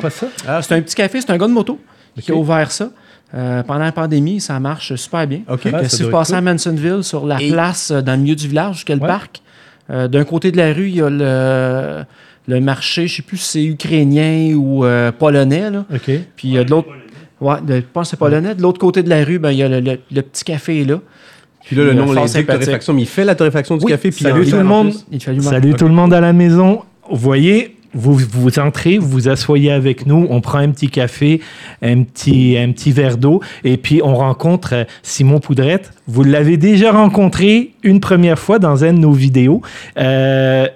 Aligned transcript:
Pas 0.00 0.10
ça? 0.10 0.26
Ah, 0.46 0.62
c'est 0.62 0.74
un 0.74 0.80
petit 0.82 0.94
café, 0.94 1.20
c'est 1.20 1.30
un 1.30 1.36
gars 1.38 1.46
de 1.48 1.52
moto 1.52 1.78
qui 2.20 2.30
a 2.32 2.34
ouvert 2.34 2.70
ça. 2.70 2.90
Euh, 3.34 3.62
pendant 3.64 3.80
la 3.84 3.90
pandémie, 3.92 4.40
ça 4.40 4.60
marche 4.60 4.94
super 4.94 5.26
bien. 5.26 5.40
Ah, 5.48 5.56
si 5.88 6.02
vous 6.04 6.10
passez 6.10 6.32
cool. 6.32 6.38
à 6.48 6.52
Mansonville, 6.52 7.02
sur 7.02 7.26
la 7.26 7.42
Et- 7.42 7.50
place 7.50 7.90
euh, 7.90 8.00
dans 8.00 8.12
le 8.12 8.18
milieu 8.18 8.36
du 8.36 8.46
village 8.46 8.76
jusqu'à 8.76 8.94
le 8.94 9.00
Ouais. 9.00 9.08
parc, 9.08 9.40
euh, 9.90 10.06
d'un 10.06 10.22
côté 10.24 10.52
de 10.52 10.56
la 10.56 10.72
rue, 10.72 10.88
il 10.88 10.96
y 10.96 11.02
a 11.02 11.10
le, 11.10 12.04
le 12.46 12.60
marché, 12.60 13.08
je 13.08 13.16
sais 13.16 13.22
plus 13.22 13.38
si 13.38 13.50
c'est 13.50 13.64
ukrainien 13.64 14.54
ou 14.54 14.84
euh, 14.84 15.10
polonais. 15.10 15.70
Là. 15.70 15.84
OK. 15.92 16.10
Puis 16.36 16.56
euh, 16.56 16.62
de 16.64 16.70
l'autre, 16.70 16.88
ouais, 17.40 17.56
de- 17.66 17.76
je 17.76 17.80
pense 17.92 18.06
que 18.06 18.10
c'est 18.10 18.16
polonais. 18.18 18.54
De 18.54 18.62
l'autre 18.62 18.78
côté 18.78 19.02
de 19.02 19.08
la 19.10 19.24
rue, 19.24 19.40
ben, 19.40 19.50
il 19.50 19.58
y 19.58 19.62
a 19.64 19.68
le, 19.68 19.80
le- 19.80 19.98
le 20.12 20.22
petit 20.22 20.44
café 20.44 20.84
là. 20.84 21.00
Puis 21.64 21.74
là, 21.74 21.84
le 21.84 21.90
euh, 21.90 21.94
nom 21.94 22.12
l'indique 22.12 22.46
torréfaction, 22.46 22.92
mais 22.92 23.02
il 23.02 23.08
fait 23.08 23.24
la 23.24 23.34
torréfaction 23.34 23.76
du 23.78 23.84
Oui, 23.86 23.90
café. 23.92 24.10
Puis 24.10 24.22
salut 24.22 24.42
il 24.44 24.50
tout 24.50 24.56
le 24.58 24.64
monde. 24.64 24.92
Il. 25.10 25.42
Salut 25.42 25.74
tout 25.74 25.88
le 25.88 25.94
monde 25.94 26.12
à 26.14 26.20
la 26.20 26.32
maison. 26.32 26.82
Vous 27.10 27.16
voyez, 27.16 27.73
vous, 27.94 28.14
vous 28.14 28.58
entrez, 28.58 28.98
vous 28.98 29.08
vous 29.08 29.28
asseyez 29.28 29.72
avec 29.72 30.06
nous, 30.06 30.26
on 30.30 30.40
prend 30.40 30.58
un 30.58 30.70
petit 30.70 30.88
café, 30.88 31.40
un 31.82 32.02
petit, 32.02 32.56
un 32.58 32.72
petit 32.72 32.92
verre 32.92 33.16
d'eau, 33.16 33.40
et 33.64 33.76
puis 33.76 34.00
on 34.02 34.14
rencontre 34.14 34.70
euh, 34.74 34.84
Simon 35.02 35.40
Poudrette. 35.40 35.92
Vous 36.06 36.24
l'avez 36.24 36.56
déjà 36.56 36.92
rencontré 36.92 37.70
une 37.82 38.00
première 38.00 38.38
fois 38.38 38.58
dans 38.58 38.84
un 38.84 38.92
de 38.92 38.98
nos 38.98 39.12
vidéos. 39.12 39.62
Euh, 39.98 40.66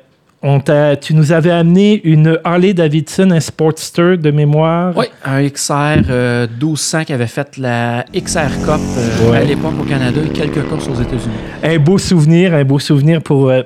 on 0.43 0.61
tu 1.01 1.15
nous 1.15 1.33
avais 1.33 1.51
amené 1.51 2.01
une 2.05 2.39
Harley 2.45 2.73
Davidson, 2.73 3.31
un 3.33 3.41
Sportster 3.41 4.17
de 4.17 4.31
mémoire. 4.31 4.95
Oui, 4.97 5.07
un 5.25 5.47
XR 5.49 6.05
euh, 6.09 6.47
1200 6.61 7.05
qui 7.05 7.13
avait 7.13 7.27
fait 7.27 7.57
la 7.57 8.05
XR 8.15 8.49
Cup 8.65 8.81
euh, 8.97 9.31
Ouais. 9.31 9.39
à 9.39 9.45
l'époque 9.45 9.75
au 9.81 9.85
Canada 9.85 10.21
et 10.25 10.29
quelques 10.29 10.63
courses 10.69 10.89
aux 10.89 11.01
États-Unis. 11.01 11.35
Un 11.65 11.79
beau 11.79 11.99
souvenir, 11.99 12.55
un 12.55 12.65
beau 12.65 12.79
souvenir 12.79 13.21
pour 13.21 13.49
euh, 13.49 13.63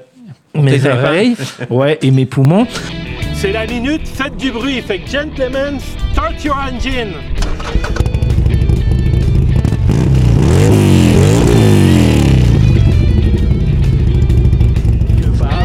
mes 0.54 0.86
oreilles 0.86 1.36
ouais, 1.68 1.98
et 2.00 2.10
mes 2.10 2.24
poumons. 2.24 2.66
C'est 3.42 3.50
la 3.50 3.66
minute, 3.66 4.06
faites 4.06 4.36
du 4.36 4.52
bruit. 4.52 4.80
Fait 4.82 5.00
que 5.00 5.10
gentlemen, 5.10 5.80
start 6.12 6.44
your 6.44 6.54
engine. 6.56 7.14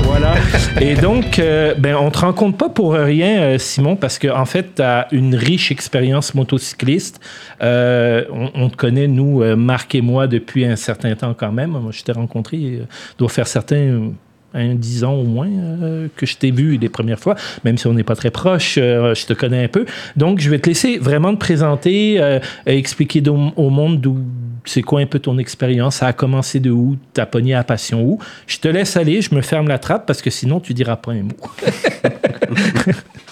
Voilà. 0.01 0.33
Et 0.81 0.95
donc, 0.95 1.37
euh, 1.37 1.75
ben, 1.75 1.95
on 1.97 2.09
te 2.09 2.17
rencontre 2.17 2.57
pas 2.57 2.69
pour 2.69 2.93
rien, 2.93 3.41
euh, 3.41 3.57
Simon, 3.59 3.95
parce 3.95 4.17
qu'en 4.17 4.39
en 4.39 4.45
fait, 4.45 4.73
tu 4.77 4.81
as 4.81 5.07
une 5.11 5.35
riche 5.35 5.71
expérience 5.71 6.33
motocycliste. 6.33 7.19
Euh, 7.61 8.25
on, 8.31 8.49
on 8.55 8.69
te 8.69 8.75
connaît, 8.75 9.07
nous, 9.07 9.43
euh, 9.43 9.55
Marc 9.55 9.93
et 9.93 10.01
moi, 10.01 10.25
depuis 10.25 10.65
un 10.65 10.77
certain 10.77 11.13
temps 11.13 11.35
quand 11.35 11.51
même. 11.51 11.69
Moi, 11.69 11.91
je 11.91 12.01
t'ai 12.01 12.11
rencontré, 12.11 12.57
euh, 12.57 12.85
doit 13.19 13.29
faire 13.29 13.47
certains, 13.47 14.09
un 14.53 14.75
dix 14.75 15.03
ans 15.03 15.13
au 15.13 15.23
moins, 15.23 15.47
euh, 15.49 16.07
que 16.15 16.25
je 16.25 16.37
t'ai 16.37 16.51
vu 16.51 16.77
les 16.77 16.89
premières 16.89 17.19
fois, 17.19 17.35
même 17.63 17.77
si 17.77 17.87
on 17.87 17.93
n'est 17.93 18.03
pas 18.03 18.15
très 18.15 18.31
proche, 18.31 18.77
euh, 18.77 19.13
je 19.13 19.25
te 19.25 19.33
connais 19.33 19.63
un 19.63 19.67
peu. 19.67 19.85
Donc, 20.15 20.39
je 20.39 20.49
vais 20.49 20.59
te 20.59 20.69
laisser 20.69 20.97
vraiment 20.97 21.33
te 21.33 21.39
présenter, 21.39 22.17
euh, 22.19 22.39
expliquer 22.65 23.21
au 23.27 23.69
monde 23.69 24.01
d'où 24.01 24.17
c'est 24.65 24.81
quoi 24.81 24.99
un 24.99 25.05
peu 25.05 25.19
ton 25.19 25.37
expérience, 25.37 25.97
ça 25.97 26.07
a 26.07 26.13
commencé 26.13 26.59
de 26.59 26.69
où, 26.69 26.97
t'as 27.13 27.25
pogné 27.25 27.53
à 27.53 27.63
passion 27.63 28.03
où. 28.03 28.19
Je 28.47 28.57
te 28.57 28.67
laisse 28.67 28.97
aller, 28.97 29.21
je 29.21 29.33
me 29.33 29.41
ferme 29.41 29.69
la 29.69 29.79
trappe 29.79 30.05
parce 30.05 30.21
que 30.21 30.29
sinon 30.29 30.59
tu 30.59 30.73
diras 30.73 30.97
pas 30.97 31.13
un 31.13 31.23
mot. 31.23 31.37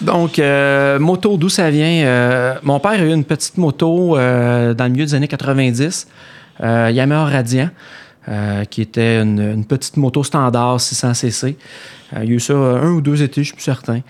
Donc, 0.00 0.40
moto, 0.98 1.36
d'où 1.36 1.50
ça 1.50 1.70
vient? 1.70 2.56
Mon 2.62 2.80
père 2.80 2.92
a 2.92 3.04
eu 3.04 3.12
une 3.12 3.24
petite 3.24 3.58
moto 3.58 4.16
dans 4.16 4.84
le 4.84 4.88
milieu 4.88 5.04
des 5.04 5.14
années 5.14 5.28
90, 5.28 6.06
euh, 6.62 6.90
Yamaha 6.92 7.26
Radiant, 7.26 7.68
euh, 8.28 8.64
qui 8.64 8.82
était 8.82 9.20
une, 9.20 9.40
une 9.40 9.64
petite 9.64 9.96
moto 9.96 10.24
standard 10.24 10.78
600cc. 10.78 11.54
Euh, 12.14 12.20
il 12.24 12.30
y 12.30 12.32
a 12.32 12.36
eu 12.36 12.40
ça 12.40 12.54
un 12.54 12.90
ou 12.92 13.00
deux 13.00 13.22
étés, 13.22 13.42
je 13.42 13.46
suis 13.48 13.54
plus 13.54 13.62
certain. 13.62 14.00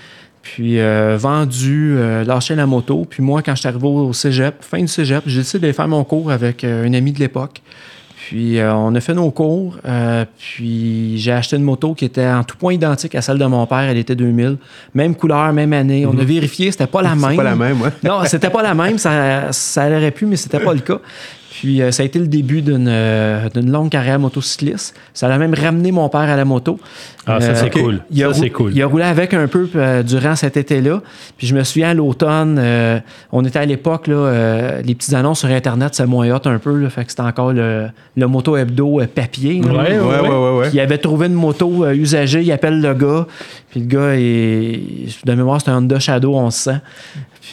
Puis 0.43 0.79
euh, 0.79 1.17
vendu, 1.19 1.97
euh, 1.97 2.25
lâché 2.25 2.55
la 2.55 2.67
moto. 2.67 3.05
Puis 3.09 3.23
moi, 3.23 3.43
quand 3.43 3.55
je 3.55 3.61
suis 3.61 3.69
arrivé 3.69 3.87
au 3.87 4.13
cégep, 4.13 4.63
fin 4.63 4.79
du 4.79 4.87
cégep, 4.89 5.25
j'ai 5.27 5.41
décidé 5.41 5.59
d'aller 5.61 5.73
faire 5.73 5.89
mon 5.89 6.05
cours 6.05 6.31
avec 6.31 6.63
euh, 6.63 6.87
un 6.87 6.95
ami 6.95 7.11
de 7.13 7.19
l'époque. 7.19 7.63
Puis 8.29 8.59
euh, 8.59 8.75
on 8.75 8.95
a 8.95 9.01
fait 9.01 9.15
nos 9.15 9.31
cours. 9.31 9.77
euh, 9.85 10.25
puis 10.39 11.19
j'ai 11.19 11.33
acheté 11.33 11.57
une 11.57 11.63
moto 11.63 11.95
qui 11.95 12.05
était 12.05 12.27
en 12.27 12.43
tout 12.45 12.57
point 12.57 12.73
identique 12.75 13.15
à 13.15 13.23
celle 13.23 13.39
de 13.39 13.45
mon 13.45 13.67
père. 13.67 13.79
Elle 13.81 13.99
était 13.99 14.15
2000. 14.17 14.57
Même 14.95 15.15
couleur, 15.17 15.53
même 15.53 15.73
année. 15.73 16.07
On 16.07 16.17
a 16.19 16.25
vérifié, 16.25 16.71
c'était 16.71 16.87
pas 16.87 17.03
la 17.03 17.15
même. 17.15 17.31
C'est 17.31 17.37
pas 17.37 17.43
la 17.43 17.57
même, 17.57 17.81
ouais. 17.81 17.91
Non, 18.05 18.25
c'était 18.25 18.51
pas 18.51 18.63
la 18.63 18.75
même. 18.75 18.99
Ça, 18.99 19.53
ça 19.53 19.87
aurait 19.89 20.11
pu, 20.13 20.27
mais 20.27 20.37
c'était 20.37 20.61
pas 20.61 20.75
le 20.75 20.81
cas. 20.81 20.99
Puis 21.61 21.81
euh, 21.81 21.91
ça 21.91 22.03
a 22.03 22.07
été 22.07 22.19
le 22.19 22.27
début 22.27 22.61
d'une 22.61 22.87
euh, 22.89 23.49
d'une 23.55 23.71
longue 23.71 23.89
carrière 23.91 24.19
motocycliste. 24.19 24.95
Ça 25.15 25.27
a 25.33 25.39
même 25.39 25.55
ramené 25.55 25.91
mon 25.91 26.09
père 26.11 26.21
à 26.21 26.37
la 26.37 26.45
moto. 26.45 26.79
Ah, 27.27 27.41
ça 27.41 27.49
Euh, 27.49 27.55
c'est 27.57 27.71
cool. 27.71 28.01
Il 28.11 28.23
a, 28.23 28.29
Ça 28.33 28.41
c'est 28.41 28.47
rou- 28.49 28.53
cool. 28.65 28.73
il 28.75 28.83
a 28.83 28.87
roulé 28.87 29.05
avec 29.05 29.33
un 29.35 29.47
peu 29.49 29.69
durant 30.05 30.37
cet 30.37 30.57
été-là. 30.57 31.01
Puis 31.39 31.47
je 31.47 31.55
me 31.55 31.63
souviens 31.65 31.91
à 31.91 31.95
l'automne, 31.95 32.61
on 33.33 33.45
était 33.45 33.59
à 33.59 33.65
l'époque, 33.67 34.07
là, 34.07 34.81
les 34.85 34.95
petites 34.95 35.15
annonces 35.15 35.41
sur 35.41 35.49
Internet, 35.49 35.95
c'est 35.95 36.07
moins 36.07 36.29
hot 36.31 36.41
un 36.45 36.59
peu. 36.59 36.77
là, 36.79 36.91
fait 36.91 37.05
que 37.05 37.11
c'était 37.11 37.23
encore 37.23 37.53
le, 37.53 37.89
le 38.17 38.27
moto 38.27 38.57
hebdo 38.57 39.01
papier. 39.15 39.61
Ouais, 39.63 39.99
Ouais, 39.99 40.21
ouais, 40.21 40.59
ouais, 40.59 40.71
il 40.73 40.81
avait 40.81 40.99
trouvé 40.99 41.27
une 41.27 41.35
moto 41.35 41.87
usagée, 41.91 42.43
il 42.43 42.53
appelle 42.53 42.81
le 42.81 42.95
gars. 42.95 43.27
Puis 43.71 43.81
le 43.81 43.87
gars, 43.87 44.11
est, 44.15 45.25
de 45.25 45.33
mémoire, 45.35 45.61
c'est 45.61 45.71
un 45.71 45.79
Honda 45.79 45.99
Shadow 45.99 46.39
1100. 46.39 46.79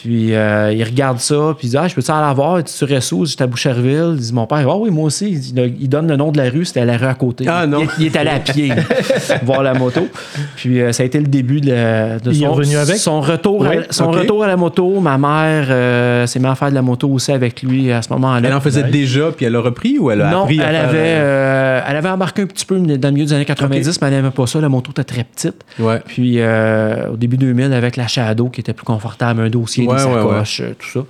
Puis 0.02 0.34
euh, 0.34 0.72
il 0.72 0.82
regarde 0.82 1.18
ça, 1.18 1.54
puis 1.56 1.68
il 1.68 1.70
dit 1.70 1.76
Ah, 1.76 1.86
je 1.88 1.94
peux-tu 1.94 2.10
aller 2.10 2.20
la 2.26 2.32
voir? 2.32 2.62
Tu 2.64 2.72
serais 2.72 3.00
sous, 3.00 3.26
j'étais 3.26 3.44
à 3.44 3.46
Boucherville. 3.46 4.14
Il 4.14 4.20
dit 4.20 4.32
Mon 4.32 4.46
père, 4.46 4.66
ah 4.68 4.76
oui, 4.76 4.90
moi 4.90 5.04
aussi. 5.04 5.30
Il, 5.30 5.40
dit, 5.40 5.54
il 5.80 5.88
donne 5.88 6.08
le 6.08 6.16
nom 6.16 6.32
de 6.32 6.38
la 6.38 6.50
rue, 6.50 6.64
c'était 6.64 6.84
la 6.84 6.96
rue 6.96 7.06
à 7.06 7.14
côté. 7.14 7.44
Ah, 7.48 7.66
non. 7.66 7.80
Il, 7.80 7.88
il 8.00 8.06
est 8.06 8.16
allé 8.16 8.30
à 8.30 8.40
pied 8.40 8.72
voir 9.44 9.62
la 9.62 9.74
moto. 9.74 10.06
Puis 10.56 10.80
euh, 10.80 10.92
ça 10.92 11.02
a 11.02 11.06
été 11.06 11.18
le 11.20 11.26
début 11.26 11.60
de, 11.60 11.70
la- 11.70 12.18
son, 12.32 12.52
revenu 12.52 12.76
avec? 12.76 12.96
son, 12.96 13.20
retour, 13.20 13.60
Oui, 13.60 13.78
à, 13.78 13.82
son 13.90 14.10
retour 14.10 14.44
à 14.44 14.46
la 14.48 14.56
moto. 14.56 15.00
Ma 15.00 15.16
mère 15.16 15.66
euh, 15.70 16.26
s'est 16.26 16.38
mise 16.38 16.48
à 16.48 16.54
faire 16.54 16.70
de 16.70 16.74
la 16.74 16.82
moto 16.82 17.08
aussi 17.08 17.32
avec 17.32 17.62
lui 17.62 17.92
à 17.92 18.02
ce 18.02 18.12
moment-là. 18.14 18.48
Elle 18.48 18.54
en 18.54 18.60
faisait 18.60 18.84
déjà, 18.84 19.30
puis 19.32 19.46
elle 19.46 19.56
a 19.56 19.60
repris 19.60 19.98
ou 19.98 20.10
elle 20.10 20.22
a 20.22 20.30
Non, 20.30 20.42
appris 20.42 20.60
elle 20.60 20.76
à 20.76 20.88
avait, 20.88 21.84
elle 21.88 21.96
avait 21.96 22.08
embarqué 22.08 22.42
un 22.42 22.46
petit 22.46 22.66
peu 22.66 22.78
dans 22.78 23.08
le 23.08 23.14
milieu 23.14 23.26
des 23.26 23.32
années 23.32 23.44
90, 23.44 24.00
mais 24.00 24.08
elle 24.08 24.14
n'aimait 24.14 24.30
pas 24.30 24.46
ça. 24.46 24.60
La 24.60 24.68
moto 24.68 24.90
était 24.90 25.04
très 25.04 25.24
petite. 25.24 25.56
Ouais. 25.78 26.00
Puis 26.06 26.40
au 26.42 27.16
début 27.16 27.36
2000, 27.36 27.72
avec 27.72 27.96
la 27.96 28.06
Shadow 28.06 28.48
qui 28.48 28.60
était 28.60 28.72
plus 28.72 28.84
confortable, 28.84 29.40
un 29.42 29.48
dossier, 29.50 29.83
des 29.86 29.92
ouais, 29.92 29.98
sacoches, 29.98 30.60
euh, 30.60 30.74
tout 30.78 30.88
ça. 30.88 31.00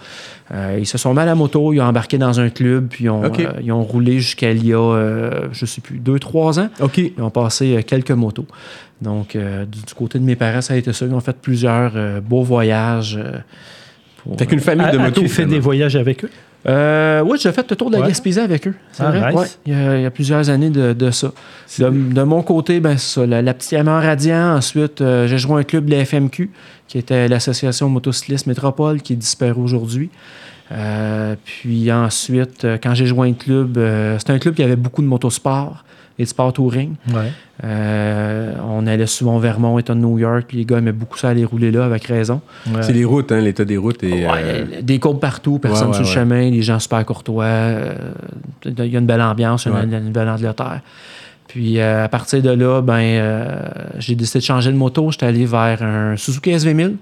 Euh, 0.53 0.77
ils 0.79 0.87
se 0.87 0.99
sont 0.99 1.15
mis 1.15 1.21
à 1.21 1.25
la 1.25 1.35
moto, 1.35 1.73
ils 1.73 1.81
ont 1.81 1.85
embarqué 1.85 2.19
dans 2.19 2.39
un 2.39 2.51
club, 2.51 2.89
puis 2.89 3.05
ils 3.05 3.11
ont, 3.11 3.25
euh, 3.25 3.53
ils 3.63 3.73
ont 3.73 3.83
roulé 3.83 4.21
jusqu'à 4.21 4.53
il 4.53 4.67
y 4.67 4.75
a, 4.75 4.79
euh, 4.79 5.49
je 5.53 5.65
sais 5.65 5.81
plus, 5.81 5.99
deux, 5.99 6.19
trois 6.19 6.61
ans. 6.61 6.69
Ils 6.97 7.23
ont 7.23 7.31
passé 7.31 7.83
quelques 7.87 8.11
motos. 8.11 8.47
Donc, 9.01 9.37
du, 9.37 9.83
du 9.83 9.95
côté 9.95 10.19
de 10.19 10.25
mes 10.25 10.37
parents, 10.37 10.61
ça 10.61 10.75
a 10.75 10.77
été 10.77 10.93
ça. 10.93 11.07
Ils 11.07 11.15
ont 11.15 11.21
fait 11.21 11.37
plusieurs 11.37 12.21
beaux 12.23 12.43
voyages. 12.43 13.19
Pour- 14.25 14.37
Fait 14.39 14.47
qu'une 14.47 14.61
famille 14.61 14.91
de 14.91 14.99
motos. 14.99 15.21
tu 15.21 15.29
fait 15.29 15.47
des 15.47 15.61
voyages 15.61 15.95
avec 15.97 16.25
eux? 16.25 16.31
Euh, 16.67 17.21
oui, 17.27 17.39
j'ai 17.41 17.53
fait 17.53 17.69
le 17.71 17.77
tour 17.77 17.91
de 17.91 17.97
la 17.97 18.03
Ouais. 18.03 18.09
Gaspésie 18.09 18.41
avec 18.41 18.67
eux. 18.67 18.75
C'est 18.93 19.03
Ah, 19.05 19.11
vrai. 19.11 19.31
nice. 19.33 19.39
Ouais, 19.41 19.47
il, 19.67 19.73
y 19.73 19.77
a, 19.77 19.97
il 19.99 20.03
y 20.03 20.07
a 20.07 20.11
plusieurs 20.11 20.49
années 20.49 20.71
de, 20.71 20.95
de 20.95 21.11
ça. 21.11 21.31
De, 21.79 21.91
de 21.91 22.23
mon 22.23 22.43
côté, 22.43 22.81
ben, 22.81 22.97
c'est 22.97 23.21
ça, 23.21 23.27
la, 23.27 23.43
la 23.43 23.53
petite 23.53 23.73
Yamaha 23.73 24.01
Radiant. 24.01 24.57
Ensuite, 24.57 25.03
euh, 25.03 25.27
j'ai 25.27 25.37
joué 25.37 25.61
un 25.61 25.63
club 25.65 25.85
de 25.85 25.91
la 25.95 26.05
FMQ, 26.07 26.51
qui 26.89 26.97
était 26.97 27.29
l'Association 27.29 27.91
Motocycliste 27.91 28.47
Métropole, 28.47 29.03
qui 29.03 29.15
disparu 29.15 29.61
aujourd'hui. 29.61 30.09
Euh, 30.73 31.35
puis 31.45 31.93
ensuite, 31.93 32.67
quand 32.83 32.95
j'ai 32.95 33.05
joint 33.05 33.29
le 33.29 33.35
club, 33.35 33.77
euh, 33.77 34.19
c'était 34.19 34.33
un 34.33 34.39
club 34.39 34.55
qui 34.55 34.63
avait 34.63 34.77
beaucoup 34.77 35.03
de 35.03 35.07
motosport 35.07 35.85
et 36.19 36.23
de 36.25 36.29
sport 36.29 36.53
touring. 36.53 36.95
Ouais. 37.13 37.33
Euh, 37.65 38.53
on 38.69 38.87
allait 38.87 39.07
souvent 39.07 39.37
au 39.37 39.41
Vermont, 39.41 39.79
État 39.79 39.95
de 39.95 39.99
New 40.01 40.19
York, 40.19 40.45
puis 40.49 40.59
les 40.59 40.65
gars 40.65 40.79
aimaient 40.79 40.93
beaucoup 40.93 41.19
ça 41.19 41.29
aller 41.31 41.45
rouler 41.45 41.71
là, 41.71 41.85
avec 41.85 42.05
raison. 42.05 42.41
C'est 42.83 42.93
les 42.93 43.05
routes, 43.05 43.33
hein, 43.33 43.41
l'état 43.41 43.65
des 43.65 43.77
routes. 43.77 44.03
Et, 44.05 44.25
Ouais, 44.27 44.29
euh, 44.43 44.65
Des 44.83 44.99
courbes 44.99 45.21
partout, 45.21 45.59
personne 45.59 45.89
ouais, 45.89 45.95
sur 45.95 46.03
le 46.03 46.09
chemin, 46.09 46.51
les 46.51 46.63
gens 46.63 46.79
super 46.79 47.05
courtois. 47.05 47.45
euh, 47.45 47.95
Il 48.65 48.87
y 48.87 48.97
a 48.97 48.99
une 49.01 49.07
belle 49.07 49.23
ambiance, 49.23 49.67
Ouais. 49.67 49.73
une, 49.85 49.93
une 49.95 50.13
belle 50.13 50.29
Angleterre. 50.29 50.81
Puis 51.49 51.79
euh, 51.79 52.05
à 52.05 52.09
partir 52.09 52.43
de 52.43 52.51
là, 52.51 52.81
ben, 52.81 52.95
euh, 53.01 53.57
j'ai 53.99 54.15
décidé 54.17 54.41
de 54.41 54.45
changer 54.45 54.73
de 54.73 54.77
moto. 54.77 55.11
J'étais 55.13 55.27
allé 55.27 55.47
vers 55.47 55.83
un 55.83 56.17
Suzuki 56.17 56.51
SV1000. 56.51 56.95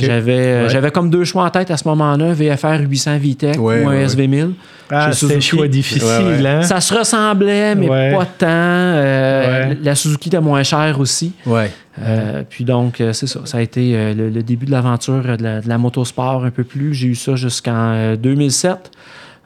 J'avais, 0.00 0.32
euh, 0.38 0.62
Ouais. 0.64 0.68
j'avais 0.70 0.90
comme 0.90 1.10
deux 1.10 1.24
choix 1.24 1.44
en 1.44 1.50
tête 1.50 1.70
à 1.70 1.76
ce 1.76 1.86
moment-là, 1.88 2.24
un 2.24 2.32
VFR 2.32 2.80
800 2.88 3.18
VTEC 3.18 3.56
Ouais, 3.58 3.84
ou 3.84 3.88
un 3.88 3.92
ouais, 3.92 3.98
ouais. 3.98 4.06
SV1000. 4.06 4.52
Ah, 4.90 5.12
c'est 5.12 5.36
un 5.36 5.40
choix 5.40 5.68
difficile, 5.68 6.02
Ouais, 6.04 6.40
ouais. 6.42 6.46
hein? 6.46 6.62
Ça 6.62 6.80
se 6.80 6.92
ressemblait, 6.94 7.74
mais 7.74 7.88
Ouais. 7.88 8.12
pas 8.16 8.24
tant. 8.24 8.46
Euh, 8.48 9.68
Ouais. 9.70 9.78
La 9.82 9.94
Suzuki 9.94 10.28
était 10.28 10.40
moins 10.40 10.62
chère 10.62 10.98
aussi. 11.00 11.32
ouais. 11.46 11.70
Euh, 12.02 12.42
puis 12.48 12.64
donc, 12.64 13.02
c'est 13.12 13.26
ça. 13.26 13.40
Ça 13.44 13.58
a 13.58 13.60
été 13.60 14.14
le, 14.14 14.30
le 14.30 14.42
début 14.42 14.64
de 14.64 14.70
l'aventure 14.70 15.36
de 15.36 15.42
la, 15.42 15.60
de 15.60 15.68
la 15.68 15.76
motosport 15.78 16.42
un 16.44 16.50
peu 16.50 16.64
plus. 16.64 16.94
J'ai 16.94 17.08
eu 17.08 17.14
ça 17.14 17.36
jusqu'en 17.36 17.92
euh, 17.92 18.16
2007. 18.16 18.90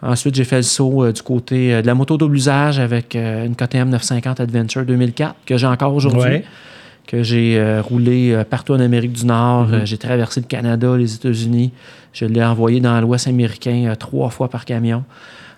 Ensuite, 0.03 0.35
j'ai 0.37 0.45
fait 0.45 0.57
le 0.57 0.63
saut 0.63 1.05
euh, 1.05 1.13
du 1.13 1.23
côté 1.23 1.75
euh, 1.75 1.83
de 1.83 1.87
la 1.89 1.95
moto 1.95 2.17
double 2.17 2.37
usage 2.37 2.79
avec 2.79 3.17
euh, 3.17 3.47
une 3.47 3.57
KTM 3.57 3.89
950 3.89 4.39
Adventure 4.41 4.85
2004 4.85 5.35
que 5.45 5.57
j'ai 5.57 5.67
encore 5.67 5.93
aujourd'hui. 5.95 6.43
Que 7.07 7.23
j'ai 7.23 7.59
euh, 7.59 7.81
roulé 7.83 8.33
euh, 8.33 8.45
partout 8.45 8.73
en 8.73 8.81
Amérique 8.81 9.13
du 9.13 9.27
Nord. 9.27 9.69
Mhm. 9.69 9.75
Euh, 9.75 9.85
j'ai 9.85 9.99
traversé 9.99 10.41
le 10.41 10.47
Canada, 10.47 10.97
les 10.97 11.15
États-Unis. 11.15 11.73
Je 12.13 12.25
l'ai 12.25 12.45
envoyé 12.45 12.81
dans 12.81 13.01
l'Ouest 13.01 13.29
américain 13.29 13.89
euh, 13.89 13.95
trois 13.95 14.31
fois 14.31 14.49
par 14.49 14.65
camion. 14.65 15.05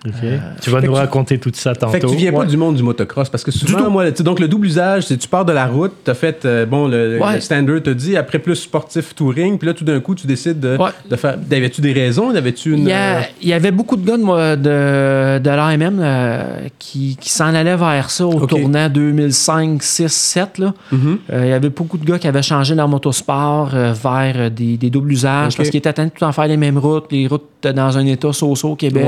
Ok. 0.07 0.13
tu 0.61 0.69
vas 0.69 0.79
nous 0.79 0.93
tu- 0.93 0.97
raconter 0.97 1.37
tout 1.39 1.51
ça 1.53 1.75
tantôt. 1.75 1.91
Fait 1.91 1.99
que 1.99 2.07
tu 2.07 2.15
viens 2.15 2.31
pas 2.31 2.45
du 2.45 2.55
monde 2.55 2.75
du 2.75 2.83
motocross 2.83 3.29
parce 3.29 3.43
que 3.43 3.51
souvent, 3.51 3.89
moi, 3.89 4.09
tu 4.11 4.17
sais, 4.17 4.23
donc 4.23 4.39
le 4.39 4.47
double 4.47 4.67
usage, 4.67 5.03
c'est 5.07 5.17
tu 5.17 5.27
pars 5.27 5.43
de 5.43 5.51
la 5.51 5.65
route, 5.67 5.91
t'as 6.05 6.13
fait, 6.13 6.45
euh, 6.45 6.65
bon, 6.65 6.87
le, 6.87 7.15
le- 7.15 7.21
Ouais. 7.21 7.35
le 7.35 7.41
standard 7.41 7.81
te 7.83 7.89
dit, 7.89 8.15
après 8.15 8.39
plus 8.39 8.55
sportif 8.55 9.13
touring, 9.13 9.57
puis 9.57 9.67
là, 9.67 9.73
tout 9.73 9.83
d'un 9.83 9.99
coup, 9.99 10.15
tu 10.15 10.25
décides 10.25 10.59
de, 10.61 10.77
Ouais. 10.77 10.91
de 11.09 11.15
faire. 11.17 11.37
Avais-tu 11.51 11.81
des 11.81 11.91
raisons? 11.91 12.33
Avais-tu 12.33 12.73
une. 12.73 12.83
Il 12.83 12.87
y, 12.87 12.91
a- 12.93 13.17
euh, 13.17 13.21
il 13.41 13.49
y 13.49 13.53
avait 13.53 13.71
beaucoup 13.71 13.97
de 13.97 14.05
gars 14.07 14.17
de, 14.17 14.23
moi, 14.23 14.55
de, 14.55 15.39
de 15.39 15.49
l'AMM 15.49 15.99
euh, 16.01 16.43
qui, 16.79 17.17
qui 17.19 17.29
s'en 17.29 17.53
allaient 17.53 17.75
vers 17.75 18.09
ça 18.09 18.25
au 18.25 18.33
Ok. 18.43 18.49
tournant 18.49 18.87
2005, 18.87 19.83
6, 19.83 20.07
7. 20.09 20.59
Là. 20.59 20.73
mhm. 20.93 21.17
Euh, 21.33 21.41
il 21.43 21.49
y 21.49 21.53
avait 21.53 21.69
beaucoup 21.69 21.97
de 21.97 22.05
gars 22.05 22.17
qui 22.19 22.27
avaient 22.27 22.41
changé 22.41 22.73
leur 22.73 22.87
motosport 22.87 23.71
euh, 23.73 23.93
vers 24.01 24.33
euh, 24.37 24.49
des, 24.49 24.77
des 24.77 24.89
doubles 24.89 25.11
usages 25.11 25.57
parce 25.57 25.69
qu'ils 25.69 25.79
étaient 25.79 25.89
atteints 25.89 26.05
de 26.05 26.11
tout 26.11 26.23
en 26.23 26.31
faire 26.31 26.47
les 26.47 26.55
mêmes 26.57 26.77
routes, 26.77 27.11
les 27.11 27.27
routes 27.27 27.43
euh, 27.65 27.73
dans 27.73 27.97
un 27.97 28.05
état 28.05 28.31
so-so 28.31 28.69
au 28.69 28.75
Québec. 28.75 29.05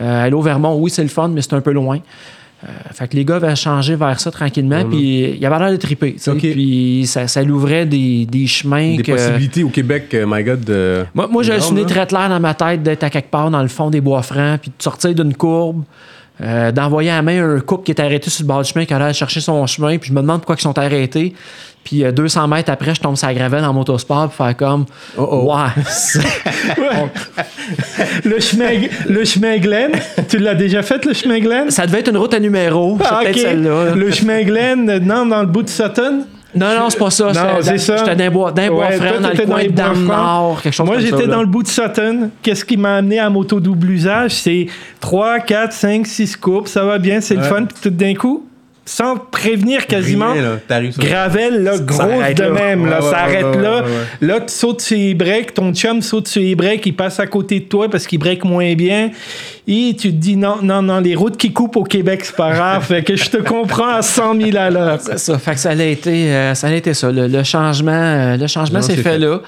Euh, 0.00 0.24
aller 0.24 0.34
au 0.34 0.42
Vermont, 0.42 0.76
oui, 0.78 0.90
c'est 0.90 1.02
le 1.02 1.08
fun, 1.08 1.28
mais 1.28 1.42
c'est 1.42 1.54
un 1.54 1.60
peu 1.60 1.72
loin. 1.72 1.98
Euh, 2.64 2.66
fait 2.92 3.06
que 3.06 3.14
les 3.16 3.24
gars 3.24 3.36
avaient 3.36 3.54
changé 3.54 3.94
vers 3.94 4.18
ça 4.18 4.32
tranquillement, 4.32 4.82
Mhm. 4.84 4.90
puis 4.90 5.24
il 5.30 5.38
y 5.38 5.46
avait 5.46 5.58
l'air 5.60 5.70
de 5.70 5.76
triper. 5.76 6.16
Puis 6.40 7.04
ça, 7.06 7.28
ça 7.28 7.42
l'ouvrait 7.44 7.86
des, 7.86 8.26
des 8.26 8.46
chemins. 8.48 8.96
Des 8.96 9.02
que- 9.04 9.12
possibilités 9.12 9.62
au 9.62 9.68
Québec, 9.68 10.06
euh, 10.14 10.26
my 10.28 10.42
God. 10.42 10.64
de- 10.64 11.04
Moi, 11.14 11.28
moi 11.30 11.42
j'ai 11.44 11.52
énorme, 11.52 11.68
souvenir 11.68 11.86
très 11.86 12.06
clair 12.06 12.28
dans 12.28 12.40
ma 12.40 12.54
tête 12.54 12.82
d'être 12.82 13.04
à 13.04 13.10
quelque 13.10 13.30
part 13.30 13.50
dans 13.50 13.62
le 13.62 13.68
fond 13.68 13.90
des 13.90 14.00
bois 14.00 14.22
francs, 14.22 14.60
puis 14.60 14.72
de 14.76 14.82
sortir 14.82 15.14
d'une 15.14 15.34
courbe, 15.34 15.84
euh, 16.42 16.70
d'envoyer 16.72 17.10
à 17.10 17.16
la 17.16 17.22
main 17.22 17.56
un 17.56 17.60
couple 17.60 17.84
qui 17.84 17.92
est 17.92 18.00
arrêté 18.00 18.30
sur 18.30 18.44
le 18.44 18.48
bord 18.48 18.62
du 18.62 18.70
chemin, 18.70 18.84
qui 18.84 18.94
allait 18.94 19.12
chercher 19.12 19.40
son 19.40 19.66
chemin, 19.66 19.98
puis 19.98 20.08
je 20.08 20.14
me 20.14 20.20
demande 20.20 20.40
pourquoi 20.40 20.56
ils 20.58 20.62
sont 20.62 20.78
arrêtés. 20.78 21.34
Puis 21.84 22.04
euh, 22.04 22.12
200 22.12 22.48
mètres 22.48 22.70
après, 22.70 22.94
je 22.94 23.00
tombe 23.00 23.16
sur 23.16 23.26
la 23.26 23.34
gravelle 23.34 23.64
en 23.64 23.72
motosport, 23.72 24.28
pour 24.30 24.34
faire 24.34 24.56
comme. 24.56 24.84
Oh, 25.16 25.26
oh. 25.30 25.52
Ouais, 25.54 25.82
le, 28.24 28.40
chemin, 28.40 28.88
le 29.08 29.24
chemin 29.24 29.58
Glen, 29.58 29.92
tu 30.28 30.38
l'as 30.38 30.54
déjà 30.54 30.82
fait, 30.82 31.04
le 31.04 31.14
chemin 31.14 31.40
Glen? 31.40 31.70
ça 31.70 31.86
devait 31.86 32.00
être 32.00 32.10
une 32.10 32.18
route 32.18 32.34
à 32.34 32.40
numéro. 32.40 32.98
Ah, 33.02 33.22
celle-là. 33.32 33.86
là. 33.86 33.94
Le 33.94 34.10
chemin 34.10 34.42
Glen, 34.42 34.88
euh, 34.90 35.00
non, 35.00 35.26
dans 35.26 35.40
le 35.40 35.46
bout 35.46 35.62
de 35.62 35.68
Sutton? 35.68 36.24
Non, 36.54 36.78
non, 36.78 36.90
c'est 36.90 36.98
pas 36.98 37.10
ça. 37.10 37.32
Non, 37.32 37.60
c'est 37.60 37.78
ça. 37.78 37.96
J'étais 37.98 38.16
dans 38.16 38.24
les 38.24 38.30
bois, 38.30 38.52
les 38.56 38.70
bois 38.70 38.86
toi, 38.96 39.18
dans 39.20 39.28
le 39.28 39.46
coin 39.46 39.64
de 39.64 39.68
Dame. 39.68 40.06
Nord, 40.06 40.62
quelque 40.62 40.72
chose 40.72 40.86
Moi, 40.86 40.98
j'étais 40.98 41.26
dans 41.26 41.40
le 41.40 41.46
bout 41.46 41.62
de 41.62 41.68
Sutton. 41.68 42.30
Qu'est-ce 42.42 42.64
qui 42.64 42.76
m'a 42.76 42.96
amené 42.96 43.18
à 43.18 43.28
moto 43.28 43.60
double 43.60 43.90
usage? 43.90 44.32
C'est 44.32 44.66
3, 45.00 45.40
4, 45.40 45.72
5, 45.72 46.06
6 46.06 46.36
courbes. 46.36 46.66
Ça 46.66 46.84
va 46.84 46.98
bien, 46.98 47.20
c'est 47.20 47.36
le 47.36 47.42
fun. 47.42 47.64
Puis 47.64 47.76
tout 47.82 47.90
d'un 47.90 48.14
coup, 48.14 48.47
sans 48.88 49.16
prévenir 49.16 49.86
quasiment, 49.86 50.32
là, 50.32 50.56
Gravel, 50.96 51.62
là, 51.62 51.78
grosse 51.78 52.00
arrête 52.00 52.38
de 52.38 52.42
là. 52.44 52.50
même, 52.50 52.86
là, 52.86 53.02
ça 53.02 53.18
arrête 53.18 53.44
ouais, 53.44 53.60
là. 53.60 53.82
ouais, 53.82 53.90
ouais. 53.90 54.26
Là, 54.26 54.40
tu 54.40 54.54
sautes 54.54 54.80
sur 54.80 54.96
les 54.96 55.12
breaks, 55.12 55.52
ton 55.52 55.74
chum 55.74 56.00
saute 56.00 56.26
sur 56.26 56.40
les 56.40 56.54
breaks, 56.54 56.86
il 56.86 56.96
passe 56.96 57.20
à 57.20 57.26
côté 57.26 57.60
de 57.60 57.64
toi 57.66 57.90
parce 57.90 58.06
qu'il 58.06 58.18
break 58.18 58.44
moins 58.46 58.74
bien. 58.74 59.10
Et 59.66 59.94
tu 59.98 60.08
te 60.10 60.16
dis, 60.16 60.36
non, 60.36 60.62
non, 60.62 60.80
non, 60.80 61.00
les 61.00 61.14
routes 61.14 61.36
qui 61.36 61.52
coupent 61.52 61.76
au 61.76 61.84
Québec, 61.84 62.24
c'est 62.24 62.34
pas 62.34 62.52
grave. 62.54 62.82
fait 62.86 63.02
que 63.02 63.14
je 63.14 63.28
te 63.28 63.36
comprends 63.36 63.90
à 63.96 64.00
100 64.00 64.40
000 64.40 64.56
à 64.56 64.70
l'heure. 64.70 64.98
C'est 65.02 65.18
ça. 65.18 65.38
Fait 65.38 65.52
que 65.52 65.60
ça 65.60 65.70
a 65.70 65.74
été, 65.74 66.32
euh, 66.32 66.54
ça, 66.54 66.68
a 66.68 66.72
été 66.72 66.94
ça. 66.94 67.12
Le, 67.12 67.26
le 67.26 67.42
changement, 67.44 67.92
euh, 67.92 68.36
le 68.38 68.46
changement 68.46 68.78
Non, 68.78 68.84
s'est 68.86 68.96
fait, 68.96 69.02
fait. 69.02 69.18
là. 69.18 69.42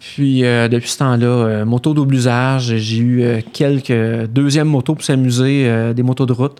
Puis 0.00 0.44
euh, 0.46 0.68
depuis 0.68 0.88
ce 0.88 0.98
temps-là, 0.98 1.26
euh, 1.26 1.64
moto 1.66 1.92
double 1.92 2.14
usage, 2.14 2.74
j'ai 2.76 2.96
eu 2.98 3.22
euh, 3.22 3.40
quelques 3.52 4.26
deuxièmes 4.30 4.68
motos 4.68 4.94
pour 4.94 5.04
s'amuser, 5.04 5.64
euh, 5.66 5.92
des 5.92 6.02
motos 6.02 6.24
de 6.24 6.32
route. 6.32 6.58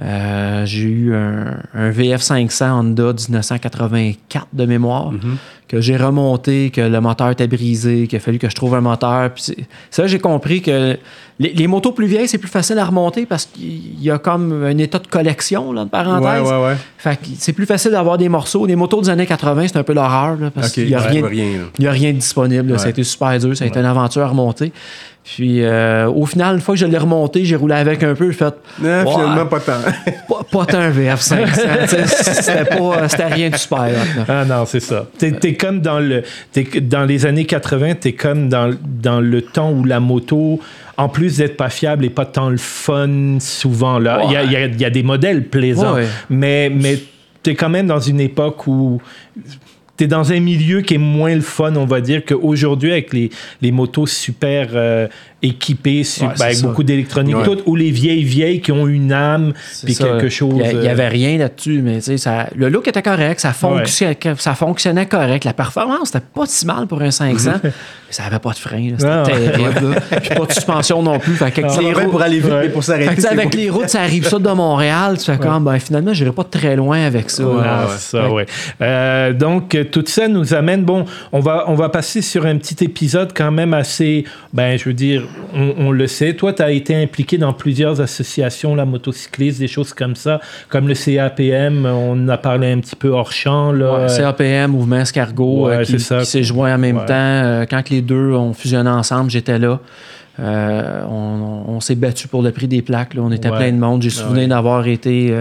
Euh, 0.00 0.64
j'ai 0.64 0.84
eu 0.88 1.14
un, 1.14 1.58
un 1.74 1.90
VF 1.90 2.22
500 2.22 2.78
Honda 2.80 3.12
1984 3.12 4.46
de 4.52 4.64
mémoire 4.66 5.12
Mhm. 5.12 5.36
Que 5.72 5.80
j'ai 5.80 5.96
remonté, 5.96 6.68
que 6.70 6.82
le 6.82 7.00
moteur 7.00 7.30
était 7.30 7.46
brisé, 7.46 8.06
qu'il 8.06 8.18
a 8.18 8.20
fallu 8.20 8.38
que 8.38 8.50
je 8.50 8.54
trouve 8.54 8.74
un 8.74 8.82
moteur. 8.82 9.30
Puis 9.30 9.56
que 9.96 10.06
j'ai 10.06 10.18
compris 10.18 10.60
que 10.60 10.98
les, 11.38 11.54
les 11.54 11.66
motos 11.66 11.92
plus 11.92 12.04
vieilles, 12.06 12.28
c'est 12.28 12.36
plus 12.36 12.50
facile 12.50 12.78
à 12.78 12.84
remonter 12.84 13.24
parce 13.24 13.46
qu'il 13.46 13.98
y 13.98 14.10
a 14.10 14.18
comme 14.18 14.64
un 14.64 14.76
état 14.76 14.98
de 14.98 15.06
collection, 15.06 15.72
là, 15.72 15.84
de 15.84 15.88
parenthèse. 15.88 16.42
ouais, 16.42 16.62
ouais. 16.62 16.76
Fait 16.98 17.16
que 17.16 17.26
c'est 17.38 17.54
plus 17.54 17.64
facile 17.64 17.92
d'avoir 17.92 18.18
des 18.18 18.28
morceaux. 18.28 18.66
Les 18.66 18.76
motos 18.76 19.00
des 19.00 19.08
années 19.08 19.24
80, 19.24 19.68
c'est 19.68 19.78
un 19.78 19.82
peu 19.82 19.94
l'horreur, 19.94 20.36
là, 20.38 20.50
parce 20.54 20.68
Ok, 20.68 20.74
qu'il 20.74 20.88
n'y 20.88 20.94
a, 20.94 21.00
ouais, 21.00 21.06
rien, 21.08 21.48
il 21.78 21.84
y 21.84 21.88
a 21.88 21.90
rien 21.90 22.10
de 22.12 22.18
disponible. 22.18 22.78
Ça 22.78 22.88
a 22.88 22.90
été 22.90 23.02
super 23.02 23.38
dur. 23.38 23.56
Ça 23.56 23.64
a 23.64 23.66
été 23.68 23.78
une 23.80 23.86
aventure 23.86 24.20
à 24.22 24.28
remonter. 24.28 24.72
Puis 25.24 25.62
euh, 25.62 26.08
au 26.10 26.26
final, 26.26 26.56
une 26.56 26.60
fois 26.60 26.74
que 26.74 26.80
je 26.80 26.86
l'ai 26.86 26.98
remonté, 26.98 27.44
j'ai 27.44 27.54
roulé 27.54 27.76
avec 27.76 28.02
un 28.02 28.12
peu. 28.16 28.32
J'ai 28.32 28.36
fait 28.38 28.54
Non, 28.80 29.08
finalement, 29.08 29.46
pas 29.46 29.60
tant. 29.60 29.72
pas, 30.28 30.40
pas 30.50 30.66
tant 30.66 30.78
un 30.80 30.90
VF500. 30.90 31.44
tu 31.44 31.88
sais, 31.88 32.06
c'était, 32.42 32.64
pas, 32.64 33.08
c'était 33.08 33.26
rien 33.26 33.48
de 33.50 33.56
super. 33.56 33.82
là. 33.84 34.24
Ah 34.26 34.44
non, 34.44 34.66
c'est 34.66 34.80
ça. 34.80 35.06
T'es, 35.16 35.30
t'es 35.30 35.54
comme 35.62 35.80
dans 35.80 36.00
le, 36.00 36.22
dans 36.82 37.04
les 37.04 37.24
années 37.26 37.44
80, 37.46 37.94
t'es 37.94 38.12
comme 38.12 38.48
dans, 38.48 38.74
dans 38.82 39.20
le 39.20 39.40
temps 39.42 39.70
où 39.72 39.84
la 39.84 40.00
moto, 40.00 40.60
en 40.96 41.08
plus 41.08 41.36
d'être 41.38 41.56
pas 41.56 41.70
fiable, 41.70 42.04
et 42.04 42.10
pas 42.10 42.26
tant 42.26 42.50
le 42.50 42.56
fun 42.58 43.38
souvent 43.40 43.98
là. 43.98 44.22
Il 44.26 44.32
y, 44.32 44.36
a, 44.36 44.42
il 44.42 44.52
y 44.52 44.56
a- 44.56 44.66
il 44.66 44.80
y 44.80 44.84
a 44.84 44.90
des 44.90 45.02
modèles 45.02 45.44
plaisants, 45.44 45.94
ouais. 45.94 46.06
mais 46.28 46.68
mais 46.74 46.98
t'es 47.42 47.54
quand 47.54 47.68
même 47.70 47.86
dans 47.86 48.00
une 48.00 48.20
époque 48.20 48.66
où 48.66 49.00
T'es 49.94 50.06
dans 50.06 50.32
un 50.32 50.40
milieu 50.40 50.80
qui 50.80 50.94
est 50.94 50.98
moins 50.98 51.34
le 51.34 51.42
fun, 51.42 51.76
on 51.76 51.84
va 51.84 52.00
dire, 52.00 52.24
qu'aujourd'hui, 52.24 52.90
avec 52.92 53.12
les, 53.12 53.28
les 53.60 53.70
motos 53.70 54.06
super 54.06 54.68
euh, 54.72 55.06
équipées, 55.42 56.04
su- 56.04 56.22
Ouais, 56.22 56.28
ben, 56.38 56.44
avec 56.44 56.56
ça. 56.56 56.66
beaucoup 56.66 56.82
d'électronique, 56.84 57.36
Ouais. 57.36 57.56
ou 57.66 57.74
les 57.76 57.90
vieilles 57.90 58.22
vieilles 58.24 58.60
qui 58.60 58.70
ont 58.72 58.86
une 58.86 59.12
âme, 59.12 59.52
puis 59.84 59.94
quelque 59.96 60.28
chose. 60.28 60.54
Il 60.70 60.78
n'y 60.78 60.86
euh, 60.88 60.90
avait 60.92 61.08
rien 61.08 61.38
là-dessus, 61.38 61.80
mais 61.82 61.96
tu 61.96 62.02
sais, 62.02 62.18
ça, 62.18 62.46
le 62.54 62.68
look 62.68 62.86
était 62.88 63.02
correct, 63.02 63.40
ça, 63.40 63.52
fonctionnait, 63.52 64.16
ça 64.38 64.54
fonctionnait 64.54 65.06
correct. 65.06 65.44
La 65.44 65.52
performance, 65.52 66.10
c'était 66.12 66.24
pas 66.34 66.44
si 66.46 66.64
mal 66.66 66.86
pour 66.86 67.02
un 67.02 67.10
500. 67.10 67.52
mais 67.64 67.70
ça 68.10 68.24
avait 68.24 68.38
pas 68.38 68.50
de 68.52 68.58
frein, 68.58 68.90
là, 68.90 68.96
c'était 68.98 69.16
Non. 69.16 69.22
terrible. 69.24 69.96
Puis 70.22 70.30
pas 70.36 70.46
de 70.46 70.52
suspension 70.52 71.02
non 71.02 71.18
plus. 71.18 71.34
Fait 71.34 71.50
que 71.50 71.60
avec 71.62 71.80
les 71.82 71.92
roues- 71.92 72.10
pour 72.10 72.22
aller 72.22 72.38
vite, 72.40 72.50
Ouais. 72.52 72.60
mais 72.62 72.68
pour 72.68 72.84
s'arrêter. 72.84 73.26
avec 73.26 73.54
les 73.54 73.70
routes, 73.70 73.88
ça 73.88 74.02
arrive 74.02 74.26
ça 74.28 74.38
de 74.38 74.48
Montréal. 74.50 75.18
Tu 75.18 75.24
fais 75.24 75.38
comme, 75.38 75.64
ben, 75.64 75.78
finalement, 75.78 76.12
j'irai 76.14 76.32
pas 76.32 76.44
très 76.44 76.76
loin 76.76 77.00
avec 77.04 77.30
ça. 77.30 77.42
Ah, 77.64 77.86
là. 78.12 78.44
Euh, 78.80 79.32
donc, 79.32 79.74
euh, 79.74 79.84
tout 79.84 80.04
ça 80.06 80.28
nous 80.28 80.54
amène. 80.54 80.84
Bon, 80.84 81.04
on 81.32 81.40
va, 81.40 81.64
on 81.68 81.74
va 81.74 81.88
passer 81.88 82.22
sur 82.22 82.46
un 82.46 82.56
petit 82.58 82.84
épisode 82.84 83.32
quand 83.34 83.50
même 83.50 83.74
assez. 83.74 84.24
Ben, 84.52 84.78
je 84.78 84.84
veux 84.84 84.94
dire, 84.94 85.22
on, 85.54 85.74
on 85.78 85.90
le 85.90 86.06
sait. 86.06 86.34
Toi, 86.34 86.52
tu 86.52 86.62
as 86.62 86.70
été 86.70 86.94
impliqué 86.94 87.38
dans 87.38 87.52
plusieurs 87.52 88.00
associations, 88.00 88.74
la 88.74 88.84
motocycliste, 88.84 89.58
des 89.58 89.68
choses 89.68 89.92
comme 89.92 90.16
ça, 90.16 90.40
comme 90.68 90.88
le 90.88 90.94
CAPM. 90.94 91.86
On 91.86 92.28
a 92.28 92.38
parlé 92.38 92.72
un 92.72 92.80
petit 92.80 92.96
peu 92.96 93.08
hors 93.10 93.32
champ. 93.32 93.72
Là. 93.72 94.06
Ouais, 94.06 94.16
CAPM, 94.16 94.70
Mouvement 94.72 95.00
Escargot, 95.00 95.66
Ouais, 95.66 95.76
euh, 95.76 95.84
qui, 95.84 95.98
s'est 96.00 96.42
joint 96.42 96.74
en 96.74 96.78
même 96.78 96.98
Ouais. 96.98 97.06
temps. 97.06 97.12
Euh, 97.14 97.66
quand 97.68 97.88
les 97.90 98.02
deux 98.02 98.32
ont 98.32 98.52
fusionné 98.54 98.90
ensemble, 98.90 99.30
j'étais 99.30 99.58
là. 99.58 99.80
Euh, 100.40 101.02
on 101.10 101.64
on 101.68 101.80
s'est 101.80 101.94
battu 101.94 102.26
pour 102.28 102.42
le 102.42 102.50
prix 102.52 102.68
des 102.68 102.80
plaques. 102.82 103.14
là. 103.14 103.22
On 103.22 103.30
était 103.30 103.50
plein 103.50 103.70
de 103.70 103.76
monde. 103.76 104.02
J'ai 104.02 104.10
souvenir 104.10 104.48
d'avoir 104.48 104.86
été 104.86 105.34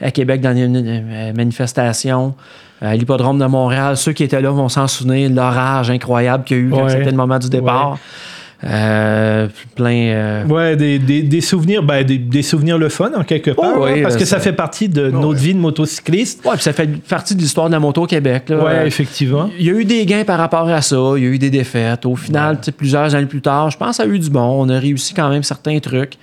à 0.00 0.10
Québec 0.10 0.40
dans 0.40 0.56
une 0.56 1.32
manifestation. 1.36 2.34
À 2.80 2.94
l'hippodrome 2.94 3.38
de 3.40 3.44
Montréal, 3.46 3.96
ceux 3.96 4.12
qui 4.12 4.22
étaient 4.22 4.40
là 4.40 4.50
vont 4.50 4.68
s'en 4.68 4.86
souvenir, 4.86 5.30
l'orage 5.30 5.90
incroyable 5.90 6.44
qu'il 6.44 6.56
y 6.56 6.60
a 6.60 6.62
eu 6.62 6.70
quand 6.70 6.88
c'était 6.88 7.10
le 7.10 7.16
moment 7.16 7.38
du 7.38 7.48
départ. 7.48 7.98
Euh, 8.64 9.46
plein. 9.76 9.90
euh, 10.08 10.44
Ouais, 10.46 10.74
des, 10.76 10.98
des, 10.98 11.22
des 11.22 11.40
souvenirs, 11.40 11.82
ben, 11.82 12.02
des, 12.04 12.18
des 12.18 12.42
souvenirs 12.42 12.76
le 12.76 12.88
fun 12.88 13.10
en 13.16 13.22
quelque 13.22 13.52
part, 13.52 13.74
Oh, 13.78 13.84
hein, 13.84 13.90
oui, 13.94 14.02
parce 14.02 14.16
euh, 14.16 14.18
que 14.18 14.24
ça 14.24 14.36
ça- 14.36 14.40
fait 14.40 14.52
partie 14.52 14.88
de 14.88 15.10
notre 15.10 15.38
vie 15.38 15.54
de 15.54 15.60
motocycliste. 15.60 16.44
Ouais, 16.44 16.54
puis 16.54 16.62
ça 16.62 16.72
fait 16.72 16.88
partie 17.08 17.34
de 17.36 17.40
l'histoire 17.40 17.68
de 17.68 17.72
la 17.72 17.80
moto 17.80 18.02
au 18.02 18.06
Québec. 18.06 18.48
là. 18.48 18.56
Ouais, 18.64 18.70
Euh, 18.78 18.86
effectivement. 18.86 19.48
Il 19.58 19.64
y 19.66 19.70
a 19.70 19.74
eu 19.74 19.84
des 19.84 20.04
gains 20.06 20.24
par 20.24 20.38
rapport 20.38 20.68
à 20.68 20.82
ça, 20.82 20.96
il 21.16 21.22
y 21.22 21.26
a 21.26 21.30
eu 21.30 21.38
des 21.38 21.50
défaites. 21.50 22.04
Au 22.04 22.16
final, 22.16 22.58
plusieurs 22.76 23.14
années 23.14 23.26
plus 23.26 23.40
tard, 23.42 23.70
je 23.70 23.76
pense 23.76 23.90
que 23.90 23.96
ça 23.96 24.02
a 24.02 24.06
eu 24.06 24.18
du 24.18 24.30
bon. 24.30 24.40
On 24.64 24.68
a 24.68 24.78
réussi 24.78 25.14
quand 25.14 25.28
même 25.28 25.42
certains 25.44 25.78
trucs. 25.78 26.14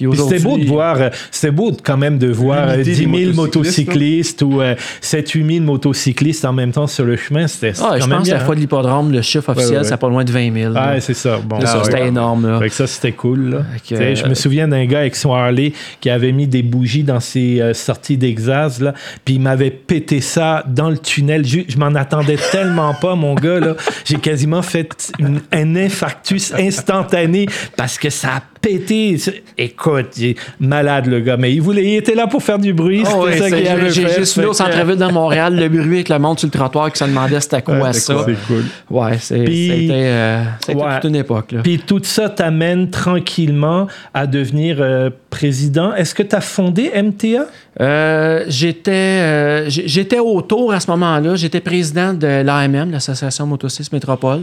Puis 0.00 0.06
Puis 0.08 0.18
aujourd'hui, 0.18 0.38
C'était 0.38 0.48
beau 0.50 0.58
de 0.58 0.64
voir, 0.66 0.96
euh, 1.00 1.08
c'était 1.30 1.50
beau 1.50 1.70
de- 1.72 1.76
quand 1.82 1.98
même 1.98 2.16
de 2.16 2.28
voir 2.28 2.70
euh, 2.70 2.76
L'unité 2.76 2.90
10 2.92 2.96
000 2.96 3.12
des 3.12 3.32
motocyclistes 3.34 4.40
ou 4.42 4.60
euh, 4.62 4.74
7-8 5.02 5.52
000 5.56 5.64
motocyclistes 5.64 6.44
en 6.46 6.52
même 6.54 6.72
temps 6.72 6.86
sur 6.86 7.04
le 7.04 7.16
chemin. 7.16 7.46
C'était 7.46 7.72
Ah, 7.80 7.90
quand 7.90 8.00
je 8.00 8.00
même 8.08 8.10
pense 8.18 8.20
que 8.20 8.24
bien. 8.24 8.38
la 8.38 8.44
fois 8.44 8.54
de 8.54 8.60
l'hippodrome, 8.60 9.12
le 9.12 9.20
chiffre 9.22 9.50
officiel, 9.50 9.78
ouais. 9.78 9.84
c'est 9.84 9.96
pas 9.98 10.08
loin 10.08 10.24
de 10.24 10.32
20 10.32 10.52
000. 10.54 10.66
hein. 10.68 10.72
là. 10.72 10.92
Ah, 10.96 11.00
c'est 11.00 11.12
ça. 11.14 11.38
Bon, 11.44 11.58
C'est 11.60 11.66
ça, 11.66 11.82
c'était 11.84 12.06
énorme. 12.08 12.46
Là. 12.50 12.58
Fait 12.60 12.68
que 12.68 12.74
ça, 12.74 12.86
c'était 12.86 13.12
cool. 13.12 13.50
là. 13.50 13.58
Je 13.88 13.94
euh, 13.94 14.28
me 14.28 14.34
souviens 14.34 14.68
d'un 14.68 14.84
gars 14.86 15.00
avec 15.00 15.16
son 15.16 15.34
Harley 15.34 15.72
qui 16.00 16.08
avait 16.08 16.32
mis 16.32 16.46
des 16.46 16.62
bougies 16.62 17.02
dans 17.04 17.20
ses 17.20 17.60
euh, 17.60 17.74
sorties 17.74 18.16
d'exas, 18.16 18.80
puis 19.24 19.34
il 19.34 19.40
m'avait 19.40 19.70
pété 19.70 20.20
ça 20.22 20.64
dans 20.66 20.88
le 20.88 20.96
tunnel. 20.98 21.46
Je, 21.46 21.60
je 21.68 21.76
m'en 21.76 21.94
attendais 21.94 22.36
tellement 22.52 22.94
pas, 22.94 23.14
mon 23.16 23.34
gars. 23.34 23.60
J'ai 24.06 24.16
quasiment 24.16 24.62
fait 24.62 25.12
une- 25.18 25.40
un 25.52 25.76
infarctus 25.76 26.52
instantané 26.54 27.46
parce 27.76 27.98
que 27.98 28.08
ça 28.10 28.28
a 28.36 28.42
pété. 28.60 29.16
Écoute, 29.56 30.16
il 30.18 30.24
est 30.30 30.36
malade 30.58 31.06
le 31.06 31.20
gars, 31.20 31.36
mais 31.36 31.52
il 31.52 31.60
voulait, 31.62 31.84
il 31.84 31.96
était 31.96 32.14
là 32.14 32.26
pour 32.26 32.42
faire 32.42 32.58
du 32.58 32.72
bruit. 32.72 33.02
Oh, 33.06 33.26
c'était 33.30 33.42
ouais, 33.42 33.50
ça 33.50 33.56
qu'il 33.56 33.68
avait 33.68 33.90
J'ai 33.90 34.08
juste 34.08 34.38
vu 34.38 34.46
au 34.46 34.52
centre-ville 34.52 34.96
de 34.96 35.06
Montréal 35.06 35.56
le 35.56 35.68
bruit 35.68 35.94
avec 35.96 36.08
le 36.08 36.18
monde 36.18 36.38
sur 36.38 36.46
le 36.46 36.52
trottoir 36.52 36.92
qui 36.92 36.98
se 36.98 37.04
demandait 37.04 37.40
c'était 37.40 37.62
quoi 37.62 37.78
Ouais, 37.78 37.92
ça. 37.92 38.14
c'est 38.26 38.36
cool. 38.46 38.64
Ouais, 38.90 39.18
c'était 39.18 39.88
euh, 39.90 40.44
Ouais. 40.68 41.00
toute 41.00 41.08
une 41.10 41.16
époque. 41.16 41.54
Puis 41.62 41.78
tout 41.78 42.00
ça 42.02 42.28
t'amène 42.28 42.90
tranquillement 42.90 43.86
à 44.14 44.26
devenir 44.26 44.76
euh, 44.80 45.10
président. 45.30 45.94
Est-ce 45.94 46.14
que 46.14 46.22
tu 46.22 46.36
as 46.36 46.40
fondé 46.40 46.90
MTA? 46.94 47.46
Euh, 47.80 48.44
j'étais 48.48 49.70
j'étais 49.70 50.18
autour 50.18 50.72
à 50.72 50.80
ce 50.80 50.90
moment-là. 50.90 51.34
J'étais 51.36 51.60
président 51.60 52.12
de 52.12 52.42
l'AMM, 52.42 52.90
l'Association 52.90 53.46
Motocyclisme 53.46 53.96
Métropole, 53.96 54.40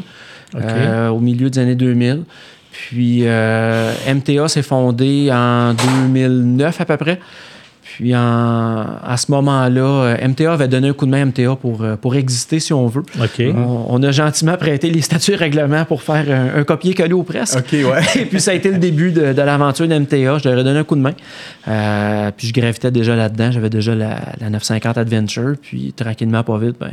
au 0.55 1.19
milieu 1.19 1.49
des 1.49 1.59
années 1.59 1.75
2000. 1.75 2.23
Puis 2.77 3.21
euh, 3.25 3.91
MTA 4.07 4.47
s'est 4.47 4.61
fondé 4.61 5.29
en 5.33 5.73
2009 5.73 6.79
à 6.81 6.85
peu 6.85 6.97
près. 6.97 7.19
Puis 7.83 8.15
en- 8.15 8.19
à 9.03 9.15
ce 9.17 9.31
moment-là, 9.31 9.81
euh, 9.81 10.27
MTA 10.27 10.53
avait 10.53 10.67
donné 10.67 10.89
un 10.89 10.93
coup 10.93 11.05
de 11.07 11.11
main 11.11 11.21
à 11.21 11.25
MTA 11.25 11.55
pour, 11.55 11.81
euh, 11.81 11.95
pour 11.95 12.15
exister, 12.15 12.59
si 12.59 12.71
on 12.71 12.85
veut. 12.85 13.01
On, 13.55 13.85
on 13.89 14.03
a 14.03 14.11
gentiment 14.11 14.55
prêté 14.57 14.91
les 14.91 15.01
statuts 15.01 15.31
et 15.31 15.35
règlements 15.35 15.83
pour 15.85 16.03
faire 16.03 16.25
un, 16.29 16.59
un 16.59 16.63
copier-coller 16.63 17.13
au 17.13 17.23
presse. 17.23 17.55
Ouais. 17.83 18.01
Et 18.21 18.25
puis 18.25 18.39
ça 18.39 18.51
a 18.51 18.53
été 18.53 18.69
le 18.69 18.77
début 18.77 19.11
de, 19.11 19.33
de 19.33 19.41
l'aventure 19.41 19.87
d'MTA. 19.87 20.37
Je 20.37 20.47
leur 20.49 20.59
ai 20.59 20.63
donné 20.63 20.77
un 20.79 20.83
coup 20.83 20.95
de 20.95 21.01
main. 21.01 21.13
Euh, 21.67 22.29
puis 22.37 22.47
je 22.47 22.53
gravitais 22.53 22.91
déjà 22.91 23.15
là-dedans. 23.15 23.51
J'avais 23.51 23.69
déjà 23.71 23.95
la, 23.95 24.19
la 24.39 24.49
950 24.51 24.97
Adventure. 24.99 25.55
Puis 25.59 25.93
tranquillement, 25.93 26.43
pas 26.43 26.57
vite, 26.59 26.75
ben, 26.79 26.91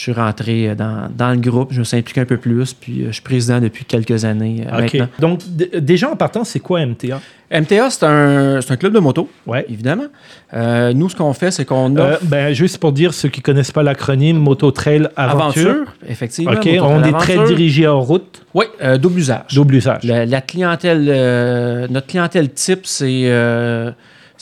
je 0.00 0.04
suis 0.04 0.12
rentré 0.12 0.74
dans, 0.74 1.10
dans 1.14 1.30
le 1.30 1.36
groupe. 1.36 1.72
Je 1.74 1.80
me 1.80 1.84
suis 1.84 1.98
impliqué 1.98 2.22
un 2.22 2.24
peu 2.24 2.38
plus. 2.38 2.72
Puis 2.72 3.02
euh, 3.02 3.06
je 3.08 3.12
suis 3.12 3.22
président 3.22 3.60
depuis 3.60 3.84
quelques 3.84 4.24
années 4.24 4.64
euh, 4.72 4.78
OK. 4.86 4.94
maintenant. 4.94 5.08
Donc, 5.18 5.40
déjà 5.78 6.08
en 6.10 6.16
partant, 6.16 6.42
c'est 6.42 6.58
quoi 6.60 6.84
MTA? 6.86 7.20
MTA, 7.52 7.90
c'est 7.90 8.04
un, 8.06 8.60
c'est 8.62 8.72
un 8.72 8.76
club 8.76 8.94
de 8.94 8.98
moto, 9.00 9.28
Ouais. 9.46 9.66
évidemment. 9.68 10.06
Euh, 10.54 10.92
nous, 10.94 11.08
ce 11.10 11.16
qu'on 11.16 11.32
fait, 11.34 11.50
c'est 11.50 11.64
qu'on 11.66 11.94
Euh, 11.96 12.14
offre 12.14 12.24
ben, 12.24 12.54
juste 12.54 12.78
pour 12.78 12.92
dire 12.92 13.12
ceux 13.12 13.28
qui 13.28 13.42
connaissent 13.42 13.72
pas 13.72 13.82
l'acronyme 13.82 14.38
Moto 14.38 14.70
Trail 14.70 15.08
Aventure. 15.16 15.68
aventure, 15.70 15.92
effectivement. 16.08 16.52
OK, 16.52 16.60
on 16.64 17.02
est 17.02 17.08
aventure. 17.08 17.18
très 17.18 17.44
dirigé 17.46 17.86
en 17.88 18.00
route, 18.00 18.46
Oui, 18.54 18.66
euh, 18.82 18.96
double 18.96 19.18
usage. 19.18 19.52
double 19.54 19.74
usage. 19.74 20.04
La, 20.04 20.24
la 20.24 20.40
clientèle, 20.40 21.06
euh, 21.10 21.88
notre 21.90 22.06
clientèle 22.06 22.50
type, 22.52 22.80
c'est 22.86 23.22
euh, 23.24 23.90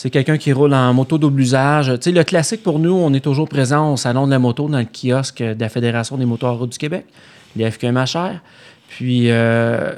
c'est 0.00 0.10
quelqu'un 0.10 0.38
qui 0.38 0.52
roule 0.52 0.74
en 0.74 0.94
moto 0.94 1.18
double 1.18 1.40
usage. 1.40 1.88
Tu 1.94 1.98
sais, 2.02 2.12
le 2.12 2.22
classique 2.22 2.62
pour 2.62 2.78
nous, 2.78 2.92
on 2.92 3.12
est 3.14 3.20
toujours 3.20 3.48
présent 3.48 3.94
au 3.94 3.96
salon 3.96 4.26
de 4.26 4.30
la 4.30 4.38
moto 4.38 4.68
dans 4.68 4.78
le 4.78 4.84
kiosque 4.84 5.42
de 5.42 5.60
la 5.60 5.68
Fédération 5.68 6.16
des 6.16 6.24
route 6.24 6.70
du 6.70 6.78
Québec, 6.78 7.04
les 7.56 7.68
FQMHR. 7.68 8.34
Puis 8.90 9.24
euh, 9.24 9.90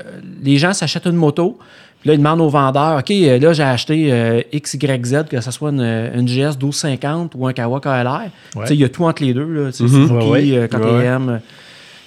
les 0.42 0.56
gens 0.56 0.72
s'achètent 0.72 1.04
une 1.04 1.16
moto. 1.16 1.58
Puis 2.00 2.08
là, 2.08 2.14
ils 2.14 2.16
demandent 2.16 2.40
au 2.40 2.48
vendeur, 2.48 2.98
OK, 2.98 3.10
euh, 3.10 3.38
là, 3.38 3.52
j'ai 3.52 3.62
acheté 3.62 4.10
euh, 4.10 4.40
XYZ, 4.54 5.24
que 5.28 5.38
ce 5.42 5.50
soit 5.50 5.68
une, 5.68 5.82
une 5.82 6.26
GS 6.26 6.56
1250 6.56 7.32
ou 7.36 7.46
un 7.46 7.52
Kawa 7.52 7.78
KLR. 7.80 8.30
Tu 8.54 8.66
sais, 8.68 8.74
il 8.74 8.80
y 8.80 8.84
a 8.84 8.88
tout 8.88 9.04
entre 9.04 9.22
les 9.22 9.34
deux. 9.34 9.44
Là, 9.44 9.66
Tu 9.70 9.86
sais. 9.86 9.86
Suzuki, 9.86 10.12
Ouais, 10.14 10.28
ouais. 10.30 10.50
euh, 10.56 10.66
KTM, 10.66 11.40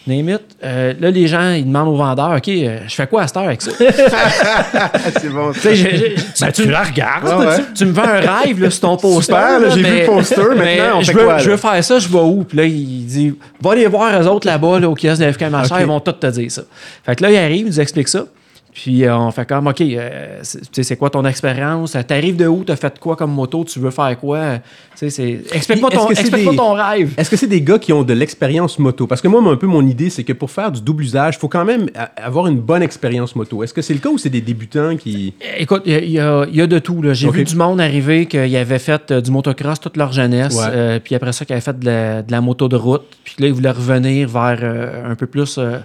name 0.08 0.30
it. 0.30 0.42
Euh, 0.64 0.94
là, 1.00 1.12
les 1.12 1.28
gens, 1.28 1.52
ils 1.52 1.66
demandent 1.66 1.88
au 1.90 1.96
vendeur, 1.98 2.32
OK, 2.38 2.48
euh, 2.50 2.80
je 2.88 2.94
fais 2.96 3.08
quoi 3.08 3.24
à 3.24 3.28
cette 3.28 3.38
heure 3.38 3.44
avec 3.44 3.62
ça? 3.62 3.72
c'est 3.80 5.30
bon. 5.30 5.52
Tu 5.54 5.68
Ben, 5.70 6.52
tu- 6.52 6.64
tu 6.64 6.70
la 6.70 6.84
regardes. 6.84 7.40
Ouais. 7.40 7.58
tu, 7.58 7.74
tu 7.74 7.86
me 7.86 7.92
vends 7.94 8.04
un 8.04 8.20
rêve 8.20 8.62
là, 8.62 8.70
sur 8.70 8.82
ton 8.82 8.98
poster. 8.98 9.36
J'ai 9.70 9.76
vu 9.78 9.82
mais- 9.84 10.00
le 10.02 10.06
poster, 10.08 10.42
mais 10.58 10.78
maintenant, 10.78 10.98
on 10.98 11.02
je 11.02 11.12
fait 11.12 11.18
veux, 11.18 11.24
quoi, 11.26 11.38
Je 11.38 11.46
veux 11.46 11.52
là? 11.52 11.58
faire 11.58 11.84
ça, 11.84 12.00
je 12.00 12.08
vais 12.08 12.20
où? 12.20 12.44
Puis 12.44 12.58
là, 12.58 12.66
il 12.66 13.06
dit 13.06 13.34
Va 13.62 13.76
les 13.76 13.88
voir 13.88 14.22
eux 14.22 14.28
autres 14.28 14.48
là-bas, 14.48 14.80
là, 14.80 14.90
au 14.90 14.96
kiosque 14.96 15.22
de 15.22 15.32
FKMHR, 15.32 15.72
Ok. 15.72 15.78
ils 15.80 15.86
vont 15.86 16.00
tous 16.00 16.12
te 16.14 16.28
dire 16.28 16.52
ça. 16.52 16.62
Fait 17.06 17.16
que 17.16 17.24
là, 17.24 17.32
il 17.32 17.38
arrive, 17.38 17.58
il 17.60 17.66
nous 17.68 17.80
explique 17.80 18.08
ça. 18.08 18.26
Puis 18.74 19.06
euh, 19.06 19.16
on 19.16 19.30
fait 19.32 19.48
comme, 19.48 19.68
OK, 19.68 19.82
euh, 19.82 20.40
c'est- 20.42 20.96
quoi 20.98 21.10
ton 21.12 21.24
expérience? 21.26 21.96
T'arrives 22.08 22.36
de 22.38 22.48
où? 22.48 22.64
T'as 22.64 22.76
fait 22.76 22.98
quoi 23.00 23.16
comme 23.16 23.32
moto? 23.32 23.64
Tu 23.64 23.80
veux 23.80 23.92
faire 23.92 24.18
quoi? 24.20 24.60
Explique-moi 25.02 25.90
ton, 25.92 26.08
que 26.08 26.16
c'est 26.16 26.22
explique-moi 26.22 26.52
des- 26.54 26.58
ton 26.58 26.74
rêve. 26.74 27.14
Est-ce 27.18 27.30
que 27.30 27.36
c'est 27.36 27.48
des 27.48 27.62
gars 27.62 27.78
qui 27.78 27.94
ont 27.94 28.04
de 28.04 28.14
l'expérience 28.14 28.80
moto? 28.80 29.06
Parce 29.08 29.22
que 29.22 29.28
moi, 29.28 29.42
un 29.52 29.56
peu 29.58 29.68
mon 29.68 29.86
idée, 29.86 30.10
c'est 30.10 30.24
que 30.24 30.34
pour 30.34 30.50
faire 30.52 30.72
du 30.72 30.82
double 30.82 31.04
usage, 31.04 31.36
il 31.36 31.40
faut 31.40 31.48
quand 31.50 31.66
même 31.66 31.88
avoir 32.18 32.48
une 32.48 32.60
bonne 32.60 32.82
expérience 32.84 33.36
moto. 33.36 33.64
Est-ce 33.64 33.74
que 33.74 33.82
c'est 33.82 33.94
le 33.94 34.00
cas 34.00 34.10
ou 34.10 34.18
c'est 34.18 34.30
des 34.30 34.42
débutants 34.42 34.96
qui. 34.98 35.34
Écoute, 35.58 35.84
il 35.86 36.10
y 36.10 36.20
a- 36.20 36.46
y, 36.46 36.58
y 36.64 36.68
de 36.68 36.80
tout. 36.80 37.02
J'ai 37.14 37.30
vu 37.30 37.44
du 37.44 37.56
monde 37.56 37.80
arriver 37.82 38.26
qui 38.26 38.38
avait 38.38 38.80
fait 38.80 39.12
euh, 39.12 39.22
du 39.22 39.32
motocross 39.32 39.80
toute 39.80 39.98
leur 39.98 40.12
jeunesse, 40.14 40.56
Ouais. 40.56 40.66
euh, 40.70 41.00
puis 41.04 41.16
après 41.16 41.34
ça, 41.34 41.46
qui 41.46 41.54
avait 41.54 41.62
fait 41.62 41.78
de 41.78 41.86
la, 41.86 42.22
de 42.22 42.32
la 42.32 42.42
moto 42.42 42.68
de 42.70 42.76
route, 42.76 43.04
puis 43.24 43.36
là, 43.40 43.48
ils 43.48 43.54
voulaient 43.54 43.72
revenir 43.72 44.28
vers 44.30 44.60
euh, 44.62 45.12
un 45.12 45.16
peu 45.16 45.28
plus 45.28 45.58
euh, 45.58 45.78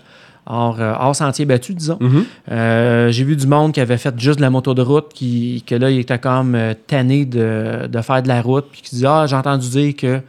hors, 0.49 0.81
euh, 0.81 0.95
hors 0.99 1.15
sentier 1.15 1.45
battu, 1.45 1.75
disons. 1.75 1.99
Mhm. 2.01 2.25
Euh, 2.51 3.11
J'ai 3.11 3.25
vu 3.25 3.37
du 3.37 3.47
monde 3.47 3.73
qui 3.73 3.81
avait 3.81 3.99
fait 3.99 4.19
juste 4.19 4.39
de 4.39 4.43
la 4.43 4.51
moto 4.51 4.75
de 4.75 4.83
route, 4.83 5.09
qui, 5.15 5.63
que 5.67 5.75
là, 5.75 5.91
il 5.91 5.99
était 5.99 6.19
comme 6.19 6.55
euh, 6.55 6.75
tanné 6.87 7.25
de, 7.25 7.87
de 7.87 8.01
faire 8.01 8.23
de 8.23 8.29
la 8.29 8.41
route, 8.43 8.67
puis 8.73 8.83
qui 8.83 8.95
disait 8.97 9.07
Ah, 9.07 9.27
j'ai 9.27 9.37
entendu 9.37 9.69
dire 9.69 9.95
que 9.97 10.21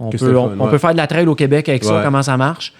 on, 0.00 0.10
peut, 0.10 0.36
on, 0.36 0.60
on 0.60 0.78
faire 0.78 0.92
de 0.92 0.96
la 0.96 1.06
trail 1.06 1.26
au 1.26 1.34
Québec 1.34 1.68
avec 1.68 1.84
ça, 1.84 2.02
comment 2.04 2.22
ça 2.22 2.36
marche. 2.36 2.72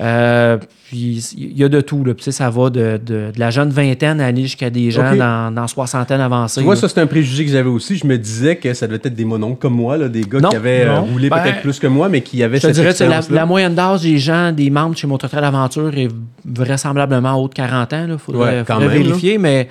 Euh, 0.00 0.56
puis 0.88 1.34
il 1.36 1.58
y 1.58 1.64
a 1.64 1.68
de 1.68 1.80
tout. 1.80 2.04
Là. 2.04 2.14
Puis, 2.14 2.32
ça 2.32 2.48
va 2.50 2.70
de, 2.70 3.00
de- 3.04 3.30
de 3.32 3.38
la 3.38 3.50
jeune 3.50 3.70
vingtaine 3.70 4.20
à 4.20 4.26
aller 4.26 4.42
jusqu'à 4.42 4.70
des 4.70 4.90
gens 4.90 5.14
dans, 5.14 5.52
dans 5.54 5.66
soixantaine 5.66 6.20
avancée. 6.20 6.60
Tu 6.60 6.64
vois, 6.64 6.74
là. 6.74 6.80
ça, 6.80 6.88
c'est 6.88 7.00
un 7.00 7.06
préjugé 7.06 7.44
que 7.44 7.50
j'avais 7.50 7.68
aussi. 7.68 7.96
Je 7.96 8.06
me 8.06 8.16
disais 8.16 8.56
que 8.56 8.72
ça 8.74 8.86
devait 8.86 9.00
être 9.02 9.14
des 9.14 9.24
mononcles 9.24 9.58
comme 9.58 9.74
moi, 9.74 9.96
là, 9.96 10.08
des 10.08 10.22
gars 10.22 10.40
Non, 10.40 10.50
qui 10.50 10.56
avaient 10.56 10.84
euh, 10.84 11.00
roulé 11.00 11.28
Ben, 11.28 11.38
peut-être 11.42 11.60
plus 11.62 11.78
que 11.78 11.86
moi, 11.86 12.08
mais 12.08 12.20
qui 12.20 12.42
avaient 12.42 12.56
Je 12.58 12.62
cette 12.62 12.72
dirais 12.72 12.94
que 12.94 13.32
la, 13.34 13.46
moyenne 13.46 13.74
d'âge 13.74 14.02
des 14.02 14.18
gens, 14.18 14.52
des 14.52 14.70
membres 14.70 14.96
chez 14.96 15.06
Mototrail 15.06 15.44
Aventure 15.44 15.96
est 15.96 16.08
vraisemblablement 16.44 17.34
haute 17.42 17.52
de 17.52 17.56
40 17.56 17.92
ans. 17.92 18.06
Il 18.08 18.18
faudrait, 18.18 18.58
Ouais, 18.58 18.64
quand 18.66 18.74
faudrait 18.80 18.94
même, 18.94 19.02
vérifier, 19.02 19.38
mais 19.38 19.68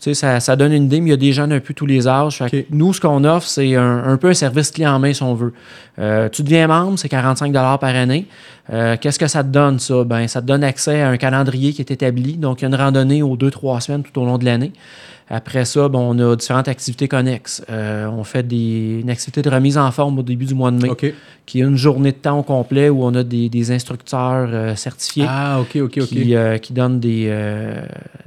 sais, 0.00 0.14
ça, 0.14 0.40
ça 0.40 0.56
donne 0.56 0.72
une 0.72 0.84
idée, 0.84 1.00
mais 1.00 1.08
il 1.08 1.10
y 1.10 1.14
a 1.14 1.16
des 1.16 1.32
gens 1.32 1.46
d'un 1.48 1.60
peu 1.60 1.74
tous 1.74 1.86
les 1.86 2.06
âges. 2.06 2.42
Nous, 2.70 2.92
ce 2.92 3.00
qu'on 3.00 3.24
offre, 3.24 3.46
c'est 3.46 3.74
un, 3.74 4.04
un 4.04 4.16
peu 4.16 4.28
un 4.28 4.34
service 4.34 4.70
clé 4.70 4.86
en 4.86 4.98
main, 4.98 5.12
si 5.12 5.22
on 5.22 5.34
veut. 5.34 5.52
Euh, 5.98 6.28
tu 6.28 6.42
deviens 6.42 6.66
membre, 6.66 6.98
c'est 6.98 7.08
45 7.08 7.52
par 7.52 7.84
année. 7.84 8.26
Euh, 8.72 8.96
Qu'est-ce 9.00 9.18
que 9.18 9.26
ça 9.26 9.42
te 9.42 9.48
donne, 9.48 9.78
ça? 9.78 10.04
Ben, 10.04 10.28
ça 10.28 10.40
te 10.40 10.46
donne 10.46 10.62
accès 10.62 11.00
à 11.00 11.08
un 11.08 11.16
calendrier 11.16 11.72
qui 11.72 11.82
est 11.82 11.90
établi. 11.90 12.36
Donc, 12.36 12.60
il 12.60 12.62
y 12.62 12.64
a 12.66 12.68
une 12.68 12.74
randonnée 12.74 13.22
aux 13.22 13.36
deux, 13.36 13.50
trois 13.50 13.80
semaines 13.80 14.02
tout 14.02 14.20
au 14.20 14.24
long 14.24 14.38
de 14.38 14.44
l'année. 14.44 14.72
Après 15.30 15.64
ça, 15.64 15.88
ben, 15.88 15.98
on 15.98 16.18
a 16.18 16.36
différentes 16.36 16.68
activités 16.68 17.06
connexes. 17.06 17.62
Euh, 17.70 18.06
on 18.06 18.24
fait 18.24 18.42
des, 18.46 19.00
une 19.02 19.10
activité 19.10 19.42
de 19.42 19.50
remise 19.50 19.76
en 19.76 19.90
forme 19.90 20.18
au 20.18 20.22
début 20.22 20.46
du 20.46 20.54
mois 20.54 20.70
de 20.70 20.80
mai 20.82 21.14
qui 21.44 21.60
est 21.60 21.64
une 21.64 21.76
journée 21.76 22.12
de 22.12 22.16
temps 22.16 22.38
au 22.38 22.42
complet 22.42 22.88
où 22.88 23.04
on 23.04 23.14
a 23.14 23.22
des, 23.22 23.48
des 23.48 23.70
instructeurs 23.70 24.48
euh, 24.52 24.74
certifiés 24.74 25.26
Ah, 25.28 25.60
qui, 25.70 26.34
euh, 26.34 26.58
qui 26.58 26.72
donnent 26.72 27.00
des, 27.00 27.32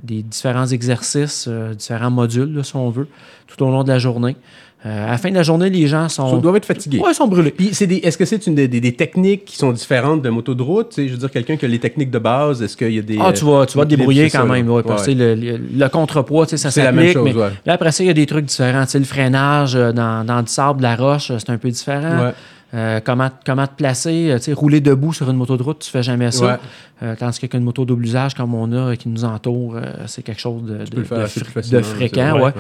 des 0.04 0.22
différents 0.24 0.68
exercices, 0.68 1.48
différents 1.48 2.12
modules, 2.12 2.54
là, 2.54 2.64
si 2.64 2.76
on 2.76 2.90
veut, 2.90 3.08
tout 3.48 3.64
au 3.64 3.70
long 3.70 3.84
de 3.84 3.90
la 3.90 4.00
journée. 4.00 4.36
Euh, 4.84 5.08
à 5.08 5.12
la 5.12 5.18
fin 5.20 5.30
de 5.30 5.36
la 5.36 5.44
journée, 5.44 5.70
les 5.70 5.86
gens 5.86 6.06
Ils 6.08 6.10
sont, 6.10 6.38
doivent 6.38 6.56
être 6.56 6.66
fatigués. 6.66 6.98
ouais, 6.98 7.12
ils 7.12 7.16
sont 7.16 7.28
brûlés. 7.28 7.52
Puis, 7.52 7.70
c'est 7.74 7.86
des, 7.86 7.98
est-ce 7.98 8.18
que 8.18 8.26
c'est 8.26 8.48
une 8.48 8.56
des, 8.56 8.68
des- 8.68 8.82
des 8.82 8.94
techniques 8.94 9.46
qui 9.46 9.56
sont 9.56 9.72
différentes 9.72 10.24
de 10.24 10.30
moto 10.30 10.56
de 10.56 10.64
route? 10.64 10.94
Je 10.98 11.04
veux 11.04 11.18
dire, 11.18 11.30
quelqu'un 11.30 11.56
qui 11.56 11.66
a 11.66 11.68
les 11.68 11.78
techniques 11.78 12.10
de 12.10 12.18
base, 12.18 12.64
est-ce 12.64 12.76
qu'il 12.76 12.92
y 12.94 12.98
a 12.98 13.04
des. 13.04 13.20
Ah, 13.22 13.32
tu 13.32 13.46
vas, 13.46 13.68
tu 13.68 13.78
vas 13.78 13.84
te 13.86 13.90
débrouiller 13.90 14.32
quand 14.32 14.40
ça, 14.40 14.46
même. 14.46 14.66
là? 14.68 14.74
ouais, 14.74 14.82
parce 14.84 15.06
Ouais. 15.08 15.14
le, 15.14 15.36
le, 15.36 15.58
le 15.78 15.90
contrepoids, 15.90 16.48
ça 16.48 16.58
C'est 16.72 16.84
la 16.84 16.92
même 16.92 17.06
s'applique. 17.10 17.14
chose, 17.14 17.36
mais 17.36 17.42
ouais. 17.44 17.50
Là, 17.68 17.74
après 17.74 17.92
ça, 17.92 18.04
il 18.04 18.08
y 18.08 18.10
a 18.10 18.14
des 18.14 18.26
trucs 18.26 18.46
différents. 18.46 18.86
Le 18.92 19.04
freinage 19.04 19.76
euh, 19.76 19.92
dans, 19.92 20.26
dans 20.26 20.42
du 20.42 20.52
sable, 20.52 20.78
de 20.80 20.84
la 20.84 20.96
roche, 20.96 21.30
euh, 21.30 21.36
c'est 21.38 21.52
un 21.52 21.58
peu 21.60 21.70
différent. 21.70 22.32
Euh, 22.74 23.02
comment, 23.04 23.30
comment 23.46 23.68
te 23.68 23.74
placer, 23.76 24.30
euh, 24.32 24.38
tu 24.38 24.44
sais, 24.46 24.54
rouler 24.54 24.80
debout 24.80 25.12
sur 25.12 25.30
une 25.30 25.36
moto 25.36 25.58
de 25.58 25.64
route, 25.64 25.80
tu 25.80 25.90
fais 25.92 26.04
jamais 26.04 26.32
ça. 26.32 26.46
Ouais. 26.46 26.56
Euh, 27.04 27.16
tandis 27.18 27.38
qu'avec 27.40 27.54
une 27.56 27.64
moto 27.64 27.84
double 27.84 28.06
usage 28.06 28.34
comme 28.34 28.54
on 28.54 28.72
a 28.72 28.76
euh, 28.76 28.96
qui 28.96 29.10
nous 29.10 29.26
entoure, 29.26 29.76
euh, 29.76 29.82
c'est 30.08 30.22
quelque 30.24 30.40
chose 30.40 30.64
de, 30.64 30.86
fr- 31.04 31.84
fréquent. 31.84 32.36
Ouais. 32.36 32.42
ouais. 32.44 32.54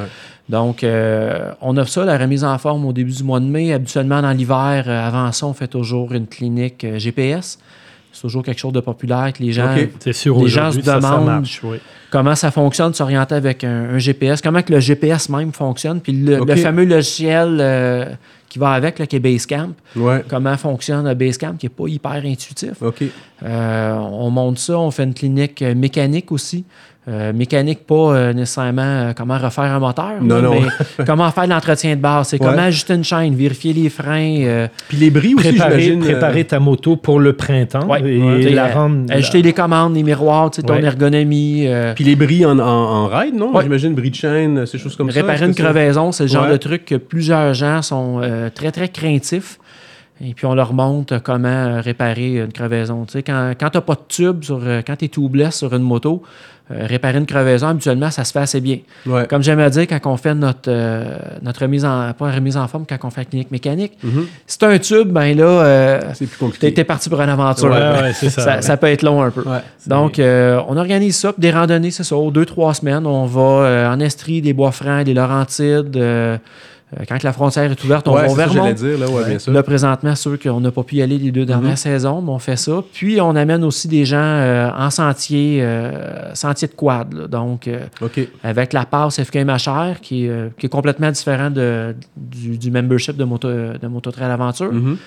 Donc, 0.49 0.83
euh, 0.83 1.51
on 1.61 1.77
offre 1.77 1.89
ça, 1.91 2.03
la 2.03 2.17
remise 2.17 2.43
en 2.43 2.57
forme 2.57 2.85
au 2.85 2.91
début 2.91 3.11
du 3.13 3.23
mois 3.23 3.39
de 3.39 3.45
mai. 3.45 3.71
Habituellement, 3.71 4.21
dans 4.21 4.31
l'hiver, 4.31 4.83
euh, 4.87 5.07
avant 5.07 5.31
ça, 5.31 5.45
on 5.47 5.53
fait 5.53 5.67
toujours 5.69 6.11
une 6.11 6.27
clinique 6.27 6.83
euh, 6.83 6.99
GPS. 6.99 7.57
C'est 8.11 8.21
toujours 8.21 8.43
quelque 8.43 8.59
chose 8.59 8.73
de 8.73 8.81
populaire 8.81 9.31
que 9.31 9.41
les 9.41 9.53
gens 9.53 9.73
Ok. 9.73 9.89
C'est 9.99 10.11
sûr, 10.13 10.37
Les 10.43 10.49
gens 10.49 10.71
se 10.73 10.81
ça, 10.81 10.99
ça 10.99 11.09
demandent- 11.09 11.25
marche, 11.25 11.61
oui. 11.63 11.77
Comment 12.11 12.35
ça 12.35 12.51
fonctionne, 12.51 12.93
s'orienter 12.93 13.33
avec 13.35 13.63
un, 13.63 13.95
un 13.95 13.97
GPS, 13.97 14.41
comment 14.41 14.61
que 14.61 14.73
le 14.73 14.79
GPS 14.79 15.29
même 15.29 15.51
fonctionne, 15.51 16.01
puis 16.01 16.11
le, 16.11 16.55
fameux 16.57 16.85
logiciel 16.85 17.57
euh, 17.59 18.05
qui 18.49 18.59
va 18.59 18.71
avec, 18.71 18.99
là, 18.99 19.07
qui 19.07 19.15
est 19.15 19.19
Basecamp, 19.19 19.71
Ouais. 19.95 20.23
comment 20.27 20.55
fonctionne 20.57 21.11
Basecamp, 21.13 21.55
qui 21.57 21.65
n'est 21.65 21.69
pas 21.69 21.87
hyper 21.87 22.21
intuitif. 22.25 22.73
Euh, 23.43 23.93
on 23.95 24.29
monte 24.29 24.59
ça, 24.59 24.77
on 24.77 24.91
fait 24.91 25.05
une 25.05 25.13
clinique 25.13 25.61
euh, 25.61 25.73
mécanique 25.73 26.31
aussi. 26.31 26.65
Euh, 27.11 27.33
mécanique, 27.33 27.85
pas 27.85 27.93
euh, 28.15 28.33
nécessairement 28.33 28.81
euh, 28.83 29.13
comment 29.15 29.37
refaire 29.37 29.65
un 29.65 29.79
moteur, 29.79 30.13
Non, 30.21 30.41
non. 30.41 30.51
mais 30.61 31.05
comment 31.05 31.29
faire 31.31 31.43
de 31.45 31.49
l'entretien 31.49 31.95
de 31.95 32.01
base. 32.01 32.29
C'est 32.29 32.41
Ouais. 32.41 32.47
comment 32.47 32.61
ajuster 32.63 32.93
une 32.93 33.03
chaîne, 33.03 33.35
vérifier 33.35 33.73
les 33.73 33.89
freins, 33.89 34.37
euh, 34.43 34.67
Puis 34.87 34.97
les 34.97 35.09
bris 35.09 35.33
aussi, 35.35 35.49
Préparer, 35.49 35.81
j'imagine. 35.81 35.99
préparer 35.99 36.43
ta 36.45 36.59
moto 36.59 36.95
pour 36.95 37.19
le 37.19 37.33
printemps 37.33 37.85
Ouais. 37.87 38.01
et 38.03 38.21
Ouais. 38.23 38.49
la 38.51 38.67
rendre. 38.67 39.11
ajuster 39.11 39.41
les 39.41 39.51
commandes, 39.53 39.93
les 39.95 40.03
miroirs, 40.03 40.51
tu 40.51 40.61
sais, 40.61 40.67
ton 40.67 40.75
ergonomie. 40.77 41.65
euh, 41.67 41.93
Puis 41.93 42.03
les 42.05 42.15
bris 42.15 42.45
en, 42.45 42.57
en, 42.59 42.63
en 42.63 43.07
ride, 43.07 43.35
non? 43.35 43.53
Ouais. 43.53 43.63
J'imagine 43.63 43.93
bris 43.93 44.09
de 44.11 44.15
chaîne, 44.15 44.65
ces 44.65 44.77
choses 44.77 44.95
comme 44.95 45.11
ça. 45.11 45.19
Réparer 45.21 45.45
une 45.47 45.55
crevaison, 45.55 46.11
c'est 46.11 46.23
le 46.23 46.29
genre 46.29 46.45
Ouais. 46.45 46.51
de 46.51 46.57
truc 46.57 46.85
que 46.85 46.95
plusieurs 46.95 47.53
gens 47.53 47.81
sont 47.81 48.19
euh, 48.23 48.49
très, 48.53 48.71
très 48.71 48.87
craintifs. 48.89 49.57
Et 50.23 50.33
puis, 50.35 50.45
on 50.45 50.53
leur 50.53 50.73
montre 50.73 51.17
comment 51.17 51.47
euh, 51.47 51.81
réparer 51.81 52.37
une 52.37 52.51
crevaison. 52.53 53.05
Tu 53.05 53.13
sais, 53.13 53.23
quand, 53.23 53.53
quand 53.59 53.69
tu 53.71 53.77
n'as 53.77 53.81
pas 53.81 53.95
de 53.95 54.01
tube, 54.07 54.43
sur, 54.43 54.59
euh, 54.63 54.81
quand 54.85 54.95
tu 54.95 55.05
es 55.05 55.07
tout 55.07 55.27
blesse 55.29 55.55
sur 55.57 55.73
une 55.73 55.81
moto, 55.81 56.21
euh, 56.69 56.85
réparer 56.85 57.17
une 57.17 57.25
crevaison, 57.25 57.67
habituellement, 57.69 58.11
ça 58.11 58.23
se 58.23 58.31
fait 58.31 58.39
assez 58.39 58.61
bien. 58.61 58.77
Ouais. 59.07 59.25
Comme 59.27 59.41
j'aime 59.41 59.59
à 59.59 59.69
dire, 59.71 59.87
quand 59.87 59.99
on 60.05 60.17
fait 60.17 60.35
notre, 60.35 60.69
euh, 60.69 61.17
notre 61.41 61.63
remise 61.63 61.83
en... 61.85 62.13
Pas 62.13 62.29
remise 62.31 62.55
en 62.55 62.67
forme, 62.67 62.85
quand 62.87 62.97
on 63.03 63.09
fait 63.09 63.21
la 63.21 63.25
clinique 63.25 63.49
mécanique, 63.51 63.93
Mhm. 64.03 64.27
si 64.45 64.57
tu 64.59 64.65
un 64.65 64.77
tube, 64.77 65.07
ben 65.09 65.35
là, 65.35 65.43
euh, 65.45 65.99
compliqué. 66.39 66.71
t'es 66.71 66.83
parti 66.83 67.09
pour 67.09 67.19
une 67.19 67.29
aventure. 67.29 67.71
Ouais, 67.71 68.01
ouais, 68.01 68.13
c'est 68.13 68.29
ça, 68.29 68.41
ça, 68.43 68.55
ouais. 68.57 68.61
ça 68.61 68.77
peut 68.77 68.87
être 68.87 69.01
long 69.01 69.23
un 69.23 69.31
peu. 69.31 69.43
Donc, 69.87 70.19
on 70.19 70.77
organise 70.77 71.15
ça. 71.17 71.33
Puis 71.33 71.41
des 71.41 71.51
randonnées, 71.51 71.89
c'est 71.91 72.03
ça. 72.03 72.15
Aux 72.15 72.29
deux, 72.31 72.45
trois 72.45 72.75
semaines, 72.75 73.07
on 73.07 73.25
va 73.25 73.89
en 73.91 73.99
Estrie, 73.99 74.41
des 74.43 74.53
Bois-Francs, 74.53 75.03
des 75.03 75.15
Laurentides. 75.15 75.97
Euh, 76.99 77.03
quand 77.07 77.23
la 77.23 77.31
frontière 77.33 77.71
est 77.71 77.83
ouverte, 77.83 78.07
on 78.07 78.13
Ouais, 78.13 78.21
va 78.21 78.27
au 78.27 78.29
c'est 78.29 78.35
ça 78.41 78.43
que 78.47 78.53
j'allais 78.53 78.73
Vermont. 78.73 78.97
dire, 78.97 78.99
là, 78.99 79.09
ouais, 79.21 79.29
bien 79.29 79.39
sûr. 79.39 79.53
Là, 79.53 79.63
présentement, 79.63 80.15
sûr 80.15 80.37
qu'on 80.39 80.59
n'a 80.59 80.71
pas 80.71 80.83
pu 80.83 80.95
y 80.97 81.01
aller 81.01 81.17
les 81.17 81.31
deux 81.31 81.45
dernières 81.45 81.71
Mhm. 81.71 81.75
saisons, 81.77 82.21
mais 82.21 82.31
on 82.31 82.39
fait 82.39 82.57
ça. 82.57 82.83
Puis, 82.93 83.19
on 83.21 83.35
amène 83.35 83.63
aussi 83.63 83.87
des 83.87 84.05
gens 84.05 84.17
euh, 84.21 84.69
en 84.77 84.89
sentier, 84.89 85.59
euh, 85.61 86.33
sentier 86.35 86.67
de 86.67 86.73
quad. 86.73 87.13
là. 87.13 87.27
Donc, 87.27 87.67
euh, 87.67 87.85
OK. 88.01 88.19
avec 88.43 88.73
la 88.73 88.85
passe 88.85 89.21
FKMHR, 89.23 89.99
qui, 90.01 90.25
est, 90.25 90.29
euh, 90.29 90.49
qui 90.57 90.65
est 90.65 90.69
complètement 90.69 91.11
différent 91.11 91.49
de, 91.49 91.95
du, 92.17 92.57
du 92.57 92.71
membership 92.71 93.15
de 93.17 93.23
Moto, 93.23 93.47
de 93.49 93.87
Moto 93.87 94.11
Trail 94.11 94.29
Aventure. 94.31 94.71
Mhm. 94.71 94.97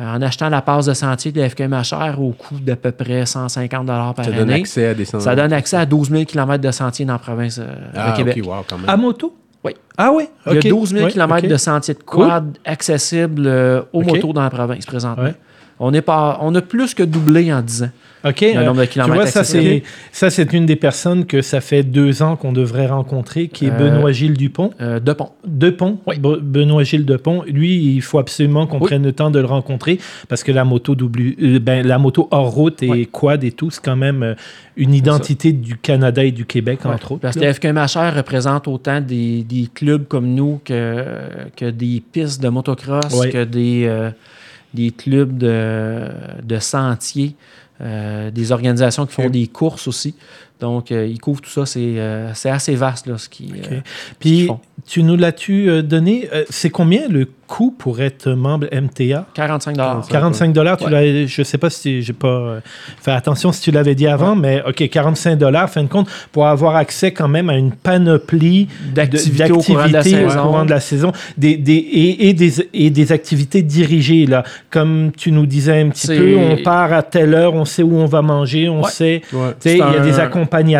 Euh, 0.00 0.10
en 0.16 0.22
achetant 0.22 0.48
la 0.48 0.62
passe 0.62 0.86
de 0.86 0.94
sentier 0.94 1.32
de 1.32 1.40
la 1.42 1.50
FKMHR 1.50 2.18
au 2.18 2.30
coût 2.30 2.54
d'à 2.58 2.76
peu 2.76 2.92
près 2.92 3.26
150 3.26 3.86
par 3.86 4.14
Ça 4.24 4.30
donne 4.30 4.48
année, 4.48 4.60
accès 4.60 4.86
à 4.86 4.94
des 4.94 5.04
sens. 5.04 5.22
ça 5.24 5.36
donne 5.36 5.52
accès 5.52 5.76
à 5.76 5.84
12 5.84 6.08
000 6.08 6.24
km 6.24 6.62
de 6.62 6.70
sentiers 6.70 7.04
dans 7.04 7.12
la 7.12 7.18
province 7.18 7.58
euh, 7.58 7.66
ah, 7.94 8.12
de 8.12 8.16
Québec. 8.16 8.40
Wow, 8.42 8.64
quand 8.66 8.78
même. 8.78 8.88
À 8.88 8.96
moto? 8.96 9.36
Oui. 9.64 9.72
Ah 9.96 10.10
oui? 10.12 10.28
Il 10.46 10.54
y 10.54 10.58
a 10.58 10.70
12 10.70 10.90
000 10.92 11.04
Ouais, 11.04 11.10
km 11.10 11.44
ok. 11.44 11.50
de 11.50 11.56
sentiers 11.56 11.94
de 11.94 12.02
Cool. 12.02 12.26
quad 12.26 12.58
accessibles 12.64 13.46
euh, 13.46 13.82
aux 13.92 14.00
Ok. 14.02 14.06
motos 14.08 14.32
dans 14.32 14.42
la 14.42 14.50
province 14.50 14.84
présentement. 14.86 15.22
Ouais. 15.24 15.34
On, 15.82 15.92
est 15.92 16.00
pas, 16.02 16.38
on 16.40 16.54
a 16.54 16.62
plus 16.62 16.94
que 16.94 17.02
doublé 17.02 17.52
en 17.52 17.60
10 17.60 17.82
ans. 17.84 17.90
OK. 18.24 18.40
Le 18.40 18.56
euh, 18.56 18.64
nombre 18.64 18.82
de 18.82 18.86
tu 18.86 19.00
vois, 19.00 19.26
ça, 19.26 19.42
c'est, 19.42 19.82
ça, 20.12 20.30
c'est 20.30 20.52
une 20.52 20.64
des 20.64 20.76
personnes 20.76 21.26
que 21.26 21.42
ça 21.42 21.60
fait 21.60 21.82
deux 21.82 22.22
ans 22.22 22.36
qu'on 22.36 22.52
devrait 22.52 22.86
rencontrer, 22.86 23.48
qui 23.48 23.66
est 23.66 23.70
Euh, 23.70 23.90
Benoît 23.90 24.12
Gilles 24.12 24.36
Dupont. 24.36 24.70
Euh, 24.80 25.00
de 25.00 25.12
pont. 25.12 25.30
Depont, 25.44 25.98
Oui. 26.06 26.20
Be- 26.20 26.38
Benoît 26.40 26.84
Gilles 26.84 27.04
Depont. 27.04 27.42
Lui, 27.48 27.94
il 27.96 28.00
faut 28.00 28.20
absolument 28.20 28.68
qu'on 28.68 28.78
Oui. 28.78 28.86
prenne 28.86 29.02
le 29.02 29.12
temps 29.12 29.32
de 29.32 29.40
le 29.40 29.46
rencontrer 29.46 29.98
parce 30.28 30.44
que 30.44 30.52
la 30.52 30.64
moto, 30.64 30.94
W, 30.94 31.36
euh, 31.42 31.58
ben, 31.58 31.84
la 31.84 31.98
moto 31.98 32.28
hors 32.30 32.50
route 32.52 32.80
et 32.84 32.88
Oui. 32.90 33.08
quad 33.10 33.42
et 33.42 33.50
tout, 33.50 33.72
c'est 33.72 33.82
quand 33.84 33.96
même 33.96 34.22
euh, 34.22 34.34
une 34.76 34.94
identité 34.94 35.50
du 35.52 35.76
Canada 35.76 36.22
et 36.22 36.30
du 36.30 36.44
Québec, 36.46 36.86
entre 36.86 37.12
autres. 37.12 37.22
Parce 37.22 37.36
que 37.36 37.52
FKMHR 37.52 38.14
représente 38.16 38.68
autant 38.68 39.00
des, 39.00 39.42
des 39.42 39.68
clubs 39.74 40.06
comme 40.06 40.28
nous 40.32 40.60
que, 40.64 41.04
que 41.56 41.68
des 41.70 42.00
pistes 42.12 42.40
de 42.40 42.48
motocross, 42.50 43.26
que 43.32 43.42
des, 43.42 43.84
euh, 43.86 44.10
des 44.74 44.90
clubs 44.90 45.36
de, 45.36 46.08
de 46.42 46.58
sentiers, 46.58 47.36
euh, 47.80 48.30
des 48.30 48.52
organisations 48.52 49.06
qui 49.06 49.14
font 49.14 49.30
des 49.30 49.46
courses 49.48 49.88
aussi. 49.88 50.14
Donc, 50.62 50.90
euh, 50.92 51.06
ils 51.06 51.18
couvrent 51.20 51.40
tout 51.42 51.50
ça. 51.50 51.66
C'est 51.66 51.80
euh, 51.98 52.32
c'est 52.34 52.48
assez 52.50 52.74
vaste, 52.74 53.06
là, 53.08 53.18
ce 53.18 53.28
qui... 53.28 53.52
Euh, 53.52 53.76
ce 53.80 54.14
Puis, 54.20 54.46
font. 54.46 54.60
tu 54.86 55.02
nous 55.02 55.16
l'as-tu 55.16 55.82
donné? 55.82 56.28
Euh, 56.32 56.44
c'est 56.48 56.70
combien 56.70 57.08
le 57.08 57.26
coût 57.48 57.74
pour 57.76 58.00
être 58.00 58.30
membre 58.30 58.66
MTA? 58.72 59.26
45 59.34 59.76
45 60.08 60.52
dollars, 60.54 60.76
tu 60.78 60.84
Ouais. 60.84 60.90
l'as, 60.90 61.26
je 61.26 61.42
sais 61.42 61.58
pas 61.58 61.68
si 61.68 62.00
j'ai 62.00 62.12
pas 62.14 62.60
fait 63.02 63.10
attention 63.10 63.52
si 63.52 63.60
tu 63.60 63.70
l'avais 63.72 63.94
dit 63.94 64.06
avant, 64.06 64.34
mais 64.36 64.62
OK, 64.66 64.88
45 64.88 65.36
dollars, 65.36 65.68
fin 65.68 65.82
de 65.82 65.88
compte, 65.88 66.08
pour 66.30 66.46
avoir 66.46 66.76
accès 66.76 67.12
quand 67.12 67.28
même 67.28 67.50
à 67.50 67.56
une 67.58 67.72
panoplie 67.72 68.68
d'activités 68.94 69.50
au 69.52 69.58
courant 69.58 69.86
de 69.88 69.92
la 69.92 70.02
saison. 70.02 70.42
courant 70.42 70.64
de 70.64 70.70
la 70.70 70.80
saison, 70.80 71.12
des, 71.36 71.56
des- 71.56 71.72
et, 71.74 72.28
et 72.28 72.32
des, 72.34 72.68
et 72.72 72.90
des 72.90 73.12
activités 73.12 73.62
dirigées. 73.62 74.26
Là. 74.26 74.44
Comme 74.70 75.10
tu 75.16 75.32
nous 75.32 75.44
disais 75.46 75.80
un 75.80 75.88
petit 75.90 76.06
peu, 76.06 76.36
on 76.38 76.56
part 76.62 76.92
à 76.92 77.02
telle 77.02 77.34
heure, 77.34 77.54
on 77.54 77.64
sait 77.64 77.82
où 77.82 77.96
on 77.96 78.06
va 78.06 78.22
manger, 78.22 78.68
on 78.68 78.82
Ouais. 78.82 78.90
sait. 78.90 79.22
Ouais. 79.32 79.50
Tu 79.60 79.70
sais, 79.70 79.72
Il 79.74 79.78
y 79.78 79.82
a 79.82 80.00
des 80.00 80.18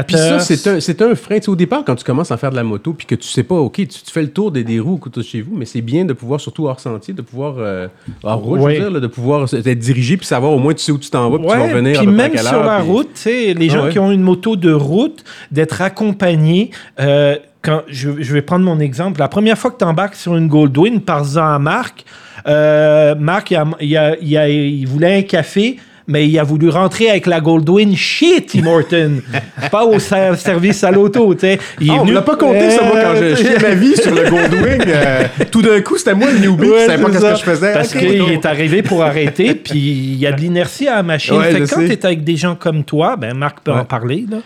Puis 0.07 0.17
ça, 0.17 0.81
c'est 0.81 1.03
un, 1.03 1.11
un 1.11 1.15
frein. 1.15 1.39
Au 1.47 1.57
départ, 1.57 1.85
quand 1.85 1.95
tu 1.95 2.05
commences 2.05 2.31
à 2.31 2.37
faire 2.37 2.51
de 2.51 2.57
la 2.57 2.63
moto, 2.65 2.93
puis 2.93 3.07
que 3.07 3.15
tu 3.15 3.27
sais 3.29 3.43
pas, 3.43 3.55
OK, 3.55 3.75
tu, 3.77 3.87
tu 3.87 4.11
fais 4.13 4.23
le 4.23 4.31
tour 4.31 4.51
des, 4.51 4.65
des 4.65 4.79
roues 4.81 5.01
autour 5.05 5.23
de 5.23 5.27
chez 5.27 5.41
vous, 5.41 5.55
mais 5.57 5.65
c'est 5.65 5.81
bien 5.81 6.05
de 6.05 6.13
pouvoir, 6.13 6.41
surtout 6.41 6.67
hors 6.67 6.81
sentier, 6.81 7.15
de 7.15 7.23
pouvoir, 7.23 7.55
euh, 7.59 7.89
hors 8.23 8.39
route, 8.41 8.61
je 8.61 8.67
veux 8.67 8.73
dire, 8.75 8.91
là, 8.91 9.01
de 9.01 9.07
pouvoir 9.07 9.47
être 9.53 9.79
dirigé, 9.79 10.17
puis 10.17 10.27
savoir 10.27 10.53
au 10.53 10.59
moins 10.59 10.75
tu 10.75 10.83
sais 10.83 10.93
où 10.93 10.99
tu 10.99 11.11
t'en 11.11 11.31
vas, 11.31 11.39
puis 11.39 11.47
tu 11.49 11.57
vas 11.57 11.63
revenir 11.69 11.99
puis 12.01 12.09
à 12.09 12.11
même 12.11 12.37
sur 12.37 12.63
la 12.63 12.81
puis- 12.81 12.89
route, 12.91 13.09
tu 13.15 13.21
sais, 13.21 13.55
les 13.55 13.69
Ah 13.71 13.73
gens 13.75 13.85
ouais. 13.85 13.91
qui 13.91 13.99
ont 13.99 14.11
une 14.11 14.23
moto 14.23 14.57
de 14.57 14.73
route, 14.73 15.25
d'être 15.51 15.81
accompagnés. 15.83 16.71
euh, 17.01 17.37
quand 17.65 17.83
je, 17.89 18.11
je 18.21 18.33
vais 18.35 18.43
prendre 18.43 18.65
mon 18.65 18.81
exemple. 18.81 19.21
La 19.21 19.29
première 19.29 19.57
fois 19.57 19.71
que 19.71 19.79
tu 19.79 19.85
embarques 19.85 20.17
sur 20.17 20.37
une 20.37 20.49
Goldwyn, 20.49 20.99
par-en 20.99 21.37
à 21.55 21.59
Marc. 21.61 22.05
Euh, 22.49 23.15
Marc, 23.15 23.53
il, 23.53 23.57
a- 23.57 23.67
il 23.81 23.97
a- 23.97 24.17
il 24.21 24.37
a- 24.37 24.49
il 24.49 24.85
voulait 24.89 25.19
un 25.19 25.23
café. 25.23 25.77
Mais 26.09 26.27
il 26.27 26.37
a 26.39 26.43
voulu 26.43 26.69
rentrer 26.69 27.09
avec 27.11 27.27
la 27.27 27.41
Goldwyn 27.41 27.95
chez 27.95 28.45
Tim 28.45 28.67
Horton, 28.67 29.21
pas 29.71 29.85
au 29.85 29.99
ser- 30.01 30.35
service 30.37 30.83
à 30.83 30.91
l'auto. 30.91 31.33
tu. 31.35 31.47
Il 31.81 31.89
est 31.89 31.91
on 31.93 32.05
l'a 32.07 32.23
pas 32.23 32.35
compté, 32.37 32.71
ça, 32.71 32.83
moi, 32.83 32.99
quand 33.01 33.15
Euh, 33.15 33.37
je 33.37 33.43
chiais 33.43 33.59
ma 33.61 33.75
vie 33.75 33.97
sur 33.97 34.13
le 34.13 34.29
Goldwing. 34.29 34.83
euh, 34.89 35.23
tout 35.51 35.63
d'un 35.63 35.81
coup, 35.81 35.97
c'était 35.99 36.15
moi 36.15 36.31
le 36.33 36.39
newbie, 36.41 36.69
Ouais, 36.69 36.87
savais 36.87 37.03
pas 37.03 37.09
qu'est-ce 37.11 37.21
ça. 37.23 37.33
que 37.33 37.39
je 37.39 37.43
faisais. 37.45 37.73
Parce 37.73 37.93
qu'il 37.95 38.31
est 38.33 38.45
arrivé 38.47 38.83
pour 38.83 39.03
arrêter, 39.03 39.55
puis 39.65 39.79
il 39.79 40.17
y 40.19 40.27
a 40.27 40.33
de 40.33 40.41
l'inertie 40.41 40.89
à 40.89 40.97
la 40.97 41.03
machine. 41.05 41.37
Ouais, 41.37 41.53
Fait 41.53 41.61
que 41.61 41.67
je 41.67 41.75
quand 41.75 41.81
tu 41.87 41.93
es 41.93 42.05
avec 42.07 42.25
des 42.25 42.37
gens 42.37 42.57
comme 42.57 42.83
toi, 42.85 43.17
ben 43.17 43.35
Marc 43.35 43.61
peut 43.63 43.73
en 43.73 43.85
parler, 43.85 44.27
là. 44.31 44.39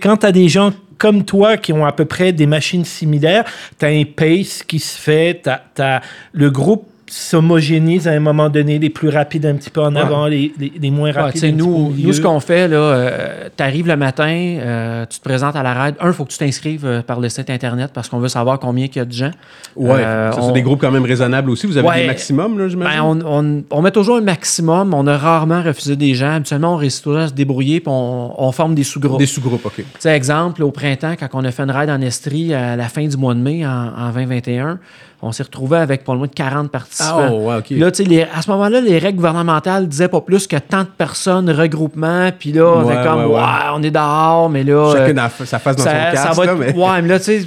Quand 0.00 0.16
tu 0.18 0.26
as 0.26 0.32
des 0.32 0.48
gens 0.48 0.72
comme 0.96 1.24
toi 1.24 1.56
qui 1.56 1.72
ont 1.72 1.86
à 1.86 1.92
peu 1.92 2.04
près 2.04 2.32
des 2.32 2.46
machines 2.46 2.84
similaires, 2.84 3.44
tu 3.78 3.86
as 3.86 3.90
un 3.90 4.02
pace 4.04 4.64
qui 4.66 4.80
se 4.80 4.98
fait, 4.98 5.48
as, 5.78 6.00
le 6.32 6.50
groupe 6.50 6.88
s'homogénise 7.08 8.06
à 8.08 8.12
un 8.12 8.20
moment 8.20 8.48
donné, 8.48 8.78
les 8.78 8.90
plus 8.90 9.08
rapides 9.08 9.46
un 9.46 9.54
petit 9.54 9.70
peu 9.70 9.80
en 9.82 9.94
Ouais. 9.94 10.00
avant, 10.00 10.26
les, 10.26 10.52
les, 10.58 10.72
les 10.80 10.90
moins 10.90 11.10
Ouais, 11.12 11.20
rapides. 11.20 11.40
petit 11.42 11.52
peu 11.52 11.62
au 11.62 11.66
nous, 11.66 11.94
nous, 11.98 12.12
ce 12.12 12.20
qu'on 12.20 12.40
fait, 12.40 12.68
là, 12.68 13.10
tu 13.56 13.62
arrives 13.62 13.86
le 13.88 13.96
matin, 13.96 14.28
euh, 14.28 15.06
tu 15.08 15.18
te 15.18 15.24
présentes 15.24 15.56
à 15.56 15.62
la 15.62 15.74
raid. 15.74 15.94
Un, 16.00 16.08
il 16.08 16.12
faut 16.12 16.24
que 16.24 16.30
tu 16.32 16.38
t'inscrives 16.38 16.84
euh, 16.84 17.02
par 17.02 17.20
le 17.20 17.28
site 17.28 17.50
Internet 17.50 17.90
parce 17.94 18.08
qu'on 18.08 18.18
veut 18.18 18.28
savoir 18.28 18.58
combien 18.58 18.86
il 18.86 18.96
y 18.96 19.00
a 19.00 19.04
de 19.04 19.12
gens. 19.12 19.30
Ouais, 19.76 19.96
Euh, 20.00 20.32
ça, 20.32 20.38
on- 20.40 20.46
c'est 20.48 20.52
des 20.52 20.62
groupes 20.62 20.80
quand 20.80 20.90
même 20.90 21.04
raisonnables 21.04 21.50
aussi. 21.50 21.66
Vous 21.66 21.76
avez 21.76 21.88
Ouais. 21.88 22.00
des 22.02 22.06
maximums, 22.06 22.58
là, 22.58 22.68
j'imagine? 22.68 22.98
Ben, 23.00 23.02
on, 23.04 23.20
on- 23.46 23.64
on 23.70 23.82
met 23.82 23.90
toujours 23.90 24.16
un 24.16 24.20
maximum. 24.22 24.94
On 24.94 25.06
a 25.06 25.16
rarement 25.16 25.62
refusé 25.62 25.96
des 25.96 26.14
gens. 26.14 26.32
Habituellement, 26.34 26.74
on 26.74 26.76
réussit 26.76 27.02
toujours 27.04 27.20
à 27.20 27.28
se 27.28 27.32
débrouiller 27.32 27.80
puis 27.80 27.88
on, 27.92 28.34
on 28.42 28.52
forme 28.52 28.74
des 28.74 28.84
sous-groupes. 28.84 29.18
Des 29.18 29.26
sous-groupes, 29.26 29.64
OK. 29.66 29.74
Tu 29.76 29.84
sais, 29.98 30.10
exemple, 30.14 30.62
au 30.62 30.70
printemps, 30.70 31.14
quand 31.18 31.28
on 31.32 31.44
a 31.44 31.50
fait 31.50 31.62
une 31.62 31.70
ride 31.70 31.90
en 31.90 32.00
Estrie 32.00 32.54
à 32.54 32.76
la 32.76 32.84
fin 32.88 33.06
du 33.06 33.16
mois 33.16 33.34
de 33.34 33.40
mai 33.40 33.66
en, 33.66 33.70
en 33.96 34.10
2021, 34.12 34.78
on 35.20 35.32
s'est 35.32 35.42
retrouvé 35.42 35.78
avec 35.78 36.04
pas 36.04 36.14
loin 36.14 36.26
de 36.26 36.32
40 36.32 36.70
participants. 36.70 37.26
Ah, 37.28 37.32
ouais, 37.32 37.56
OK. 37.56 37.64
Puis 37.64 37.78
Là, 37.78 37.90
tu 37.90 38.04
sais, 38.04 38.08
les- 38.08 38.22
à 38.22 38.40
ce 38.40 38.50
moment-là, 38.50 38.80
les 38.80 38.98
règles 38.98 39.16
gouvernementales 39.16 39.88
disaient 39.88 40.08
pas 40.08 40.20
plus 40.20 40.46
que 40.46 40.56
tant 40.56 40.82
de 40.82 40.88
personnes, 40.96 41.50
regroupement, 41.50 42.30
puis 42.38 42.52
là, 42.52 42.64
on 42.66 42.84
Ouais, 42.84 42.94
est 42.94 43.04
comme, 43.04 43.20
ouais, 43.20 43.26
ouais, 43.26 43.34
ouais. 43.34 43.70
on 43.74 43.82
est 43.82 43.90
dehors, 43.90 44.48
mais 44.48 44.62
là... 44.64 44.92
Chacun 44.94 45.18
euh, 45.18 45.44
sa 45.44 45.58
face 45.58 45.76
dans 45.76 45.82
ça, 45.84 45.90
son 45.90 46.16
ça 46.16 46.22
casque, 46.28 46.36
va 46.38 46.44
être- 46.44 46.56
mais... 46.58 46.72
Ouais, 46.74 47.02
mais 47.02 47.08
là, 47.08 47.18
tu 47.18 47.24
sais, 47.24 47.42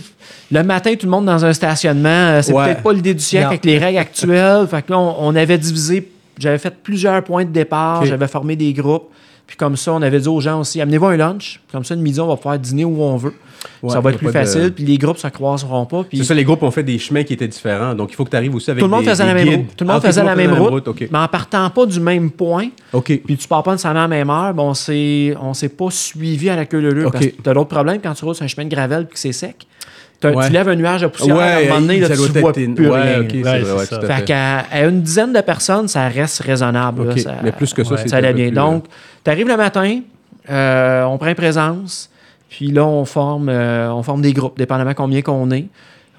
le 0.51 0.63
matin, 0.63 0.93
tout 0.99 1.05
le 1.05 1.11
monde 1.11 1.25
dans 1.25 1.45
un 1.45 1.53
stationnement, 1.53 2.09
euh, 2.09 2.41
c'est 2.41 2.51
Ouais. 2.53 2.65
peut-être 2.65 2.83
pas 2.83 2.91
l'idée 2.93 3.13
du 3.13 3.21
siècle 3.23 3.45
Non. 3.45 3.49
avec 3.51 3.63
les 3.65 3.77
règles 3.77 3.99
actuelles. 3.99 4.67
Fait 4.69 4.81
que 4.81 4.91
là, 4.91 4.99
on, 4.99 5.15
on 5.19 5.35
avait 5.35 5.57
divisé, 5.57 6.11
j'avais 6.37 6.57
fait 6.57 6.73
plusieurs 6.83 7.23
points 7.23 7.45
de 7.45 7.51
départ, 7.51 8.03
j'avais 8.05 8.27
formé 8.27 8.55
des 8.57 8.73
groupes. 8.73 9.09
Puis 9.51 9.57
comme 9.57 9.75
ça, 9.75 9.91
on 9.91 10.01
avait 10.01 10.21
dit 10.21 10.29
aux 10.29 10.39
gens 10.39 10.61
aussi, 10.61 10.79
amenez-vous 10.79 11.07
un 11.07 11.17
lunch. 11.17 11.59
Comme 11.73 11.83
ça, 11.83 11.93
le 11.93 11.99
midi, 11.99 12.21
on 12.21 12.27
va 12.27 12.37
pouvoir 12.37 12.57
dîner 12.57 12.85
où 12.85 13.03
on 13.03 13.17
veut. 13.17 13.33
Ouais, 13.83 13.89
ça 13.91 13.99
va 13.99 14.11
être 14.11 14.17
plus 14.17 14.27
de- 14.27 14.31
facile, 14.31 14.71
puis 14.73 14.85
les 14.85 14.97
groupes 14.97 15.17
se 15.17 15.27
croiseront 15.27 15.85
pas. 15.85 16.03
Puis 16.07 16.19
C'est 16.19 16.23
ça, 16.23 16.33
les 16.33 16.45
groupes 16.45 16.63
ont 16.63 16.71
fait 16.71 16.83
des 16.83 16.97
chemins 16.97 17.23
qui 17.23 17.33
étaient 17.33 17.49
différents. 17.49 17.93
Donc, 17.93 18.13
il 18.13 18.15
faut 18.15 18.23
que 18.23 18.29
tu 18.29 18.37
arrives 18.37 18.55
aussi 18.55 18.71
avec 18.71 18.79
tout 18.79 18.87
le 18.87 18.91
monde 18.95 19.03
des, 19.03 19.09
faisait 19.09 19.23
des 19.23 19.27
la 19.29 19.35
même 19.35 19.45
guides. 19.45 19.57
route. 19.59 19.75
Tout 19.75 19.83
le 19.83 19.91
monde 19.91 20.01
Ah, 20.01 20.07
faisait 20.07 20.23
la 20.23 20.35
même 20.37 20.53
route, 20.53 20.87
OK. 20.87 21.07
mais 21.11 21.17
en 21.19 21.27
partant 21.27 21.69
pas 21.69 21.85
du 21.85 21.99
même 21.99 22.31
point, 22.31 22.69
OK. 22.93 23.21
puis 23.25 23.35
tu 23.37 23.47
pars 23.49 23.61
pas 23.61 23.71
nécessairement 23.73 23.99
à 23.99 24.03
la 24.03 24.07
même 24.07 24.29
heure, 24.29 24.53
ben 24.53 24.63
on 24.63 24.69
on 24.71 25.53
s'est 25.53 25.69
pas 25.69 25.89
suivi 25.89 26.49
à 26.49 26.55
la 26.55 26.65
queue 26.65 26.79
leu 26.79 27.05
Ok. 27.07 27.11
Parce 27.11 27.25
que 27.25 27.31
t'as 27.43 27.53
l'autre 27.53 27.69
problème 27.69 27.99
quand 28.01 28.13
tu 28.13 28.23
roules 28.23 28.35
sur 28.35 28.45
un 28.45 28.47
chemin 28.47 28.65
de 28.67 28.73
gravel 28.73 29.05
puis 29.05 29.15
que 29.15 29.19
c'est 29.19 29.33
sec. 29.33 29.67
Ouais. 30.23 30.45
Tu 30.47 30.53
lèves 30.53 30.69
un 30.69 30.75
nuage 30.75 31.01
de 31.01 31.07
poussière, 31.07 31.35
à 31.35 31.41
un 31.57 31.63
moment 31.63 31.81
donné, 31.81 31.99
là, 31.99 32.07
tu 32.09 32.13
vois 32.13 32.53
plus 32.53 32.75
ouais, 32.77 33.01
rien. 33.01 33.21
OK, 33.21 33.27
c'est 33.31 33.37
Ouais, 33.37 33.41
vrai, 33.41 33.61
c'est 33.65 33.71
ouais, 33.73 33.85
ça. 33.87 33.97
tout 33.97 34.05
à 34.05 34.15
Fait 34.17 34.23
qu'à 34.25 34.65
une 34.87 35.01
dizaine 35.01 35.33
de 35.33 35.41
personnes, 35.41 35.87
ça 35.87 36.07
reste 36.09 36.41
raisonnable. 36.43 37.05
là, 37.07 37.13
OK, 37.13 37.19
ça- 37.19 37.35
mais 37.43 37.51
plus 37.51 37.73
que 37.73 37.83
ça, 37.83 37.95
ouais, 37.95 38.01
c'est 38.03 38.09
ça 38.09 38.17
allait 38.17 38.31
bien. 38.33 38.49
plus, 38.49 38.55
Donc, 38.55 38.85
tu 39.23 39.29
arrives 39.29 39.47
le 39.47 39.57
matin, 39.57 40.01
euh, 40.49 41.03
on 41.03 41.17
prend 41.17 41.33
présence, 41.35 42.09
puis 42.49 42.67
là, 42.67 42.85
on 42.85 43.05
forme, 43.05 43.49
euh, 43.49 43.93
on 43.93 44.03
forme 44.03 44.21
des 44.21 44.33
groupes, 44.33 44.57
dépendamment 44.57 44.93
combien 44.93 45.21
qu'on 45.21 45.49
est. 45.51 45.67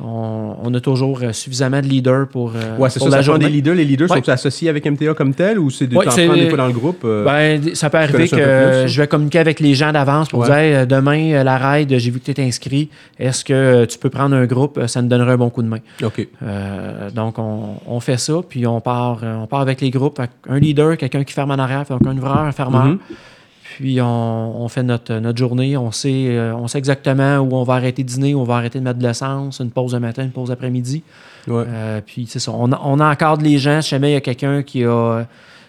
On, 0.04 0.56
on 0.64 0.74
a 0.74 0.80
toujours 0.80 1.20
euh, 1.22 1.32
suffisamment 1.32 1.80
de 1.80 1.86
leaders 1.86 2.26
pour, 2.26 2.52
euh, 2.56 2.76
Ouais, 2.76 2.90
c'est 2.90 2.98
pour 2.98 3.08
ça, 3.08 3.16
la 3.18 3.22
ça 3.22 3.28
prend 3.30 3.34
journée. 3.34 3.44
des 3.46 3.52
leaders. 3.52 3.74
Les 3.76 3.84
leaders 3.84 4.10
Ouais. 4.10 4.20
sont 4.20 4.28
associés 4.30 4.68
avec 4.68 4.84
MTA 4.84 5.14
comme 5.14 5.32
tel 5.32 5.58
ou 5.60 5.70
c'est 5.70 5.86
de 5.86 5.94
Ouais, 5.96 6.06
c'est- 6.10 6.26
prendre 6.26 6.40
des 6.40 6.48
fois 6.48 6.58
dans 6.58 6.66
le 6.66 6.72
groupe? 6.72 7.02
euh, 7.04 7.24
Ben, 7.24 7.74
ça 7.74 7.88
peut 7.88 7.98
arriver 7.98 8.28
que 8.28 8.34
euh, 8.36 8.86
je 8.88 9.00
vais 9.00 9.06
communiquer 9.06 9.38
avec 9.38 9.60
les 9.60 9.74
gens 9.74 9.92
d'avance 9.92 10.28
pour 10.28 10.42
dire 10.44 10.54
Hey, 10.54 10.74
euh, 10.74 10.86
demain, 10.86 11.44
la 11.44 11.56
ride, 11.56 11.96
j'ai 11.98 12.10
vu 12.10 12.18
que 12.18 12.32
tu 12.32 12.40
es 12.40 12.44
inscrit. 12.44 12.88
Est-ce 13.18 13.44
que 13.44 13.84
tu 13.84 13.96
peux 13.98 14.10
prendre 14.10 14.34
un 14.34 14.46
groupe? 14.46 14.80
Ça 14.88 15.00
nous 15.02 15.08
donnerait 15.08 15.32
un 15.34 15.36
bon 15.38 15.50
coup 15.50 15.62
de 15.62 15.68
main. 15.68 15.78
OK. 16.02 16.26
Donc, 17.14 17.38
on, 17.38 17.76
on 17.86 18.00
fait 18.00 18.18
ça, 18.18 18.34
puis 18.48 18.66
on 18.66 18.80
part, 18.80 19.20
on 19.22 19.46
part 19.46 19.60
avec 19.60 19.80
les 19.80 19.90
groupes. 19.90 20.20
Un 20.48 20.58
leader, 20.58 20.96
quelqu'un 20.96 21.22
qui 21.24 21.32
ferme 21.32 21.50
en 21.52 21.54
arrière, 21.58 21.86
fait 21.86 21.94
un 21.94 22.16
ouvreur, 22.16 22.38
un 22.40 22.52
fermeur. 22.52 22.84
Mhm. 22.86 22.98
Puis 23.76 24.00
on, 24.00 24.62
on 24.62 24.68
fait 24.68 24.82
notre, 24.82 25.14
notre 25.14 25.38
journée. 25.38 25.76
On 25.76 25.90
sait, 25.92 26.26
euh, 26.28 26.54
on 26.54 26.68
sait 26.68 26.78
exactement 26.78 27.38
où 27.38 27.54
on 27.54 27.62
va 27.64 27.74
arrêter 27.74 28.02
de 28.02 28.08
dîner, 28.08 28.34
où 28.34 28.40
on 28.40 28.44
va 28.44 28.56
arrêter 28.56 28.78
de 28.78 28.84
mettre 28.84 28.98
de 28.98 29.06
l'essence, 29.06 29.60
une 29.60 29.70
pause 29.70 29.92
de 29.92 29.98
matin, 29.98 30.22
une 30.24 30.30
pause 30.30 30.48
d'après-midi. 30.48 31.02
Ouais. 31.48 31.64
Euh, 31.66 32.00
puis 32.04 32.26
c'est 32.28 32.38
ça. 32.38 32.52
On, 32.52 32.70
on 32.72 33.00
encadre 33.00 33.42
les 33.42 33.58
gens. 33.58 33.80
Si 33.82 33.90
jamais 33.90 34.10
il 34.10 34.14
y 34.14 34.16
a 34.16 34.20
quelqu'un 34.20 34.62
qui 34.62 34.84
a, 34.84 35.24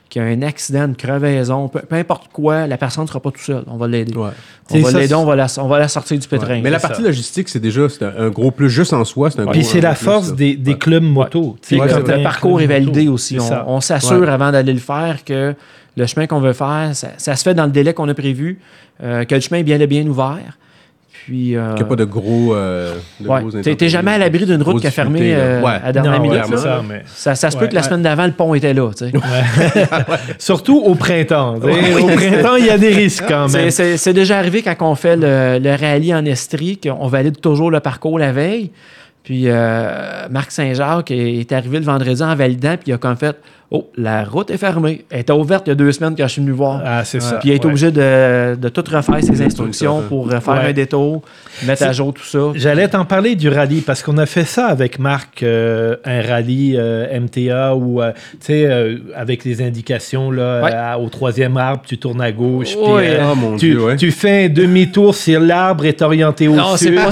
qui 0.10 0.20
a 0.20 0.24
un 0.24 0.42
accident, 0.44 0.86
une 0.86 0.96
crevaison, 0.96 1.68
peu, 1.70 1.80
peu 1.80 1.96
importe 1.96 2.30
quoi, 2.32 2.68
la 2.68 2.78
personne 2.78 3.04
ne 3.06 3.08
sera 3.08 3.20
pas 3.20 3.32
tout 3.32 3.39
seule. 3.39 3.63
On 3.68 3.78
va 3.78 3.88
l'aider. 3.88 4.16
Ouais. 4.16 4.30
On 4.70 4.74
C'est 4.74 4.80
va 4.82 4.92
ça, 4.92 5.00
l'aider, 5.00 5.16
on 5.16 5.26
va 5.26 5.36
la, 5.36 5.48
on 5.58 5.68
va 5.68 5.80
la 5.80 5.88
sortir 5.88 6.20
du 6.20 6.28
pétrin. 6.28 6.62
Mais 6.62 6.70
la 6.70 6.80
partie 6.80 7.02
ça. 7.02 7.08
logistique, 7.08 7.50
c'est 7.50 7.60
déjà 7.60 7.89
c'est 7.89 8.04
un, 8.06 8.13
un 8.18 8.30
gros 8.30 8.52
plus 8.52 8.70
juste 8.70 8.94
en 8.94 9.04
soi. 9.06 9.32
C'est 9.32 9.39
un 9.39 9.48
Puis 9.48 9.62
gros- 9.62 9.70
c'est 9.70 9.80
un 9.80 9.82
la 9.89 9.96
plus, 9.96 10.06
force 10.06 10.28
ça. 10.28 10.34
des, 10.36 10.56
des 10.56 10.72
Ouais. 10.74 10.78
clubs 10.78 11.04
moto. 11.04 11.56
Le 11.72 12.24
parcours 12.24 12.62
est 12.62 12.68
validé 12.68 13.08
aussi. 13.08 13.38
On, 13.66 13.82
s'assure 13.82 14.20
Ouais. 14.22 14.28
avant 14.30 14.52
d'aller 14.52 14.74
le 14.74 14.80
faire 14.80 15.24
que 15.26 15.56
le 15.98 16.06
chemin 16.06 16.28
qu'on 16.28 16.40
veut 16.40 16.54
faire, 16.54 16.90
ça, 16.94 17.10
ça 17.18 17.36
se 17.36 17.44
fait 17.44 17.54
dans 17.54 17.66
le 17.66 17.72
délai 17.72 17.94
qu'on 17.94 18.10
a 18.10 18.14
prévu, 18.14 18.60
euh, 19.04 19.26
que 19.26 19.36
le 19.36 19.42
chemin 19.42 19.60
est 19.60 19.64
bien, 19.64 19.78
bien 19.86 20.06
ouvert. 20.08 20.58
Puis, 21.26 21.56
euh, 21.56 21.68
Qu'il 21.70 21.78
n'y 21.78 21.82
a 21.84 21.86
pas 21.86 21.96
de 21.96 22.04
gros. 22.04 22.54
euh, 22.54 22.96
de 23.22 23.28
ouais. 23.30 23.40
gros 23.42 23.52
T'es- 23.62 23.76
T'es 23.76 23.88
jamais 23.88 24.12
à 24.12 24.18
l'abri 24.18 24.46
d'une 24.46 24.62
route 24.62 24.82
qui 24.82 24.88
a 24.88 24.92
fermé 24.92 25.34
euh, 25.34 25.62
Ouais. 25.62 25.70
à 25.72 25.86
la 25.86 25.92
dernière 25.94 26.18
Non, 26.18 26.22
minute. 26.22 26.50
ouais, 26.50 26.58
ça, 26.58 26.82
mais- 26.86 27.04
Ça, 27.06 27.34
ça 27.36 27.50
se 27.50 27.56
peut 27.58 27.68
que 27.68 27.76
la 27.76 27.82
semaine 27.84 28.02
d'avant, 28.02 28.26
le 28.26 28.34
pont 28.34 28.54
était 28.56 28.74
là. 28.74 28.90
tu. 28.98 29.06
Surtout 30.38 30.80
au 30.84 30.96
printemps. 30.96 31.56
tu. 31.60 31.68
Au 32.02 32.08
printemps, 32.08 32.56
il 32.58 32.66
y 32.66 32.70
a 32.70 32.78
des 32.78 32.90
risques 32.90 33.24
quand 33.28 33.48
C'est- 33.48 33.58
même. 33.58 33.72
C'est 33.72 33.98
c'est 33.98 34.14
déjà 34.14 34.38
arrivé 34.38 34.62
quand 34.62 34.76
on 34.82 34.96
fait 34.96 35.16
le, 35.16 35.60
le 35.60 35.76
rallye 35.80 36.14
en 36.14 36.26
Estrie, 36.26 36.78
qu'on 36.78 37.08
valide 37.08 37.40
toujours 37.40 37.72
le 37.72 37.80
parcours 37.80 38.20
la 38.20 38.32
veille. 38.32 38.72
Puis 39.24 39.44
euh, 39.46 40.28
Marc 40.30 40.52
Saint-Jacques 40.52 41.10
est 41.12 41.40
est 41.40 41.52
arrivé 41.54 41.80
le 41.80 41.86
vendredi 41.86 42.22
en 42.22 42.36
validant, 42.36 42.72
puis 42.76 42.88
il 42.88 42.94
a 42.94 42.98
comme 42.98 43.16
fait 43.16 43.38
Oh, 43.76 43.90
la 43.98 44.24
route 44.24 44.52
est 44.52 44.58
fermée. 44.58 45.04
Elle 45.10 45.22
était 45.22 45.34
ouverte 45.34 45.64
il 45.66 45.72
y 45.72 45.74
a 45.74 45.76
deux 45.76 45.92
semaines 45.92 46.14
quand 46.16 46.28
je 46.28 46.34
suis 46.34 46.42
venu 46.44 46.52
voir. 46.52 46.80
Ah, 46.86 47.04
c'est 47.04 47.20
ça. 47.20 47.38
Puis 47.38 47.50
il 47.50 47.54
a 47.54 47.56
été 47.56 47.66
ouais. 47.66 47.72
obligé 47.72 47.90
de, 47.90 48.54
de 48.56 48.70
tout 48.70 48.84
refaire 48.88 49.18
ses 49.24 49.42
instructions 49.42 50.02
ça. 50.02 50.08
pour 50.08 50.30
faire 50.30 50.48
Ouais. 50.48 50.70
un 50.70 50.74
détour, 50.74 51.24
mettre 51.66 51.82
à 51.82 51.92
jour 51.92 52.14
tout 52.14 52.24
ça. 52.24 52.38
J'allais 52.54 52.88
t'en 52.88 53.04
parler 53.04 53.36
du 53.36 53.50
rallye 53.50 53.82
parce 53.82 54.04
qu'on 54.04 54.20
a 54.20 54.28
fait 54.28 54.44
ça 54.44 54.68
avec 54.68 55.00
Marc, 55.00 55.42
euh, 55.42 55.96
un 56.06 56.22
rallye 56.22 56.76
euh, 56.78 57.20
MTA 57.20 57.76
où, 57.76 58.00
euh, 58.00 58.12
tu 58.34 58.38
sais, 58.42 58.66
euh, 58.68 58.98
avec 59.16 59.44
les 59.44 59.60
indications 59.64 60.30
là, 60.30 60.62
Ouais. 60.64 60.72
euh, 60.72 61.04
au 61.04 61.10
troisième 61.10 61.58
arbre, 61.58 61.82
tu 61.88 61.98
tournes 61.98 62.22
à 62.22 62.32
gauche. 62.32 62.76
euh, 62.78 63.24
Oh 63.32 63.36
mon 63.36 63.58
tu, 63.58 63.72
Dieu, 63.72 63.84
ouais. 63.86 63.96
tu 63.96 64.12
fais 64.12 64.46
un 64.46 64.50
demi-tour 64.50 65.16
si 65.16 65.32
l'arbre 65.32 65.86
est 65.88 66.04
orienté 66.04 66.48
au 66.48 66.54
Non, 66.54 66.78
c'est 66.78 66.90
sud. 66.90 66.96
pas- 66.96 67.06
mais- 67.06 67.12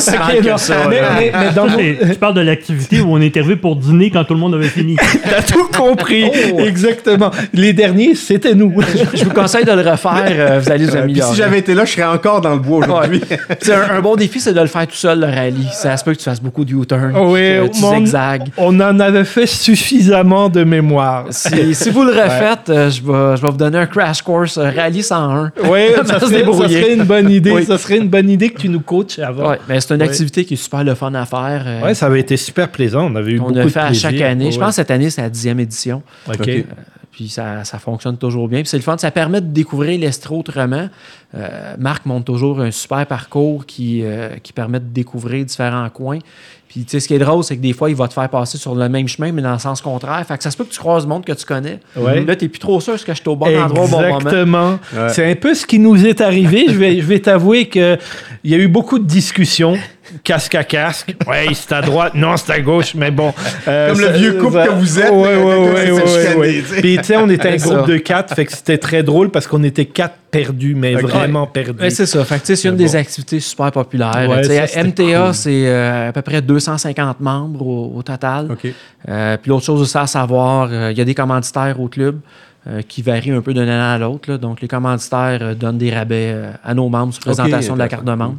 c'est 0.00 0.18
pas 0.18 0.32
que 0.34 0.48
non. 0.50 0.56
ça, 0.56 0.88
Mais, 0.88 1.00
mais- 1.20 1.32
mais 1.38 2.16
dans 2.20 2.32
de 2.32 2.40
l'activité 2.40 3.00
où 3.00 3.12
on 3.12 3.20
est 3.20 3.36
arrivé 3.36 3.54
pour 3.54 3.76
dîner 3.76 4.10
quand 4.10 4.24
tout 4.24 4.34
le 4.34 4.40
monde 4.40 4.56
avait 4.56 4.66
fini. 4.68 4.96
T'as 5.22 5.42
tout 5.42 5.68
compris. 5.68 5.99
Oh. 6.02 6.60
Exactement. 6.60 7.30
Les 7.52 7.72
derniers, 7.72 8.14
c'était 8.14 8.54
nous. 8.54 8.72
Je 9.14 9.24
vous 9.24 9.30
conseille 9.30 9.64
de 9.64 9.72
le 9.72 9.88
refaire, 9.88 10.24
euh, 10.28 10.60
vous 10.62 10.70
allez 10.70 10.84
vous 10.84 10.90
Euh, 10.90 10.92
Puis 10.94 11.00
améliorer. 11.02 11.30
si 11.30 11.36
j'avais 11.36 11.58
été 11.58 11.74
là, 11.74 11.84
je 11.84 11.92
serais 11.92 12.04
encore 12.04 12.40
dans 12.40 12.52
le 12.54 12.58
bois 12.60 12.78
aujourd'hui. 12.84 13.20
C'est 13.60 13.74
un, 13.74 13.96
un 13.96 14.00
bon 14.00 14.16
défi, 14.16 14.40
c'est 14.40 14.52
de 14.52 14.60
le 14.60 14.66
faire 14.66 14.86
tout 14.86 14.94
seul, 14.96 15.20
le 15.20 15.26
rallye. 15.26 15.68
Ça 15.72 15.96
se 15.96 16.04
peut 16.04 16.12
que 16.12 16.18
tu 16.18 16.24
fasses 16.24 16.40
beaucoup 16.42 16.64
de 16.64 16.72
U-turn, 16.72 17.12
Oh 17.16 17.32
oui, 17.32 17.40
que 17.40 17.68
tu 17.74 17.80
mon- 17.80 17.98
zigzags. 17.98 18.48
On 18.56 18.78
en 18.80 18.98
avait 19.00 19.24
fait 19.24 19.46
suffisamment 19.46 20.48
de 20.48 20.64
mémoire. 20.64 21.26
Si, 21.30 21.74
si 21.74 21.90
vous 21.90 22.02
le 22.04 22.10
refaites, 22.12 22.68
euh, 22.68 22.90
je, 22.90 23.02
vais, 23.02 23.36
je 23.36 23.42
vais 23.42 23.50
vous 23.50 23.56
donner 23.56 23.78
un 23.78 23.86
crash 23.86 24.22
course 24.22 24.58
euh, 24.58 24.70
rallye 24.74 25.02
101. 25.02 25.52
Oui, 25.64 25.78
ça, 26.06 26.20
se 26.20 26.26
serait, 26.26 26.44
ça 26.44 26.68
serait 26.68 26.94
une 26.94 27.04
bonne 27.04 27.30
idée. 27.30 27.50
Oui. 27.50 27.64
Ça 27.64 27.78
serait 27.78 27.98
une 27.98 28.08
bonne 28.08 28.28
idée 28.30 28.50
que 28.50 28.60
tu 28.60 28.68
nous 28.68 28.80
coaches 28.80 29.18
avant. 29.18 29.50
Ouais, 29.50 29.58
mais 29.68 29.80
c'est 29.80 29.94
une 29.94 30.00
Ouais. 30.00 30.06
activité 30.08 30.44
qui 30.44 30.54
est 30.54 30.56
super 30.56 30.84
le 30.84 30.94
fun 30.94 31.12
à 31.14 31.24
faire. 31.26 31.62
euh, 31.66 31.82
Ouais, 31.86 31.94
ça 31.94 32.06
avait 32.06 32.20
été 32.20 32.36
super 32.36 32.68
plaisant. 32.68 33.10
On 33.12 33.16
avait 33.16 33.32
eu 33.32 33.38
beaucoup 33.38 33.58
a 33.58 33.64
de 33.64 33.68
fait 33.68 33.80
à 33.80 33.92
chaque 33.92 34.20
année. 34.20 34.50
Je 34.50 34.58
pense 34.58 34.68
que 34.70 34.74
cette 34.76 34.90
année, 34.90 35.10
c'est 35.10 35.22
la 35.22 35.28
dixième 35.30 35.60
édition. 35.60 35.89
OK. 35.96 36.40
Ok. 36.40 36.64
Puis 37.10 37.28
ça, 37.28 37.64
ça 37.64 37.78
fonctionne 37.78 38.16
toujours 38.16 38.48
bien. 38.48 38.60
Puis 38.60 38.68
c'est 38.68 38.76
le 38.76 38.82
fun. 38.82 38.96
Ça 38.96 39.10
permet 39.10 39.40
de 39.40 39.48
découvrir 39.48 39.98
l'Estro 39.98 40.38
autrement. 40.38 40.88
Euh, 41.34 41.74
Marc 41.78 42.06
montre 42.06 42.26
toujours 42.26 42.60
un 42.60 42.70
super 42.70 43.04
parcours 43.06 43.66
qui, 43.66 44.02
euh, 44.04 44.36
qui 44.42 44.52
permet 44.52 44.78
de 44.78 44.86
découvrir 44.86 45.44
différents 45.44 45.88
coins. 45.90 46.20
Puis 46.68 46.84
tu 46.84 46.90
sais, 46.90 47.00
ce 47.00 47.08
qui 47.08 47.14
est 47.14 47.18
drôle, 47.18 47.42
c'est 47.42 47.56
que 47.56 47.62
des 47.62 47.72
fois, 47.72 47.90
il 47.90 47.96
va 47.96 48.06
te 48.06 48.14
faire 48.14 48.28
passer 48.28 48.58
sur 48.58 48.76
le 48.76 48.88
même 48.88 49.08
chemin, 49.08 49.32
mais 49.32 49.42
dans 49.42 49.52
le 49.52 49.58
sens 49.58 49.80
contraire. 49.80 50.24
Fait 50.24 50.36
que 50.36 50.42
ça 50.44 50.52
se 50.52 50.56
peut 50.56 50.62
que 50.62 50.70
tu 50.70 50.78
croises 50.78 51.02
le 51.02 51.08
monde 51.08 51.24
que 51.24 51.32
tu 51.32 51.44
connais. 51.44 51.80
Ouais. 51.96 52.24
Là, 52.24 52.36
tu 52.36 52.48
plus 52.48 52.60
trop 52.60 52.80
sûr 52.80 52.94
est-ce 52.94 53.04
que 53.04 53.12
je 53.12 53.20
suis 53.20 53.28
au 53.28 53.34
bon 53.34 53.46
endroit 53.46 53.84
au 53.84 53.88
bon 53.88 53.96
moment. 54.02 54.16
Exactement. 54.18 54.78
Ouais. 54.94 55.08
C'est 55.08 55.28
un 55.28 55.34
peu 55.34 55.52
ce 55.54 55.66
qui 55.66 55.80
nous 55.80 56.06
est 56.06 56.20
arrivé. 56.20 56.66
je 56.68 56.78
vais, 56.78 57.00
je 57.00 57.06
vais 57.06 57.18
t'avouer 57.18 57.68
qu'il 57.68 57.98
y 58.44 58.54
a 58.54 58.58
eu 58.58 58.68
beaucoup 58.68 59.00
de 59.00 59.04
discussions. 59.06 59.76
Casque 60.24 60.54
à 60.54 60.64
casque. 60.64 61.14
Ouais, 61.26 61.46
c'est 61.54 61.72
à 61.72 61.80
droite. 61.82 62.14
Non, 62.14 62.36
c'est 62.36 62.52
à 62.52 62.60
gauche. 62.60 62.94
Mais 62.94 63.10
bon. 63.10 63.32
euh, 63.68 63.90
Comme 63.90 64.00
le 64.00 64.06
ça- 64.06 64.12
vieux 64.12 64.32
couple 64.34 64.52
ça- 64.54 64.66
que 64.66 64.72
vous 64.72 64.98
êtes, 65.00 65.10
Ouais, 65.10 65.36
ouais, 65.36 65.92
ouais, 65.92 66.36
ouais. 66.36 66.62
Puis, 66.80 66.96
tu 66.98 67.04
sais, 67.04 67.16
on 67.16 67.28
était 67.28 67.48
un 67.50 67.56
groupe 67.56 67.86
de 67.88 67.96
quatre. 67.98 68.34
Fait 68.34 68.44
que 68.44 68.52
c'était 68.52 68.78
très 68.78 69.02
drôle 69.02 69.30
parce 69.30 69.46
qu'on 69.46 69.62
était 69.62 69.84
quatre 69.86 70.16
perdus, 70.30 70.74
mais 70.74 70.94
vraiment 70.94 71.46
perdus. 71.46 71.80
Ouais, 71.82 71.90
c'est 71.90 72.06
ça. 72.06 72.24
Fait 72.24 72.36
que, 72.36 72.40
tu 72.40 72.46
sais, 72.46 72.56
c'est 72.56 72.68
une 72.68 72.76
des 72.76 72.94
activités 72.96 73.40
super 73.40 73.70
populaires. 73.72 74.28
Ouais, 74.28 74.42
ça, 74.66 74.82
MTA, 74.84 75.24
cool. 75.26 75.34
c'est 75.34 75.66
euh, 75.66 76.08
à 76.08 76.12
peu 76.12 76.22
près 76.22 76.40
250 76.42 77.20
membres 77.20 77.66
au, 77.66 77.92
au 77.96 78.02
total. 78.02 78.48
OK. 78.52 78.72
Euh, 79.08 79.36
puis 79.36 79.48
l'autre 79.48 79.64
chose 79.64 79.80
aussi 79.80 79.98
à 79.98 80.06
savoir, 80.06 80.68
euh, 80.70 80.90
il 80.92 80.98
y 80.98 81.00
a 81.00 81.04
des 81.04 81.14
commanditaires 81.14 81.80
au 81.80 81.88
club 81.88 82.20
euh, 82.68 82.82
qui 82.86 83.02
varient 83.02 83.30
un 83.32 83.40
peu 83.40 83.52
d'une 83.54 83.62
année 83.62 83.72
à 83.72 83.98
l'autre. 83.98 84.36
Donc, 84.36 84.60
les 84.60 84.68
commanditaires 84.68 85.38
euh, 85.40 85.54
donnent 85.54 85.78
des 85.78 85.90
rabais 85.94 86.30
euh, 86.34 86.50
à 86.62 86.74
nos 86.74 86.88
membres 86.88 87.12
sur 87.14 87.22
présentation 87.22 87.74
de 87.74 87.78
la 87.78 87.88
carte 87.88 88.04
de 88.04 88.12
membre. 88.12 88.36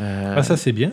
Euh, 0.00 0.34
Ah, 0.36 0.42
ça, 0.42 0.56
c'est 0.56 0.72
bien. 0.72 0.92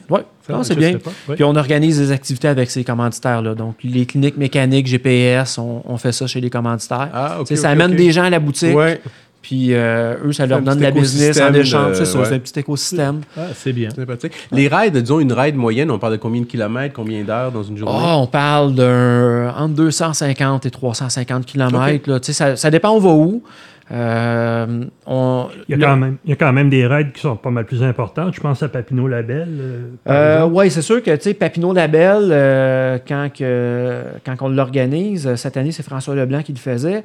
non, 0.49 0.63
c'est 0.63 0.75
bien. 0.75 0.93
Ouais. 1.27 1.35
Puis 1.35 1.43
on 1.43 1.55
organise 1.55 1.99
des 1.99 2.11
activités 2.11 2.47
avec 2.47 2.71
ces 2.71 2.83
commanditaires-là. 2.83 3.53
Donc, 3.55 3.75
les 3.83 4.05
cliniques 4.05 4.37
mécaniques, 4.37 4.87
GPS, 4.87 5.57
on, 5.57 5.81
on 5.85 5.97
fait 5.97 6.11
ça 6.11 6.27
chez 6.27 6.41
les 6.41 6.49
commanditaires. 6.49 7.09
Ah, 7.13 7.37
OK. 7.39 7.47
Tu 7.47 7.55
sais, 7.55 7.61
ça 7.61 7.69
amène 7.69 7.95
des 7.95 8.11
gens 8.11 8.23
à 8.23 8.29
la 8.29 8.39
boutique, 8.39 8.75
Ouais, 8.75 8.99
puis 9.41 9.75
euh, 9.75 10.15
eux, 10.25 10.33
ça 10.33 10.47
leur 10.47 10.59
donne 10.61 10.79
de 10.79 10.83
la 10.83 10.89
business 10.89 11.39
en 11.39 11.53
échange. 11.53 11.97
C'est 11.97 12.05
ça, 12.05 12.17
ouais. 12.17 12.25
c'est 12.25 12.33
un 12.35 12.39
petit 12.39 12.59
écosystème. 12.59 13.21
Ah, 13.37 13.41
c'est 13.53 13.73
bien. 13.73 13.91
sympathique. 13.91 14.33
Les 14.51 14.67
rides, 14.67 14.97
disons 14.97 15.19
une 15.19 15.33
ride 15.33 15.55
moyenne, 15.55 15.91
on 15.91 15.99
parle 15.99 16.13
de 16.13 16.17
combien 16.17 16.41
de 16.41 16.47
kilomètres, 16.47 16.95
combien 16.95 17.23
d'heures 17.23 17.51
dans 17.51 17.61
une 17.61 17.77
journée? 17.77 17.99
Ah, 18.03 18.17
on 18.17 18.25
parle 18.25 18.73
d'un 18.73 19.49
entre 19.55 19.75
250 19.75 20.65
et 20.65 20.71
350 20.71 21.45
km. 21.45 22.09
Là. 22.09 22.19
Tu 22.19 22.25
sais, 22.27 22.33
Ça, 22.33 22.55
ça 22.55 22.71
dépend 22.71 22.89
on 22.89 22.99
va 22.99 23.09
où. 23.11 23.43
Euh, 23.91 24.85
on, 25.05 25.47
Il 25.67 25.71
y, 25.71 25.73
a 25.75 25.77
le- 25.77 25.83
quand 25.85 25.97
même, 25.97 26.17
il 26.25 26.29
y 26.31 26.33
a 26.33 26.35
quand 26.35 26.51
même 26.51 26.69
des 26.69 26.87
raids 26.87 27.11
qui 27.13 27.21
sont 27.21 27.35
pas 27.35 27.51
mal 27.51 27.65
plus 27.65 27.83
importantes. 27.83 28.33
Je 28.33 28.41
pense 28.41 28.63
à 28.63 28.67
Papineau 28.69 29.07
Label. 29.07 29.47
euh, 29.47 29.81
Euh, 30.09 30.45
oui, 30.51 30.71
c'est 30.71 30.81
sûr 30.81 31.03
que 31.03 31.11
tu 31.15 31.21
sais, 31.21 31.33
Papineau 31.35 31.71
Label, 31.71 32.29
euh, 32.31 32.97
quand, 33.07 33.29
que, 33.37 34.01
quand 34.25 34.35
on 34.41 34.49
l'organise, 34.49 35.35
cette 35.35 35.55
année, 35.57 35.71
c'est 35.71 35.83
François 35.83 36.15
Leblanc 36.15 36.41
qui 36.41 36.51
le 36.53 36.57
faisait. 36.57 37.03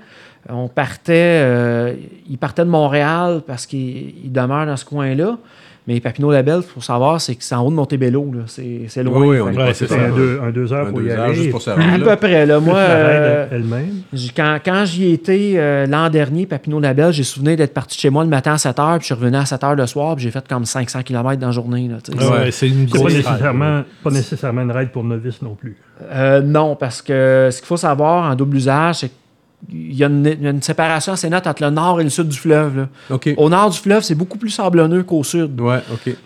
On 0.49 0.69
partait, 0.69 1.95
il 2.29 2.39
partait 2.39 2.65
de 2.65 2.71
Montréal 2.71 3.43
parce 3.47 3.67
qu'il 3.67 4.25
il 4.25 4.33
demeure 4.33 4.65
dans 4.65 4.77
ce 4.77 4.87
coin-là. 4.87 5.37
Mais 5.91 5.99
Papineau 5.99 6.31
Label, 6.31 6.59
il 6.59 6.63
faut 6.63 6.81
savoir, 6.81 7.21
c'est 7.21 7.35
que 7.35 7.43
c'est 7.43 7.57
en 7.57 7.67
haut 7.67 7.71
de 7.71 7.75
Montebello. 7.75 8.31
là. 8.33 8.43
C'est 8.47 8.83
c'est 8.87 9.03
loin. 9.03 9.19
Oui, 9.23 9.27
oui, 9.29 9.41
on 9.41 9.51
est 9.51 9.57
que- 9.71 9.73
c'est 9.73 9.93
un 9.93 10.11
deux, 10.15 10.39
un 10.41 10.51
deux 10.53 10.73
heures 10.73 10.87
Un 10.87 10.91
pour 10.93 11.01
y 11.03 11.07
deux 11.07 11.11
heures 11.11 11.21
aller. 11.25 11.35
juste 11.35 11.51
pour 11.51 11.61
se 11.61 11.71
à 11.71 11.75
peu 11.99 12.15
près. 12.17 12.47
Là, 12.47 12.61
moi, 12.61 12.77
euh, 12.77 13.47
elle-même. 13.51 14.03
Quand, 14.37 14.59
quand 14.65 14.85
j'y 14.85 15.11
étais 15.13 15.55
euh, 15.57 15.87
l'an 15.87 16.09
dernier, 16.09 16.47
Papineau 16.47 16.79
Label, 16.79 17.13
j'ai 17.13 17.25
souvenir 17.25 17.57
d'être 17.57 17.75
parti 17.75 17.97
de 17.97 18.01
chez 18.03 18.09
moi 18.11 18.23
le 18.23 18.31
matin 18.31 18.53
à 18.53 18.59
7 18.59 18.77
h, 18.77 18.91
puis 18.99 19.01
je 19.01 19.05
suis 19.07 19.15
revenu 19.15 19.37
à 19.37 19.47
7 19.47 19.61
h 19.63 19.75
le 19.77 19.87
soir, 19.89 20.15
puis 20.15 20.23
j'ai 20.23 20.31
fait 20.31 20.47
comme 20.47 20.65
500 20.65 21.03
km 21.03 21.41
dans 21.41 21.49
la 21.49 21.53
journée. 21.53 21.91
Ouais, 21.91 22.53
c'est 22.53 22.69
une 22.69 22.87
C'est 22.87 22.93
pas 22.93 22.99
grosse 22.99 23.13
nécessairement, 23.15 23.83
pas 24.05 24.11
nécessairement 24.11 24.63
une 24.63 24.71
raid 24.71 24.91
pour 24.93 25.03
novices 25.03 25.43
non 25.43 25.57
plus. 25.57 25.77
Euh, 26.13 26.41
non, 26.41 26.77
parce 26.77 27.03
que 27.03 27.49
ce 27.51 27.59
qu'il 27.59 27.67
faut 27.67 27.77
savoir 27.77 28.31
en 28.31 28.35
double 28.37 28.57
usage, 28.59 28.95
c'est 28.97 29.11
qu'il 29.69 29.95
y, 29.95 30.03
a 30.05 30.07
une- 30.07 30.25
il 30.27 30.43
y 30.43 30.47
a 30.47 30.51
une 30.51 30.63
séparation 30.63 31.13
assez 31.13 31.29
nette 31.29 31.47
entre 31.47 31.63
le 31.63 31.71
nord 31.71 32.01
et 32.01 32.05
le 32.05 32.11
sud 32.11 32.29
du 32.29 32.39
fleuve. 32.39 32.87
Au 33.37 33.49
nord 33.49 33.71
du 33.71 33.79
fleuve, 33.79 34.03
c'est 34.03 34.15
beaucoup 34.15 34.39
plus 34.39 34.51
sablonneux 34.51 35.03
qu'au 35.03 35.23
sud. 35.25 35.61
Ouais. 35.61 35.81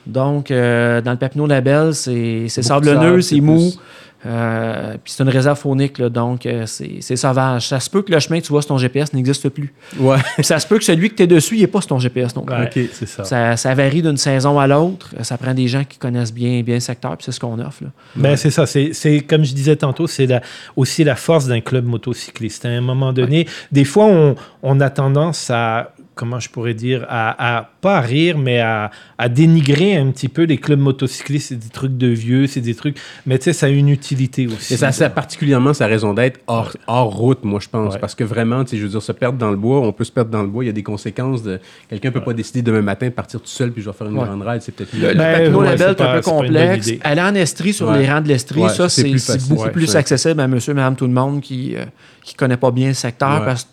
Donc, 0.06 0.50
euh, 0.50 1.00
dans 1.00 1.10
le 1.12 1.16
Papineau 1.16 1.46
Label, 1.46 1.94
c'est 1.94 2.48
sablonneux, 2.48 3.20
c'est 3.20 3.34
c'est 3.36 3.40
mou. 3.40 3.56
plus- 3.56 3.78
euh, 4.26 4.92
puis 5.02 5.12
c'est 5.12 5.22
une 5.22 5.28
réserve 5.28 5.58
faunique, 5.58 5.98
là, 5.98 6.08
donc 6.08 6.46
euh, 6.46 6.64
c'est 6.66 7.16
sauvage. 7.16 7.68
Ça 7.68 7.80
se 7.80 7.90
peut 7.90 8.02
que 8.02 8.12
le 8.12 8.18
chemin 8.20 8.40
que 8.40 8.44
tu 8.46 8.50
vois 8.52 8.62
sur 8.62 8.68
ton 8.70 8.78
GPS 8.78 9.12
n'existe 9.12 9.48
plus. 9.48 9.72
Ouais. 9.98 10.16
Ça 10.42 10.58
se 10.58 10.66
peut 10.66 10.78
que 10.78 10.84
celui 10.84 11.10
que 11.10 11.14
tu 11.16 11.22
es 11.22 11.26
dessus, 11.26 11.56
il 11.56 11.60
n'est 11.60 11.66
pas 11.66 11.80
sur 11.80 11.88
ton 11.88 11.98
GPS 11.98 12.34
non 12.36 12.42
plus. 12.42 12.54
Ouais, 12.54 12.64
Ok. 12.66 12.88
c'est 12.92 13.06
ça. 13.06 13.24
Ça, 13.24 13.56
ça 13.56 13.74
varie 13.74 14.02
d'une 14.02 14.16
saison 14.16 14.58
à 14.58 14.66
l'autre. 14.66 15.10
Ça 15.22 15.36
prend 15.38 15.54
des 15.54 15.68
gens 15.68 15.84
qui 15.84 15.98
connaissent 15.98 16.32
bien, 16.32 16.62
bien 16.62 16.74
le 16.74 16.80
secteur, 16.80 17.16
puis 17.16 17.24
c'est 17.24 17.32
ce 17.32 17.40
qu'on 17.40 17.58
offre. 17.60 17.84
là. 17.84 17.90
Ben, 18.16 18.36
c'est 18.36 18.50
ça. 18.50 18.66
C'est, 18.66 19.20
comme 19.28 19.44
je 19.44 19.54
disais 19.54 19.76
tantôt, 19.76 20.06
c'est 20.06 20.26
la- 20.26 20.42
aussi 20.76 21.04
la 21.04 21.16
force 21.16 21.46
d'un 21.46 21.60
club 21.60 21.84
motocycliste. 21.86 22.64
À 22.64 22.68
un 22.68 22.80
moment 22.80 23.12
donné, 23.12 23.46
des 23.72 23.84
fois, 23.84 24.04
on, 24.06 24.34
on 24.62 24.80
a 24.80 24.90
tendance 24.90 25.50
à, 25.50 25.93
comment 26.14 26.38
je 26.40 26.48
pourrais 26.48 26.74
dire, 26.74 27.04
à, 27.08 27.56
à- 27.58 27.70
pas 27.80 27.98
à 27.98 28.00
rire, 28.00 28.38
mais 28.38 28.60
à, 28.60 28.90
à 29.18 29.28
dénigrer 29.28 29.96
un 29.96 30.10
petit 30.10 30.28
peu 30.28 30.44
les 30.44 30.58
clubs 30.58 30.78
motocyclistes. 30.78 31.48
C'est 31.48 31.56
des 31.56 31.68
trucs 31.68 31.96
de 31.96 32.06
vieux, 32.06 32.46
c'est 32.46 32.60
des 32.60 32.74
trucs. 32.74 32.96
Mais 33.26 33.38
tu 33.38 33.44
sais, 33.44 33.52
ça 33.52 33.66
a 33.66 33.68
une 33.68 33.88
utilité 33.88 34.46
aussi. 34.46 34.74
Et 34.74 34.76
ça, 34.76 34.92
ça 34.92 35.06
a 35.06 35.10
particulièrement 35.10 35.74
sa 35.74 35.86
raison 35.86 36.14
d'être 36.14 36.40
hors, 36.46 36.72
hors 36.86 37.14
route, 37.14 37.44
moi, 37.44 37.58
je 37.60 37.68
pense. 37.68 37.94
Ouais. 37.94 38.00
Parce 38.00 38.14
que 38.14 38.24
vraiment, 38.24 38.64
tu 38.64 38.70
sais, 38.70 38.76
je 38.76 38.82
veux 38.84 38.88
dire, 38.88 39.02
se 39.02 39.12
perdre 39.12 39.38
dans 39.38 39.50
le 39.50 39.56
bois, 39.56 39.80
on 39.80 39.92
peut 39.92 40.04
se 40.04 40.12
perdre 40.12 40.30
dans 40.30 40.42
le 40.42 40.48
bois, 40.48 40.64
il 40.64 40.68
y 40.68 40.70
a 40.70 40.72
des 40.72 40.82
conséquences 40.82 41.42
de. 41.42 41.58
Quelqu'un 41.88 42.10
peut 42.10 42.22
pas 42.22 42.32
décider 42.32 42.62
demain 42.62 42.82
matin 42.82 43.06
de 43.06 43.12
partir 43.12 43.40
tout 43.40 43.46
seul 43.48 43.72
puis 43.72 43.82
je 43.82 43.90
vais 43.90 43.96
faire 43.96 44.06
une 44.06 44.18
Ouais. 44.18 44.24
grande 44.24 44.42
ride, 44.42 44.62
c'est 44.62 44.72
peut-être 44.72 44.92
Le, 44.94 45.00
mieux. 45.00 45.08
le 45.08 45.14
Ben, 45.18 45.62
Label 45.62 45.90
est 45.90 46.00
un 46.00 46.14
peu 46.14 46.20
complexe. 46.22 46.90
Aller 47.02 47.20
en 47.22 47.34
Estrie 47.34 47.72
sur 47.72 47.88
Ouais. 47.88 47.98
les 47.98 48.08
rangs 48.10 48.20
de 48.20 48.28
l'Estrie, 48.28 48.60
Ouais, 48.62 48.68
ça, 48.68 48.88
c'est 48.88 49.04
beaucoup 49.48 49.64
Ouais, 49.64 49.70
plus 49.70 49.94
accessible 49.96 50.40
à 50.40 50.46
monsieur, 50.48 50.74
madame, 50.74 50.96
tout 50.96 51.06
le 51.06 51.12
monde 51.12 51.40
qui 51.40 51.74
ne 51.74 52.36
connaît 52.36 52.56
pas 52.56 52.70
bien 52.70 52.88
le 52.88 52.94
secteur. 52.94 53.40
Ouais. 53.40 53.44
Parce 53.46 53.64
que 53.64 53.68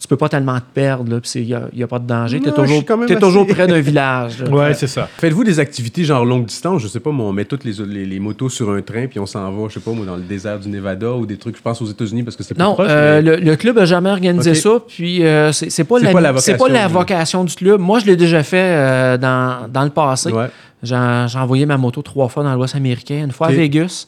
tu 0.00 0.08
peux 0.08 0.16
pas 0.16 0.30
tellement 0.30 0.56
te 0.58 0.64
perdre, 0.72 1.10
là, 1.12 1.20
puis 1.20 1.30
il 1.36 1.46
n'y 1.74 1.82
a, 1.82 1.86
pas 1.86 1.98
de 1.98 2.06
danger. 2.06 2.40
Tu 2.40 2.46
es 2.46 2.50
Non, 2.50 2.56
toujours, 2.56 2.76
suis 2.78 2.84
quand 2.86 2.96
même 2.96 3.06
t'es 3.06 3.16
assez- 3.16 3.22
toujours 3.22 3.46
près 3.46 3.66
d'un 3.66 3.80
village. 3.80 4.42
là. 4.42 4.48
Ouais, 4.50 4.72
c'est 4.74 4.86
ça. 4.86 5.08
Faites-vous 5.18 5.44
des 5.44 5.60
activités 5.60 6.04
genre 6.04 6.24
longue 6.24 6.46
distance? 6.46 6.80
Je 6.82 6.88
sais 6.88 7.00
pas, 7.00 7.10
moi, 7.10 7.26
on 7.26 7.32
met 7.32 7.44
toutes 7.44 7.64
les, 7.64 7.74
les, 7.86 8.06
les 8.06 8.18
motos 8.18 8.48
sur 8.48 8.70
un 8.70 8.80
train 8.80 9.06
puis 9.06 9.18
on 9.20 9.26
s'en 9.26 9.52
va, 9.52 9.68
je 9.68 9.74
sais 9.74 9.80
pas, 9.80 9.90
moi, 9.92 10.06
dans 10.06 10.16
le 10.16 10.22
désert 10.22 10.58
du 10.58 10.68
Nevada 10.70 11.12
ou 11.12 11.26
des 11.26 11.36
trucs, 11.36 11.56
je 11.56 11.62
pense 11.62 11.82
aux 11.82 11.86
États-Unis 11.86 12.22
parce 12.22 12.34
que 12.36 12.42
c'est 12.42 12.54
plus 12.54 12.62
Non, 12.62 12.72
proche. 12.72 12.86
euh, 12.88 13.20
mais- 13.22 13.36
le, 13.36 13.44
le 13.44 13.56
club 13.56 13.76
a 13.78 13.84
jamais 13.84 14.10
organisé 14.10 14.54
ça, 14.54 14.78
puis 14.88 15.24
euh, 15.24 15.52
c'est 15.52 15.68
c'est 15.70 15.84
pas, 15.84 15.98
C'est 15.98 16.06
la, 16.06 16.12
pas 16.12 16.20
la 16.22 16.38
c'est 16.38 16.52
pas 16.52 16.58
vocation 16.64 16.74
la 16.80 16.86
du- 16.88 16.92
vocation 16.94 17.44
du 17.44 17.54
club. 17.54 17.80
Moi, 17.80 17.98
je 17.98 18.06
l'ai 18.06 18.16
déjà 18.16 18.42
fait 18.42 18.56
euh, 18.56 19.18
dans, 19.18 19.68
dans 19.70 19.84
le 19.84 19.90
passé. 19.90 20.32
Ouais. 20.32 20.48
J'ai 20.82 20.96
envoyé 20.96 21.66
ma 21.66 21.76
moto 21.76 22.00
trois 22.00 22.28
fois 22.28 22.42
dans 22.42 22.54
l'Ouest 22.54 22.74
américain, 22.74 23.22
une 23.24 23.32
fois 23.32 23.48
à 23.48 23.50
Vegas, 23.52 24.06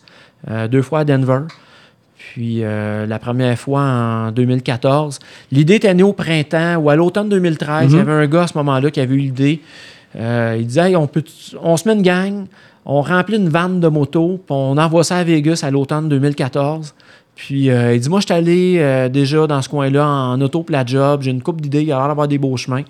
euh, 0.51 0.69
deux 0.69 0.81
fois 0.81 1.01
à 1.01 1.05
Denver. 1.05 1.41
Puis 2.35 2.61
euh, 2.65 3.05
la 3.05 3.19
première 3.19 3.59
fois 3.59 3.83
en 3.83 4.31
2014. 4.33 5.19
L'idée 5.51 5.75
était 5.75 5.93
née 5.93 6.03
au 6.03 6.15
printemps 6.15 6.77
ou 6.77 6.89
à 6.89 6.97
l'automne 6.97 7.29
2013. 7.29 7.93
Il 7.93 7.93
y 7.93 7.95
Mhm. 7.97 8.01
avait 8.09 8.25
un 8.25 8.27
gars 8.27 8.43
à 8.45 8.47
ce 8.47 8.57
moment-là 8.57 8.91
qui 8.91 9.01
avait 9.01 9.15
eu 9.15 9.19
l'idée. 9.19 9.61
Euh, 10.17 10.57
il 10.59 10.67
disait 10.67 10.89
Hey, 10.89 10.97
on, 10.97 11.07
peut, 11.07 11.23
on 11.63 11.77
se 11.77 11.87
met 11.87 11.95
une 11.95 12.01
gang, 12.01 12.47
on 12.87 13.03
remplit 13.03 13.37
une 13.37 13.51
vanne 13.51 13.81
de 13.81 13.89
moto, 13.89 14.41
puis 14.47 14.47
on 14.57 14.79
envoie 14.79 15.05
ça 15.05 15.19
à 15.19 15.25
Vegas 15.25 15.61
à 15.63 15.71
l'automne 15.71 16.09
2014. 16.09 16.95
Puis 17.35 17.69
euh, 17.71 17.95
il 17.95 18.01
dit 18.01 18.09
Moi, 18.09 18.21
je 18.21 18.25
suis 18.27 18.35
allé 18.35 19.09
déjà 19.13 19.47
dans 19.47 19.61
ce 19.61 19.69
coin-là 19.69 20.07
en 20.07 20.41
auto 20.41 20.63
pour 20.63 20.73
la 20.73 20.87
job, 20.87 21.21
j'ai 21.23 21.33
une 21.33 21.43
coupe 21.43 21.61
d'idées, 21.61 21.83
il 21.83 21.89
y 21.89 21.93
a 21.93 21.99
l'air 21.99 22.09
d'avoir 22.09 22.29
des 22.29 22.39
beaux 22.39 22.57
chemins. 22.57 22.83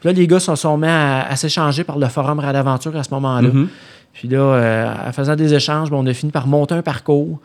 Puis 0.00 0.08
là, 0.08 0.12
les 0.12 0.26
gars 0.26 0.40
se 0.40 0.54
sont 0.56 0.76
mis 0.76 0.88
à, 0.88 1.24
à 1.28 1.36
s'échanger 1.36 1.84
par 1.84 1.98
le 1.98 2.06
forum 2.06 2.40
Radaventure 2.40 2.96
à 2.96 3.04
ce 3.04 3.10
moment-là. 3.14 3.48
Mhm. 3.48 3.68
Puis 4.12 4.26
là, 4.26 4.92
en 5.06 5.12
faisant 5.12 5.36
des 5.36 5.54
échanges, 5.54 5.88
ben, 5.88 5.98
on 6.00 6.06
a 6.06 6.12
fini 6.14 6.32
par 6.32 6.48
monter 6.48 6.74
un 6.74 6.82
parcours. 6.82 7.38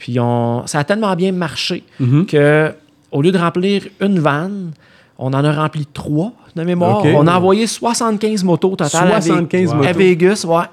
Puis 0.00 0.18
on, 0.18 0.66
ça 0.66 0.80
a 0.80 0.84
tellement 0.84 1.14
bien 1.14 1.30
marché 1.30 1.84
Mhm. 2.00 2.26
que 2.26 2.72
au 3.12 3.22
lieu 3.22 3.30
de 3.30 3.38
remplir 3.38 3.86
une 4.00 4.18
vanne, 4.18 4.72
on 5.18 5.28
en 5.34 5.44
a 5.44 5.52
rempli 5.52 5.86
trois 5.86 6.32
de 6.56 6.64
mémoire. 6.64 7.04
On 7.04 7.26
a 7.28 7.36
envoyé 7.36 7.66
75 7.68 8.42
motos 8.42 8.70
total 8.76 9.12
à 9.12 9.18
Ve- 9.20 9.22
75 9.26 9.70
à, 9.72 9.74
motos. 9.76 9.98
Vegas. 9.98 10.44
Ouais. 10.48 10.64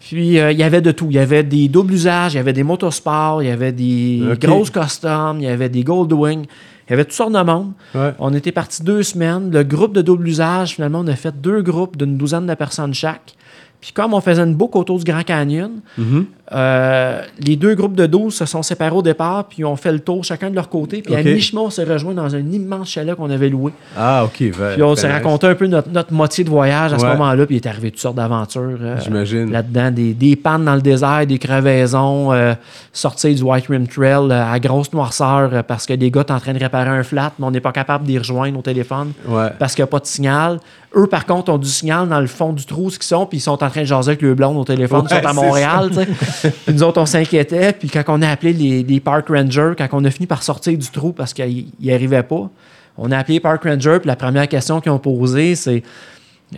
Puis 0.00 0.38
euh, 0.38 0.50
il 0.52 0.58
y 0.58 0.62
avait 0.62 0.80
de 0.80 0.90
tout. 0.92 1.06
Il 1.10 1.14
y 1.16 1.18
avait 1.18 1.42
des 1.42 1.68
doubles 1.68 1.92
usages, 1.94 2.34
il 2.34 2.36
y 2.36 2.40
avait 2.40 2.52
des 2.52 2.62
motosports, 2.62 3.42
il 3.42 3.48
y 3.48 3.52
avait 3.52 3.72
des 3.72 4.22
grosses 4.40 4.70
customs, 4.70 5.36
il 5.38 5.44
y 5.44 5.48
avait 5.48 5.68
des 5.68 5.84
Goldwing. 5.84 6.44
Il 6.86 6.90
y 6.90 6.92
avait 6.92 7.04
toutes 7.04 7.14
sortes 7.14 7.32
de 7.32 7.40
monde. 7.42 7.72
Ouais. 7.94 8.12
On 8.18 8.34
était 8.34 8.52
parti 8.52 8.82
deux 8.82 9.02
semaines. 9.02 9.50
Le 9.50 9.62
groupe 9.64 9.94
de 9.94 10.02
double 10.02 10.28
usage, 10.28 10.74
finalement, 10.74 11.00
on 11.00 11.06
a 11.06 11.16
fait 11.16 11.34
deux 11.40 11.62
groupes 11.62 11.96
d'une 11.96 12.18
douzaine 12.18 12.46
de 12.46 12.52
personnes 12.54 12.92
chaque. 12.92 13.34
Puis 13.84 13.92
comme 13.92 14.14
on 14.14 14.20
faisait 14.22 14.40
une 14.40 14.54
boucle 14.54 14.78
autour 14.78 14.96
du 14.98 15.04
Grand 15.04 15.22
Canyon, 15.22 15.70
Mhm. 15.98 16.24
euh, 16.52 17.20
les 17.38 17.56
deux 17.56 17.74
groupes 17.74 17.94
de 17.94 18.06
12 18.06 18.32
se 18.34 18.46
sont 18.46 18.62
séparés 18.62 18.96
au 18.96 19.02
départ, 19.02 19.44
puis 19.44 19.62
ont 19.62 19.76
fait 19.76 19.92
le 19.92 19.98
tour 20.00 20.24
chacun 20.24 20.48
de 20.48 20.54
leur 20.54 20.70
côté. 20.70 21.02
Puis 21.02 21.14
à 21.14 21.22
mi-chemin, 21.22 21.60
on 21.60 21.68
s'est 21.70 21.84
rejoint 21.84 22.14
dans 22.14 22.34
un 22.34 22.38
immense 22.50 22.88
chalet 22.88 23.14
qu'on 23.14 23.28
avait 23.28 23.50
loué. 23.50 23.72
Ah, 23.94 24.24
OK. 24.24 24.40
va- 24.54 24.72
Puis 24.72 24.82
on 24.82 24.96
s'est 24.96 25.06
nice. 25.06 25.16
raconté 25.16 25.48
un 25.48 25.54
peu 25.54 25.66
notre, 25.66 25.90
notre 25.90 26.14
moitié 26.14 26.44
de 26.44 26.48
voyage 26.48 26.94
à 26.94 26.98
ce 26.98 27.04
moment-là, 27.04 27.44
puis 27.44 27.56
il 27.56 27.58
est 27.58 27.66
arrivé 27.68 27.90
toutes 27.90 28.00
sortes 28.00 28.16
d'aventures 28.16 28.78
euh, 28.80 28.96
J'imagine. 29.04 29.50
là-dedans. 29.52 29.90
Des, 29.90 30.14
des 30.14 30.34
pannes 30.34 30.64
dans 30.64 30.76
le 30.76 30.80
désert, 30.80 31.26
des 31.26 31.38
crevaisons, 31.38 32.32
euh, 32.32 32.54
sortir 32.94 33.34
du 33.34 33.42
White 33.42 33.66
Rim 33.68 33.86
Trail 33.86 34.30
euh, 34.30 34.50
à 34.50 34.58
grosse 34.60 34.90
noirceur 34.94 35.62
parce 35.64 35.84
que 35.84 35.92
les 35.92 36.10
gars 36.10 36.24
sont 36.26 36.34
en 36.34 36.40
train 36.40 36.54
de 36.54 36.58
réparer 36.58 36.88
un 36.88 37.02
flat, 37.02 37.32
mais 37.38 37.44
on 37.46 37.50
n'est 37.50 37.60
pas 37.60 37.72
capable 37.72 38.04
d'y 38.06 38.16
rejoindre 38.16 38.58
au 38.58 38.62
téléphone 38.62 39.12
Ouais. 39.28 39.48
parce 39.58 39.74
qu'il 39.74 39.82
n'y 39.82 39.88
a 39.88 39.90
pas 39.90 40.00
de 40.00 40.06
signal. 40.06 40.58
Eux, 40.96 41.06
par 41.06 41.26
contre, 41.26 41.52
ont 41.52 41.58
du 41.58 41.68
signal 41.68 42.08
dans 42.08 42.20
le 42.20 42.26
fond 42.26 42.52
du 42.52 42.64
trou, 42.64 42.90
ce 42.90 42.98
qu'ils 42.98 43.06
sont, 43.06 43.26
puis 43.26 43.38
ils 43.38 43.40
sont 43.40 43.62
en 43.62 43.70
train 43.70 43.80
de 43.80 43.86
jaser 43.86 44.10
avec 44.10 44.22
le 44.22 44.34
blonde 44.34 44.56
au 44.56 44.64
téléphone, 44.64 45.06
ils 45.10 45.16
sont 45.16 45.26
à 45.26 45.32
Montréal. 45.32 45.90
Puis 46.64 46.74
nous 46.74 46.82
autres, 46.82 47.00
on 47.00 47.06
s'inquiétait, 47.06 47.72
puis 47.72 47.88
quand 47.88 48.04
on 48.08 48.22
a 48.22 48.28
appelé 48.28 48.52
les, 48.52 48.82
les 48.82 49.00
park 49.00 49.28
rangers, 49.28 49.72
quand 49.76 49.88
on 49.92 50.04
a 50.04 50.10
fini 50.10 50.26
par 50.26 50.42
sortir 50.42 50.76
du 50.78 50.88
trou 50.88 51.12
parce 51.12 51.32
qu'ils 51.32 51.66
n'y 51.80 51.92
arrivaient 51.92 52.22
pas, 52.22 52.48
on 52.96 53.10
a 53.10 53.18
appelé 53.18 53.34
les 53.34 53.40
park 53.40 53.64
rangers, 53.64 53.98
puis 54.00 54.08
la 54.08 54.16
première 54.16 54.48
question 54.48 54.80
qu'ils 54.80 54.92
ont 54.92 54.98
posée, 54.98 55.54
c'est 55.54 55.82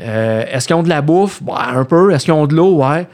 euh, 0.00 0.44
est-ce 0.50 0.66
qu'ils 0.66 0.76
ont 0.76 0.82
de 0.82 0.88
la 0.88 1.02
bouffe? 1.02 1.42
Ben, 1.42 1.54
un 1.74 1.84
peu. 1.84 2.12
Est-ce 2.12 2.24
qu'ils 2.24 2.34
ont 2.34 2.46
de 2.46 2.54
l'eau? 2.54 2.82
Ouais. 2.82 3.06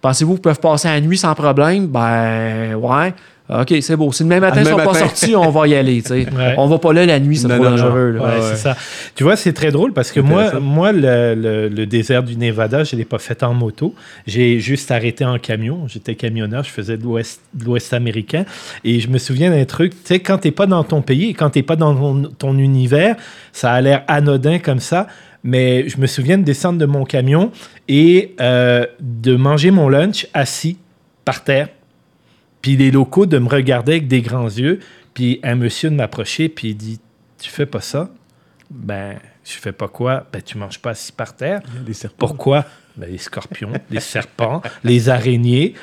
Pensez-vous 0.00 0.34
qu'ils 0.34 0.42
peuvent 0.42 0.60
passer 0.60 0.88
la 0.88 1.00
nuit 1.00 1.18
sans 1.18 1.34
problème? 1.34 1.86
Ben, 1.86 2.74
ouais. 2.74 3.14
OK, 3.50 3.74
c'est 3.80 3.96
beau. 3.96 4.12
Si 4.12 4.22
demain 4.22 4.40
matin, 4.40 4.60
ils 4.60 4.64
Demain 4.64 4.78
sont 4.84 4.90
pas 4.92 4.98
sortis, 4.98 5.36
on 5.36 5.50
va 5.50 5.66
y 5.68 5.74
aller. 5.74 6.00
sais. 6.00 6.26
Ouais. 6.36 6.54
On 6.56 6.66
va 6.68 6.78
pas 6.78 6.92
là 6.92 7.04
la 7.04 7.18
nuit, 7.20 7.36
c'est 7.36 7.48
trop 7.48 7.62
dangereux. 7.62 8.16
Ouais, 8.18 8.24
Ouais, 8.50 8.56
ça. 8.56 8.76
Tu 9.14 9.24
vois, 9.24 9.36
c'est 9.36 9.52
très 9.52 9.70
drôle 9.70 9.92
parce 9.92 10.10
que 10.12 10.20
moi, 10.20 10.58
moi 10.60 10.92
le, 10.92 11.34
le- 11.34 11.68
le 11.68 11.86
désert 11.86 12.22
du 12.22 12.36
Nevada, 12.36 12.84
je 12.84 12.94
ne 12.94 13.00
l'ai 13.00 13.04
pas 13.04 13.18
fait 13.18 13.42
en 13.42 13.52
moto. 13.52 13.94
J'ai 14.26 14.58
juste 14.60 14.90
arrêté 14.90 15.24
en 15.24 15.38
camion. 15.38 15.86
J'étais 15.88 16.14
camionneur, 16.14 16.62
je 16.64 16.70
faisais 16.70 16.96
de 16.96 17.02
l'Ouest 17.02 17.40
de 17.52 17.64
l'Ouest 17.64 17.92
américain. 17.92 18.44
Et 18.84 19.00
je 19.00 19.08
me 19.08 19.18
souviens 19.18 19.50
d'un 19.50 19.64
truc, 19.64 19.92
tu 19.92 19.98
sais, 20.04 20.20
quand 20.20 20.38
tu 20.38 20.48
n'es 20.48 20.52
pas 20.52 20.66
dans 20.66 20.84
ton 20.84 21.02
pays 21.02 21.30
et 21.30 21.34
quand 21.34 21.50
tu 21.50 21.58
n'es 21.58 21.62
pas 21.64 21.76
dans 21.76 21.94
ton, 21.94 22.22
ton 22.38 22.56
univers, 22.58 23.16
ça 23.52 23.72
a 23.72 23.80
l'air 23.80 24.04
anodin 24.08 24.58
comme 24.60 24.80
ça. 24.80 25.08
Mais 25.44 25.88
je 25.88 25.98
me 25.98 26.06
souviens 26.06 26.38
de 26.38 26.44
descendre 26.44 26.78
de 26.78 26.86
mon 26.86 27.04
camion 27.04 27.50
et 27.88 28.34
euh, 28.40 28.86
de 29.00 29.34
manger 29.34 29.72
mon 29.72 29.88
lunch 29.88 30.26
assis 30.32 30.78
par 31.24 31.42
terre. 31.42 31.68
Puis 32.62 32.76
les 32.76 32.90
locaux 32.90 33.26
de 33.26 33.38
me 33.38 33.48
regarder 33.48 33.92
avec 33.92 34.08
des 34.08 34.22
grands 34.22 34.48
yeux. 34.48 34.78
Puis 35.14 35.40
un 35.42 35.56
monsieur 35.56 35.90
de 35.90 35.96
m'approcher, 35.96 36.48
puis 36.48 36.68
il 36.68 36.76
dit 36.76 37.00
Tu 37.38 37.50
fais 37.50 37.66
pas 37.66 37.80
ça? 37.80 38.10
Ben, 38.70 39.18
je 39.44 39.52
fais 39.52 39.72
pas 39.72 39.88
quoi? 39.88 40.26
Ben, 40.32 40.40
tu 40.40 40.56
manges 40.56 40.78
pas 40.78 40.90
assis 40.90 41.12
par 41.12 41.36
terre. 41.36 41.60
Des 41.84 41.92
serpents. 41.92 42.16
Pourquoi? 42.26 42.64
Ben, 42.96 43.10
Les 43.10 43.18
scorpions, 43.18 43.72
les 43.90 44.00
serpents, 44.00 44.62
les 44.84 45.08
araignées. 45.08 45.74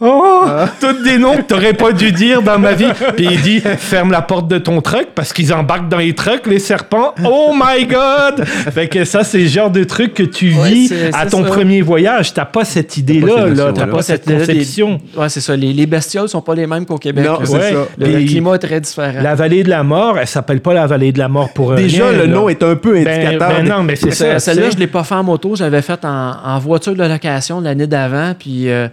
Oh, 0.00 0.44
tous 0.80 1.02
des 1.02 1.18
noms 1.18 1.36
que 1.38 1.42
t'aurais 1.42 1.72
pas 1.72 1.90
dû 1.92 2.12
dire 2.12 2.40
dans 2.42 2.58
ma 2.58 2.72
vie. 2.74 2.86
Puis 3.16 3.26
il 3.30 3.40
dit 3.40 3.60
ferme 3.60 4.12
la 4.12 4.22
porte 4.22 4.46
de 4.46 4.58
ton 4.58 4.80
truck 4.80 5.08
parce 5.14 5.32
qu'ils 5.32 5.52
embarquent 5.52 5.88
dans 5.88 5.98
les 5.98 6.14
trucks, 6.14 6.46
les 6.46 6.60
serpents. 6.60 7.14
Oh 7.24 7.52
my 7.52 7.84
God! 7.86 8.44
Fait 8.46 8.86
que 8.88 9.04
ça, 9.04 9.24
c'est 9.24 9.38
le 9.38 9.46
genre 9.48 9.70
de 9.70 9.82
truc 9.84 10.14
que 10.14 10.22
tu 10.22 10.54
Ouais, 10.54 10.70
vis 10.70 10.92
à 11.12 11.26
ton 11.26 11.42
ça. 11.42 11.50
premier 11.50 11.82
voyage. 11.82 12.32
T'as 12.32 12.44
pas 12.44 12.64
cette 12.64 12.96
idée-là, 12.96 13.26
cette 13.28 13.36
là. 13.36 13.48
notion-là. 13.50 13.72
T'as 13.74 13.86
pas 13.86 14.02
cette 14.02 14.24
conception. 14.24 15.00
Ouais, 15.16 15.28
c'est 15.28 15.40
ça. 15.40 15.56
Les, 15.56 15.72
les 15.72 15.86
bestioles 15.86 16.28
sont 16.28 16.42
pas 16.42 16.54
les 16.54 16.66
mêmes 16.68 16.86
qu'au 16.86 16.98
Québec. 16.98 17.24
Non, 17.26 17.40
là. 17.40 17.46
c'est 17.46 17.52
Ouais. 17.54 17.72
ça. 17.72 17.86
Le, 17.98 18.24
climat 18.26 18.54
est 18.54 18.58
très 18.58 18.80
différent. 18.80 19.20
La 19.20 19.34
vallée 19.34 19.64
de 19.64 19.68
la 19.70 19.82
mort, 19.82 20.16
elle 20.18 20.26
s'appelle 20.28 20.60
pas 20.60 20.74
la 20.74 20.86
vallée 20.86 21.10
de 21.10 21.18
la 21.18 21.28
mort 21.28 21.52
pour 21.52 21.74
Déjà, 21.74 22.08
rien, 22.10 22.18
le 22.18 22.26
là. 22.26 22.32
nom 22.34 22.48
est 22.48 22.62
un 22.62 22.76
peu 22.76 22.92
Ben, 23.02 23.08
indicateur. 23.08 23.48
ben 23.48 23.68
non, 23.68 23.82
mais 23.82 23.96
c'est 23.96 24.12
ça. 24.12 24.38
Celle-là, 24.38 24.70
je 24.70 24.76
ne 24.76 24.80
l'ai 24.80 24.86
pas 24.86 25.02
fait 25.02 25.16
en 25.16 25.24
moto. 25.24 25.56
Je 25.56 25.64
l'avais 25.64 25.82
faite 25.82 26.04
en, 26.04 26.34
en 26.44 26.58
voiture 26.60 26.94
de 26.94 27.02
location 27.04 27.60
l'année 27.60 27.86
d'avant. 27.88 28.32
Puis 28.38 28.68
euh, 28.70 28.86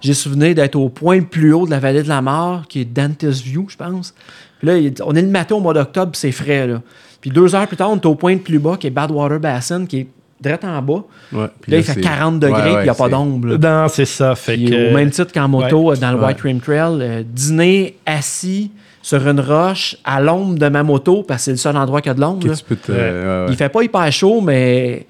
j'ai 0.00 0.14
souvenir 0.14 0.54
d'être 0.54 0.76
au 0.76 0.88
point 0.88 1.16
le 1.16 1.24
plus 1.24 1.52
haut 1.52 1.66
de 1.66 1.70
la 1.70 1.78
vallée 1.78 2.02
de 2.02 2.08
la 2.08 2.22
mort, 2.22 2.62
qui 2.68 2.80
est 2.80 2.84
Dante's 2.84 3.42
View, 3.42 3.66
je 3.68 3.76
pense. 3.76 4.14
Puis 4.58 4.68
là, 4.68 4.74
on 5.06 5.14
est 5.14 5.22
le 5.22 5.28
matin 5.28 5.54
au 5.56 5.60
mois 5.60 5.74
d'octobre, 5.74 6.12
puis 6.12 6.18
c'est 6.20 6.32
frais. 6.32 6.66
Là. 6.66 6.80
Puis 7.20 7.30
deux 7.30 7.54
heures 7.54 7.66
plus 7.66 7.76
tard, 7.76 7.90
on 7.90 7.96
est 7.96 8.06
au 8.06 8.14
point 8.14 8.32
le 8.34 8.40
plus 8.40 8.58
bas, 8.58 8.76
qui 8.78 8.86
est 8.86 8.90
Badwater 8.90 9.38
Basin, 9.40 9.86
qui 9.86 9.98
est 10.00 10.06
direct 10.40 10.64
en 10.64 10.80
bas. 10.80 11.04
Ouais, 11.32 11.46
Puis 11.60 11.72
là, 11.72 11.78
il 11.78 11.84
fait 11.84 11.92
c'est- 11.94 12.00
40 12.00 12.40
degrés, 12.40 12.54
Ouais, 12.62 12.62
puis 12.68 12.80
il 12.80 12.82
n'y 12.84 12.88
a 12.88 12.94
pas 12.94 13.08
d'ombre. 13.10 13.58
Non, 13.58 13.86
c'est 13.88 14.06
ça. 14.06 14.34
Fait 14.34 14.54
Puis 14.54 14.70
que... 14.70 14.90
au 14.90 14.94
même 14.94 15.10
titre 15.10 15.32
qu'en 15.32 15.48
moto, 15.48 15.90
Ouais. 15.90 15.96
dans 15.98 16.12
le 16.12 16.18
Ouais. 16.18 16.26
White 16.28 16.40
Rim 16.40 16.60
Trail, 16.60 16.98
euh, 17.00 17.22
dîner 17.26 17.96
assis 18.06 18.70
sur 19.02 19.26
une 19.28 19.40
roche 19.40 19.96
à 20.04 20.20
l'ombre 20.20 20.58
de 20.58 20.68
ma 20.68 20.82
moto, 20.82 21.22
parce 21.22 21.40
que 21.40 21.44
c'est 21.46 21.50
le 21.52 21.56
seul 21.58 21.76
endroit 21.76 22.00
qui 22.00 22.08
a 22.08 22.14
de 22.14 22.20
l'ombre. 22.20 22.40
te- 22.40 22.46
Ouais. 22.92 22.98
ouais, 22.98 22.98
ouais. 22.98 23.46
Il 23.50 23.56
fait 23.56 23.68
pas 23.68 23.82
hyper 23.82 24.10
chaud, 24.12 24.40
mais 24.40 25.06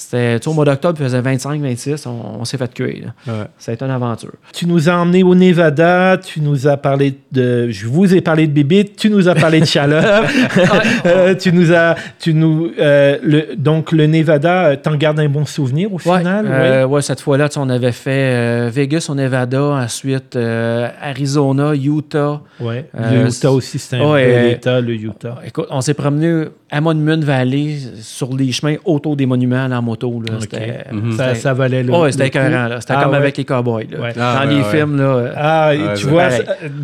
c'était 0.00 0.48
au 0.48 0.52
mois 0.52 0.64
d'octobre, 0.64 0.96
il 1.00 1.04
faisait 1.04 1.20
25-26, 1.20 2.08
on, 2.08 2.40
on 2.40 2.44
s'est 2.44 2.56
fait 2.56 2.78
là. 2.78 2.84
Ouais. 3.26 3.44
Ça 3.58 3.70
a 3.72 3.74
été 3.74 3.84
une 3.84 3.90
aventure. 3.90 4.32
Tu 4.54 4.66
nous 4.66 4.88
as 4.88 4.94
emmenés 4.94 5.22
au 5.22 5.34
Nevada, 5.34 6.16
tu 6.18 6.40
nous 6.40 6.66
as 6.66 6.76
parlé 6.76 7.14
de... 7.32 7.68
Je 7.70 7.86
vous 7.86 8.14
ai 8.14 8.20
parlé 8.20 8.46
de 8.46 8.52
bébé, 8.52 8.84
tu 8.96 9.10
nous 9.10 9.28
as 9.28 9.34
parlé 9.34 9.60
de 9.60 9.64
chaleur. 9.66 10.24
Euh, 11.06 11.34
tu 11.34 11.52
nous 11.52 11.72
as... 11.72 11.94
Tu 12.18 12.34
nous, 12.34 12.70
euh, 12.78 13.18
le, 13.22 13.56
donc, 13.56 13.92
le 13.92 14.06
Nevada, 14.06 14.66
euh, 14.66 14.76
t'en 14.76 14.94
gardes 14.96 15.20
un 15.20 15.28
bon 15.28 15.44
souvenir 15.46 15.90
au 15.92 15.96
Ouais, 15.96 16.18
final? 16.18 16.46
euh, 16.48 16.86
ouais, 16.86 17.02
cette 17.02 17.20
fois-là, 17.20 17.48
on 17.56 17.68
avait 17.68 17.92
fait 17.92 18.68
Vegas 18.70 19.06
au 19.08 19.14
Nevada, 19.14 19.62
ensuite 19.62 20.36
Arizona, 21.00 21.74
Utah. 21.74 22.40
oui. 22.60 22.76
Le 22.94 23.28
Utah 23.28 23.50
aussi, 23.52 23.78
c'est 23.78 23.96
un 23.96 24.12
bel 24.14 24.52
état, 24.52 24.80
le 24.80 24.92
Utah. 24.94 25.38
Écoute, 25.46 25.66
on 25.70 25.80
s'est 25.80 25.94
promené 25.94 26.46
à 26.70 26.80
Monument 26.80 27.18
Valley 27.20 27.76
sur 28.00 28.34
les 28.36 28.52
chemins 28.52 28.76
autour 28.84 29.16
des 29.16 29.26
monuments 29.26 29.64
en 29.64 29.72
moto. 29.90 30.22
Là. 30.26 30.34
C'était, 30.40 30.84
Mhm. 30.92 31.16
Ça, 31.34 31.52
valait 31.54 31.82
le 31.82 31.92
ouais, 31.92 32.12
c'était 32.12 32.28
écœurant, 32.28 32.68
là. 32.68 32.80
C'était 32.80 32.94
Ah, 32.96 33.02
comme 33.02 33.12
ouais. 33.12 33.18
avec 33.18 33.36
les 33.36 33.44
cowboys. 33.44 33.86
là. 33.90 34.00
Ouais. 34.00 34.12
Ah, 34.18 34.40
Dans 34.44 34.48
ouais, 34.48 34.54
les 34.56 34.62
ouais. 34.62 34.70
films, 34.70 34.96
là. 34.96 35.02
euh, 35.04 35.32
Ah, 35.36 35.70
Ouais, 35.70 35.94
tu 35.94 36.06
vois, 36.06 36.28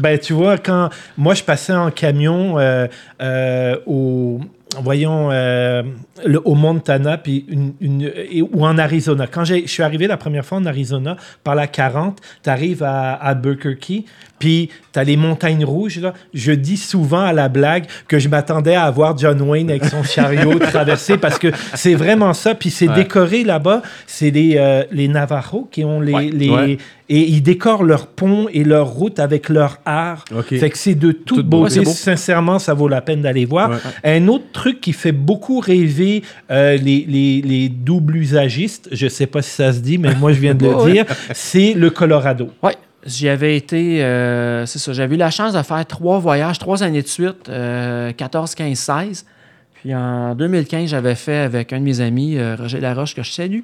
ben, 0.04 0.18
tu 0.18 0.32
vois, 0.32 0.58
quand 0.58 0.90
moi 1.16 1.34
je 1.34 1.42
passais 1.42 1.72
en 1.74 1.90
camion 1.90 2.58
euh, 2.58 2.86
euh, 3.22 3.76
au, 3.86 4.40
voyons, 4.82 5.30
euh, 5.30 5.82
le- 6.24 6.40
au 6.46 6.54
Montana 6.54 7.18
puis 7.18 7.44
une, 7.48 7.72
une- 7.80 8.10
et- 8.30 8.42
ou 8.42 8.64
en 8.64 8.78
Arizona. 8.78 9.26
Quand 9.26 9.44
je 9.44 9.66
suis 9.66 9.82
arrivé 9.82 10.06
la 10.06 10.16
première 10.16 10.44
fois 10.44 10.58
en 10.58 10.66
Arizona 10.66 11.16
par 11.44 11.54
la 11.54 11.66
40, 11.66 12.20
tu 12.42 12.50
arrives 12.50 12.82
à 12.82 13.12
Albuquerque, 13.14 14.04
Puis 14.38 14.68
tu 14.92 14.98
as 14.98 15.04
les 15.04 15.16
montagnes 15.16 15.64
rouges. 15.64 15.98
Là. 15.98 16.12
Je 16.34 16.52
dis 16.52 16.76
souvent 16.76 17.24
à 17.24 17.32
la 17.32 17.48
blague 17.48 17.86
que 18.06 18.18
je 18.18 18.28
m'attendais 18.28 18.74
à 18.74 18.90
voir 18.90 19.16
John 19.16 19.40
Wayne 19.40 19.70
avec 19.70 19.86
son 19.86 20.02
chariot 20.02 20.58
traverser 20.58 21.16
parce 21.16 21.38
que 21.38 21.48
c'est 21.72 21.94
vraiment 21.94 22.34
ça. 22.34 22.54
Puis 22.54 22.68
c'est 22.68 22.86
décoré 22.96 23.44
là-bas. 23.44 23.80
C'est 24.06 24.30
les, 24.30 24.56
euh, 24.58 24.82
les 24.92 25.08
Navajos 25.08 25.68
qui 25.72 25.84
ont 25.86 26.00
les. 26.00 26.12
Ouais. 26.12 26.30
les 26.30 26.50
Ouais. 26.50 26.78
Et 27.08 27.20
ils 27.28 27.40
décorent 27.40 27.84
leurs 27.84 28.08
ponts 28.08 28.48
et 28.52 28.64
leurs 28.64 28.88
routes 28.88 29.20
avec 29.20 29.48
leur 29.48 29.78
art. 29.84 30.24
Fait 30.48 30.70
que 30.70 30.76
c'est 30.78 30.94
de 30.96 31.12
toute 31.12 31.38
Toute 31.38 31.46
beau. 31.46 31.62
beauté. 31.62 31.80
Beau. 31.80 31.90
Sincèrement, 31.90 32.58
ça 32.58 32.74
vaut 32.74 32.88
la 32.88 33.00
peine 33.00 33.22
d'aller 33.22 33.44
voir. 33.44 33.70
Ouais. 33.70 33.76
Un 34.18 34.26
autre 34.28 34.46
truc 34.52 34.80
qui 34.80 34.92
fait 34.92 35.12
beaucoup 35.12 35.60
rêver 35.60 36.22
euh, 36.50 36.76
les, 36.76 37.04
les, 37.08 37.42
les 37.42 37.68
doubles 37.68 38.16
usagistes, 38.16 38.88
je 38.90 39.06
sais 39.06 39.26
pas 39.26 39.40
si 39.42 39.50
ça 39.50 39.72
se 39.72 39.78
dit, 39.78 39.98
mais 39.98 40.14
moi 40.16 40.32
je 40.32 40.40
viens 40.40 40.54
de 40.54 40.66
le 40.66 40.90
dire, 40.92 41.04
c'est 41.32 41.74
le 41.74 41.90
Colorado. 41.90 42.48
Oui, 42.62 42.72
j'y 43.04 43.28
avais 43.28 43.56
été, 43.56 44.02
euh, 44.02 44.66
c'est 44.66 44.80
ça, 44.80 44.92
j'avais 44.92 45.14
eu 45.14 45.18
la 45.18 45.30
chance 45.30 45.52
de 45.52 45.62
faire 45.62 45.86
trois 45.86 46.18
voyages, 46.18 46.58
trois 46.58 46.82
années 46.82 47.02
de 47.02 47.06
suite, 47.08 47.48
euh, 47.48 48.10
14, 48.12 48.54
15, 48.56 48.76
16. 48.76 49.26
Puis 49.74 49.94
en 49.94 50.34
2015, 50.34 50.88
j'avais 50.90 51.14
fait 51.14 51.36
avec 51.36 51.72
un 51.72 51.78
de 51.78 51.84
mes 51.84 52.00
amis, 52.00 52.36
euh, 52.36 52.56
Roger 52.58 52.80
Laroche, 52.80 53.14
que 53.14 53.22
je 53.22 53.30
salue, 53.30 53.60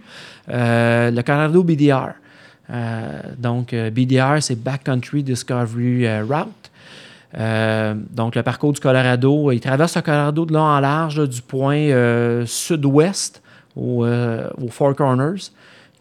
euh, 0.48 1.10
le 1.10 1.22
Colorado 1.22 1.64
BDR. 1.64 2.10
Euh, 2.70 3.20
donc, 3.38 3.72
euh, 3.72 3.90
BDR, 3.90 4.36
c'est 4.40 4.54
Backcountry 4.62 5.22
Discovery 5.22 6.06
euh, 6.06 6.24
Route. 6.24 6.48
Euh, 7.38 7.94
donc, 8.10 8.34
le 8.34 8.42
parcours 8.42 8.72
du 8.72 8.80
Colorado, 8.80 9.50
il 9.52 9.60
traverse 9.60 9.96
le 9.96 10.02
Colorado 10.02 10.44
de 10.46 10.52
long 10.52 10.60
en 10.60 10.80
large, 10.80 11.18
là, 11.20 11.26
du 11.26 11.42
point 11.42 11.76
euh, 11.76 12.44
sud-ouest 12.46 13.42
au, 13.74 14.04
euh, 14.04 14.48
aux 14.62 14.68
Four 14.68 14.94
Corners, 14.94 15.50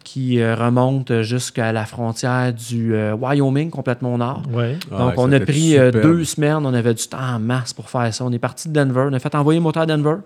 qui 0.04 0.40
euh, 0.40 0.54
remonte 0.54 1.22
jusqu'à 1.22 1.72
la 1.72 1.86
frontière 1.86 2.52
du 2.52 2.94
euh, 2.94 3.14
Wyoming, 3.14 3.70
complètement 3.70 4.14
au 4.14 4.18
nord. 4.18 4.42
Ouais. 4.52 4.76
Ah, 4.92 4.98
Donc, 4.98 5.14
on 5.16 5.32
a 5.32 5.40
pris 5.40 5.70
superbe. 5.70 6.02
deux 6.02 6.24
semaines, 6.24 6.66
on 6.66 6.74
avait 6.74 6.94
du 6.94 7.06
temps 7.06 7.18
en 7.18 7.38
masse 7.38 7.72
pour 7.72 7.88
faire 7.88 8.12
ça. 8.12 8.24
On 8.24 8.32
est 8.32 8.38
parti 8.38 8.68
de 8.68 8.74
Denver, 8.74 9.06
on 9.10 9.14
a 9.14 9.18
fait 9.18 9.34
envoyer 9.34 9.58
le 9.58 9.64
moteur 9.64 9.84
à 9.84 9.86
Denver. 9.86 10.16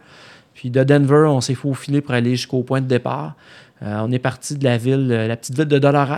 Puis 0.55 0.71
de 0.71 0.83
Denver, 0.83 1.27
on 1.29 1.41
s'est 1.43 1.55
faufilé 1.55 2.01
pour 2.01 2.15
aller 2.15 2.31
jusqu'au 2.35 2.63
point 2.63 2.81
de 2.81 2.87
départ. 2.87 3.35
Euh, 3.83 3.99
on 4.03 4.11
est 4.11 4.19
parti 4.19 4.57
de 4.57 4.65
la 4.65 4.79
ville, 4.79 5.09
euh, 5.11 5.29
la 5.29 5.37
petite 5.37 5.55
ville 5.55 5.69
de 5.69 5.79
Dolores, 5.79 6.09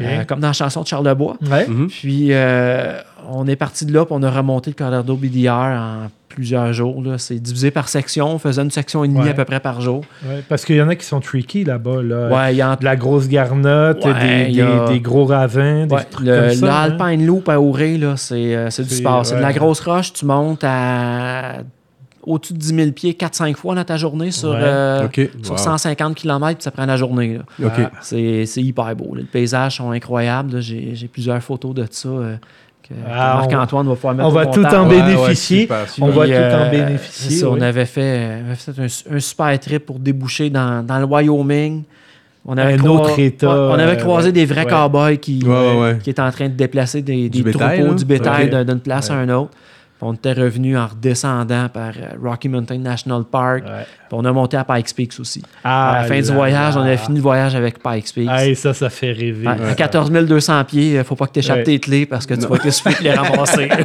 euh, 0.00 0.24
comme 0.24 0.40
dans 0.40 0.48
la 0.48 0.52
chanson 0.52 0.82
de 0.82 0.88
Charles 0.88 1.06
Lebois. 1.06 1.36
Ouais. 1.48 1.66
Mhm. 1.68 1.86
Puis 1.88 2.28
euh, 2.32 2.98
on 3.30 3.46
est 3.46 3.54
parti 3.56 3.86
de 3.86 3.92
là, 3.94 4.04
puis 4.04 4.14
on 4.18 4.22
a 4.24 4.30
remonté 4.30 4.70
le 4.70 4.74
Colorado 4.74 5.14
BDR 5.14 5.52
en 5.52 5.96
plusieurs 6.28 6.72
jours. 6.72 7.00
là. 7.02 7.16
C'est 7.16 7.38
divisé 7.38 7.70
par 7.70 7.88
section. 7.88 8.34
On 8.34 8.38
faisait 8.38 8.62
une 8.62 8.72
section 8.72 9.04
et 9.04 9.08
demie 9.08 9.20
Ouais. 9.20 9.30
à 9.30 9.34
peu 9.34 9.44
près 9.44 9.60
par 9.60 9.80
jour. 9.80 10.02
Ouais, 10.28 10.42
Parce 10.48 10.64
qu'il 10.64 10.74
y 10.76 10.82
en 10.82 10.88
a 10.88 10.96
qui 10.96 11.06
sont 11.06 11.20
tricky 11.20 11.62
là-bas. 11.64 12.02
Là. 12.02 12.28
Ouais, 12.28 12.54
il 12.54 12.56
y 12.56 12.62
a 12.62 12.74
De 12.74 12.84
la 12.84 12.96
grosse 12.96 13.28
garnotte, 13.28 14.04
Ouais, 14.04 14.50
des, 14.50 14.60
a- 14.60 14.88
des, 14.88 15.00
gros 15.00 15.26
ravins, 15.26 15.86
des 15.86 15.96
trucs 16.10 16.26
le, 16.26 16.40
comme 16.40 16.50
ça. 16.54 16.88
le 16.88 17.00
hein. 17.02 17.16
Loop 17.18 17.48
à 17.48 17.60
Auré, 17.60 17.98
là, 17.98 18.16
c'est, 18.16 18.56
euh, 18.56 18.70
c'est 18.70 18.82
du 18.82 18.94
sport. 18.94 19.24
C'est 19.24 19.36
de 19.36 19.40
la 19.42 19.52
grosse 19.52 19.80
roche. 19.80 20.12
Tu 20.12 20.26
montes 20.26 20.64
à 20.64 21.58
au-dessus 22.28 22.52
de 22.52 22.58
10 22.58 22.74
000 22.74 22.90
pieds 22.92 23.12
4-5 23.14 23.54
fois 23.54 23.74
dans 23.74 23.84
ta 23.84 23.96
journée 23.96 24.30
sur, 24.30 24.50
Ouais. 24.50 24.56
euh, 24.60 25.08
sur 25.42 25.52
Wow. 25.52 25.58
150 25.58 26.14
km, 26.14 26.54
puis 26.58 26.62
ça 26.64 26.70
prend 26.70 26.86
la 26.86 26.96
journée. 26.96 27.38
C'est, 28.00 28.46
c'est 28.46 28.62
hyper 28.62 28.94
beau. 28.94 29.14
là. 29.14 29.20
Les 29.22 29.26
paysages 29.26 29.76
sont 29.78 29.90
incroyables. 29.90 30.60
J'ai, 30.60 30.90
j'ai 30.94 31.08
plusieurs 31.08 31.42
photos 31.42 31.74
de 31.74 31.86
ça 31.90 32.08
euh, 32.08 32.36
que, 32.82 32.94
Ah, 33.10 33.36
Marc-Antoine 33.48 33.86
va 33.88 33.94
pouvoir 33.94 34.14
mettre 34.14 34.28
On 34.28 34.32
va 34.32 34.46
tout 34.46 34.64
en 34.64 34.88
ouais, 34.88 35.02
bénéficier. 35.02 35.68
On 36.00 36.08
va 36.08 36.26
tout 36.26 36.32
en 36.32 36.34
euh, 36.34 36.70
bénéficier. 36.70 37.44
On 37.44 37.60
avait 37.60 37.84
fait, 37.86 38.42
on 38.46 38.50
avait 38.50 38.58
fait 38.88 39.12
un, 39.12 39.16
un 39.16 39.20
super 39.20 39.58
trip 39.60 39.86
pour 39.86 39.98
déboucher 39.98 40.50
dans, 40.50 40.84
dans 40.86 40.98
le 40.98 41.04
Wyoming. 41.04 41.82
On 42.50 42.56
avait 42.56 42.74
Un 42.74 42.76
croi- 42.78 42.90
autre 43.02 43.18
État, 43.18 43.48
on 43.50 43.74
avait 43.74 43.92
euh, 43.92 43.96
croisé 43.96 44.28
ouais. 44.28 44.32
des 44.32 44.46
vrais 44.46 44.64
Ouais. 44.64 44.70
cowboys 44.70 45.18
qui, 45.18 45.42
Ouais, 45.44 45.50
ouais, 45.50 45.80
ouais. 45.80 45.98
qui 46.02 46.08
étaient 46.08 46.22
en 46.22 46.30
train 46.30 46.48
de 46.48 46.54
déplacer 46.54 47.02
des, 47.02 47.28
Du 47.28 47.42
des 47.42 47.52
bétail, 47.52 47.80
troupeaux, 47.80 47.94
du 47.94 48.04
bétail 48.06 48.64
d'une 48.64 48.80
place 48.80 49.10
à 49.10 49.16
Ouais. 49.16 49.22
un 49.22 49.28
autre. 49.30 49.50
Puis 49.98 50.06
on 50.06 50.12
était 50.14 50.32
revenu 50.32 50.78
en 50.78 50.86
redescendant 50.86 51.68
par 51.68 51.88
euh, 51.96 52.16
Rocky 52.22 52.48
Mountain 52.48 52.78
National 52.78 53.24
Park. 53.24 53.64
Ouais. 53.64 53.84
On 54.12 54.24
a 54.24 54.32
monté 54.32 54.56
à 54.56 54.64
Pikes 54.64 54.94
Peak 54.94 55.12
aussi. 55.18 55.42
Ah 55.64 55.90
à 55.90 56.02
la 56.02 56.04
fin 56.08 56.20
du 56.20 56.32
voyage, 56.32 56.76
là. 56.76 56.80
on 56.80 56.84
avait 56.84 56.96
fini 56.96 57.16
le 57.16 57.22
voyage 57.22 57.54
avec 57.56 57.82
Pikes 57.82 58.14
Peak. 58.14 58.28
Ah, 58.30 58.46
et 58.46 58.54
ça, 58.54 58.72
ça 58.72 58.88
fait 58.90 59.12
rêver. 59.12 59.46
Ouais, 59.46 59.70
À 59.70 59.74
14 59.74 60.10
200 60.10 60.64
pieds, 60.64 60.94
il 60.94 61.04
faut 61.04 61.16
pas 61.16 61.26
que 61.26 61.32
tu 61.32 61.40
échappes 61.40 61.58
Ouais. 61.58 61.64
tes 61.64 61.78
clés 61.80 62.06
parce 62.06 62.24
que 62.26 62.34
tu 62.34 62.46
vas 62.46 62.56
de 62.58 63.02
les 63.02 63.10
ramasser. 63.12 63.68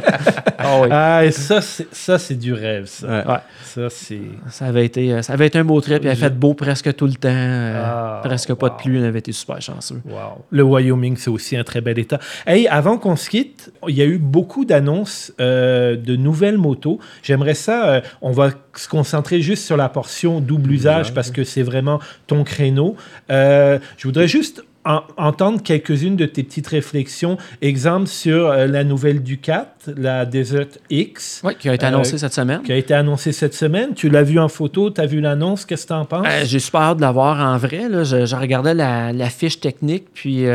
Ah 0.66 0.80
oui. 0.80 0.88
Ah, 0.90 1.24
et 1.26 1.30
ça, 1.30 1.60
c'est, 1.60 1.86
ça, 1.92 2.18
c'est 2.18 2.36
du 2.36 2.54
rêve, 2.54 2.86
ça. 2.86 3.06
Ouais. 3.06 3.26
Ouais. 3.32 3.38
Ça, 3.64 3.90
c'est... 3.90 4.20
Ça 4.48 4.64
avait 4.66 4.86
été, 4.86 5.12
euh, 5.12 5.20
ça 5.20 5.34
avait 5.34 5.46
été 5.48 5.58
un 5.58 5.64
beau 5.64 5.78
trip. 5.82 5.98
Il 6.02 6.06
avait 6.06 6.16
fait 6.16 6.34
beau 6.34 6.54
presque 6.54 6.94
tout 6.96 7.04
le 7.06 7.12
temps. 7.14 7.28
euh, 7.30 7.82
Ah, 7.84 8.20
presque 8.24 8.54
pas 8.54 8.70
de 8.70 8.76
pluie. 8.76 8.98
On 8.98 9.04
avait 9.04 9.18
été 9.18 9.32
super 9.32 9.60
chanceux. 9.60 10.00
Wow. 10.06 10.44
Le 10.50 10.62
Wyoming, 10.62 11.16
c'est 11.18 11.28
aussi 11.28 11.54
un 11.58 11.64
très 11.64 11.82
bel 11.82 11.98
état. 11.98 12.18
Hey, 12.46 12.66
avant 12.68 12.96
qu'on 12.96 13.16
se 13.16 13.28
quitte, 13.28 13.72
il 13.88 13.94
y 13.94 14.00
a 14.00 14.06
eu 14.06 14.16
beaucoup 14.16 14.64
d'annonces 14.64 15.32
euh, 15.38 15.96
de 16.04 16.16
nouvelles 16.16 16.58
motos. 16.58 16.98
J'aimerais 17.22 17.54
ça, 17.54 17.88
euh, 17.88 18.00
on 18.22 18.30
va 18.32 18.50
se 18.76 18.88
concentrer 18.88 19.40
juste 19.40 19.64
sur 19.64 19.76
la 19.76 19.88
portion 19.88 20.40
double 20.40 20.70
usage 20.72 21.12
parce 21.14 21.30
que 21.30 21.44
c'est 21.44 21.62
vraiment 21.62 21.98
ton 22.26 22.44
créneau. 22.44 22.96
Euh, 23.30 23.78
je 23.96 24.06
voudrais 24.06 24.28
juste 24.28 24.62
en- 24.86 25.00
entendre 25.16 25.62
quelques-unes 25.62 26.14
de 26.16 26.26
tes 26.26 26.42
petites 26.42 26.66
réflexions. 26.66 27.38
Exemple 27.62 28.06
sur 28.06 28.48
euh, 28.50 28.66
la 28.66 28.84
nouvelle 28.84 29.22
Ducat, 29.22 29.72
la 29.96 30.26
Desert 30.26 30.66
X. 30.90 31.40
Oui, 31.42 31.54
qui 31.58 31.70
a 31.70 31.74
été 31.74 31.86
Euh, 31.86 31.88
annoncé 31.88 32.18
cette 32.18 32.34
semaine. 32.34 32.60
qui 32.62 32.70
a 32.72 32.76
été 32.76 32.92
annoncée 32.92 33.32
cette 33.32 33.54
semaine. 33.54 33.94
Tu 33.94 34.10
l'as 34.10 34.22
vu 34.22 34.38
en 34.38 34.48
photo, 34.48 34.90
tu 34.90 35.00
as 35.00 35.06
vu 35.06 35.22
l'annonce, 35.22 35.64
qu'est-ce 35.64 35.84
que 35.84 35.88
tu 35.88 35.94
en 35.94 36.04
penses? 36.04 36.26
Euh, 36.28 36.42
J'ai 36.44 36.58
super 36.58 36.82
hâte 36.82 36.96
de 36.98 37.02
la 37.02 37.12
voir 37.12 37.40
en 37.40 37.56
vrai. 37.56 37.88
Là. 37.88 38.04
Je, 38.04 38.26
je 38.26 38.36
regardais 38.36 38.74
la, 38.74 39.10
la 39.14 39.30
fiche 39.30 39.58
technique, 39.58 40.04
puis 40.12 40.46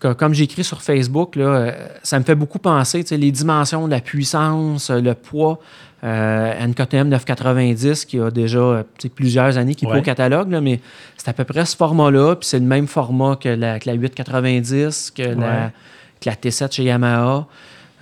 co- 0.00 0.14
comme 0.14 0.34
j'ai 0.34 0.44
écrit 0.44 0.64
sur 0.64 0.82
Facebook, 0.82 1.36
là, 1.36 1.44
euh, 1.44 1.72
ça 2.02 2.18
me 2.18 2.24
fait 2.24 2.34
beaucoup 2.34 2.58
penser, 2.58 3.04
les 3.10 3.30
dimensions, 3.30 3.86
la 3.86 4.00
puissance, 4.00 4.90
euh, 4.90 5.00
le 5.00 5.14
poids. 5.14 5.58
Euh, 6.04 6.64
une 6.64 6.74
KTM 6.74 7.08
990 7.08 8.04
qui 8.04 8.20
a 8.20 8.30
déjà 8.30 8.58
euh, 8.60 8.82
plusieurs 9.16 9.58
années 9.58 9.74
qui 9.74 9.84
est 9.84 9.88
pas 9.88 9.94
Ouais. 9.94 10.00
au 10.00 10.04
catalogue, 10.04 10.48
là, 10.52 10.60
mais 10.60 10.78
c'est 11.16 11.28
à 11.28 11.32
peu 11.32 11.42
près 11.42 11.64
ce 11.66 11.74
format-là, 11.76 12.36
puis 12.36 12.46
c'est 12.48 12.60
le 12.60 12.64
même 12.66 12.86
format 12.86 13.34
que 13.34 13.48
la, 13.48 13.80
que 13.80 13.88
la 13.90 13.94
890, 13.94 15.10
que, 15.10 15.22
Ouais. 15.22 15.34
la, 15.34 15.70
que 16.20 16.28
la 16.30 16.34
T7 16.36 16.72
chez 16.72 16.84
Yamaha, 16.84 17.46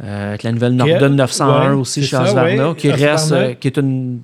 euh, 0.04 0.36
que 0.36 0.46
la 0.46 0.52
nouvelle 0.52 0.74
Norden 0.76 1.16
901 1.16 1.70
ouais, 1.70 1.80
aussi 1.80 2.02
chez 2.04 2.16
ouais, 2.18 2.74
qui 2.76 2.90
reste, 2.90 3.32
euh, 3.32 3.54
qui 3.54 3.68
est 3.68 3.78
une, 3.78 4.20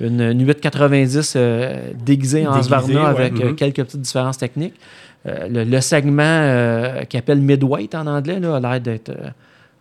une, 0.00 0.20
une 0.22 0.46
890 0.46 1.34
euh, 1.36 1.90
déguisée 2.02 2.46
en 2.46 2.54
ouais. 3.02 3.06
avec 3.06 3.32
Mhm. 3.34 3.54
quelques 3.54 3.84
petites 3.84 4.00
différences 4.00 4.38
techniques. 4.38 4.76
Euh, 5.26 5.48
le, 5.48 5.64
le 5.64 5.80
segment 5.82 6.22
euh, 6.24 7.02
qui 7.04 7.16
appelle 7.18 7.40
midweight 7.40 7.94
en 7.94 8.06
anglais 8.06 8.40
là, 8.40 8.56
a 8.56 8.60
l'air 8.60 8.80
d'être 8.80 9.10
euh, 9.10 9.28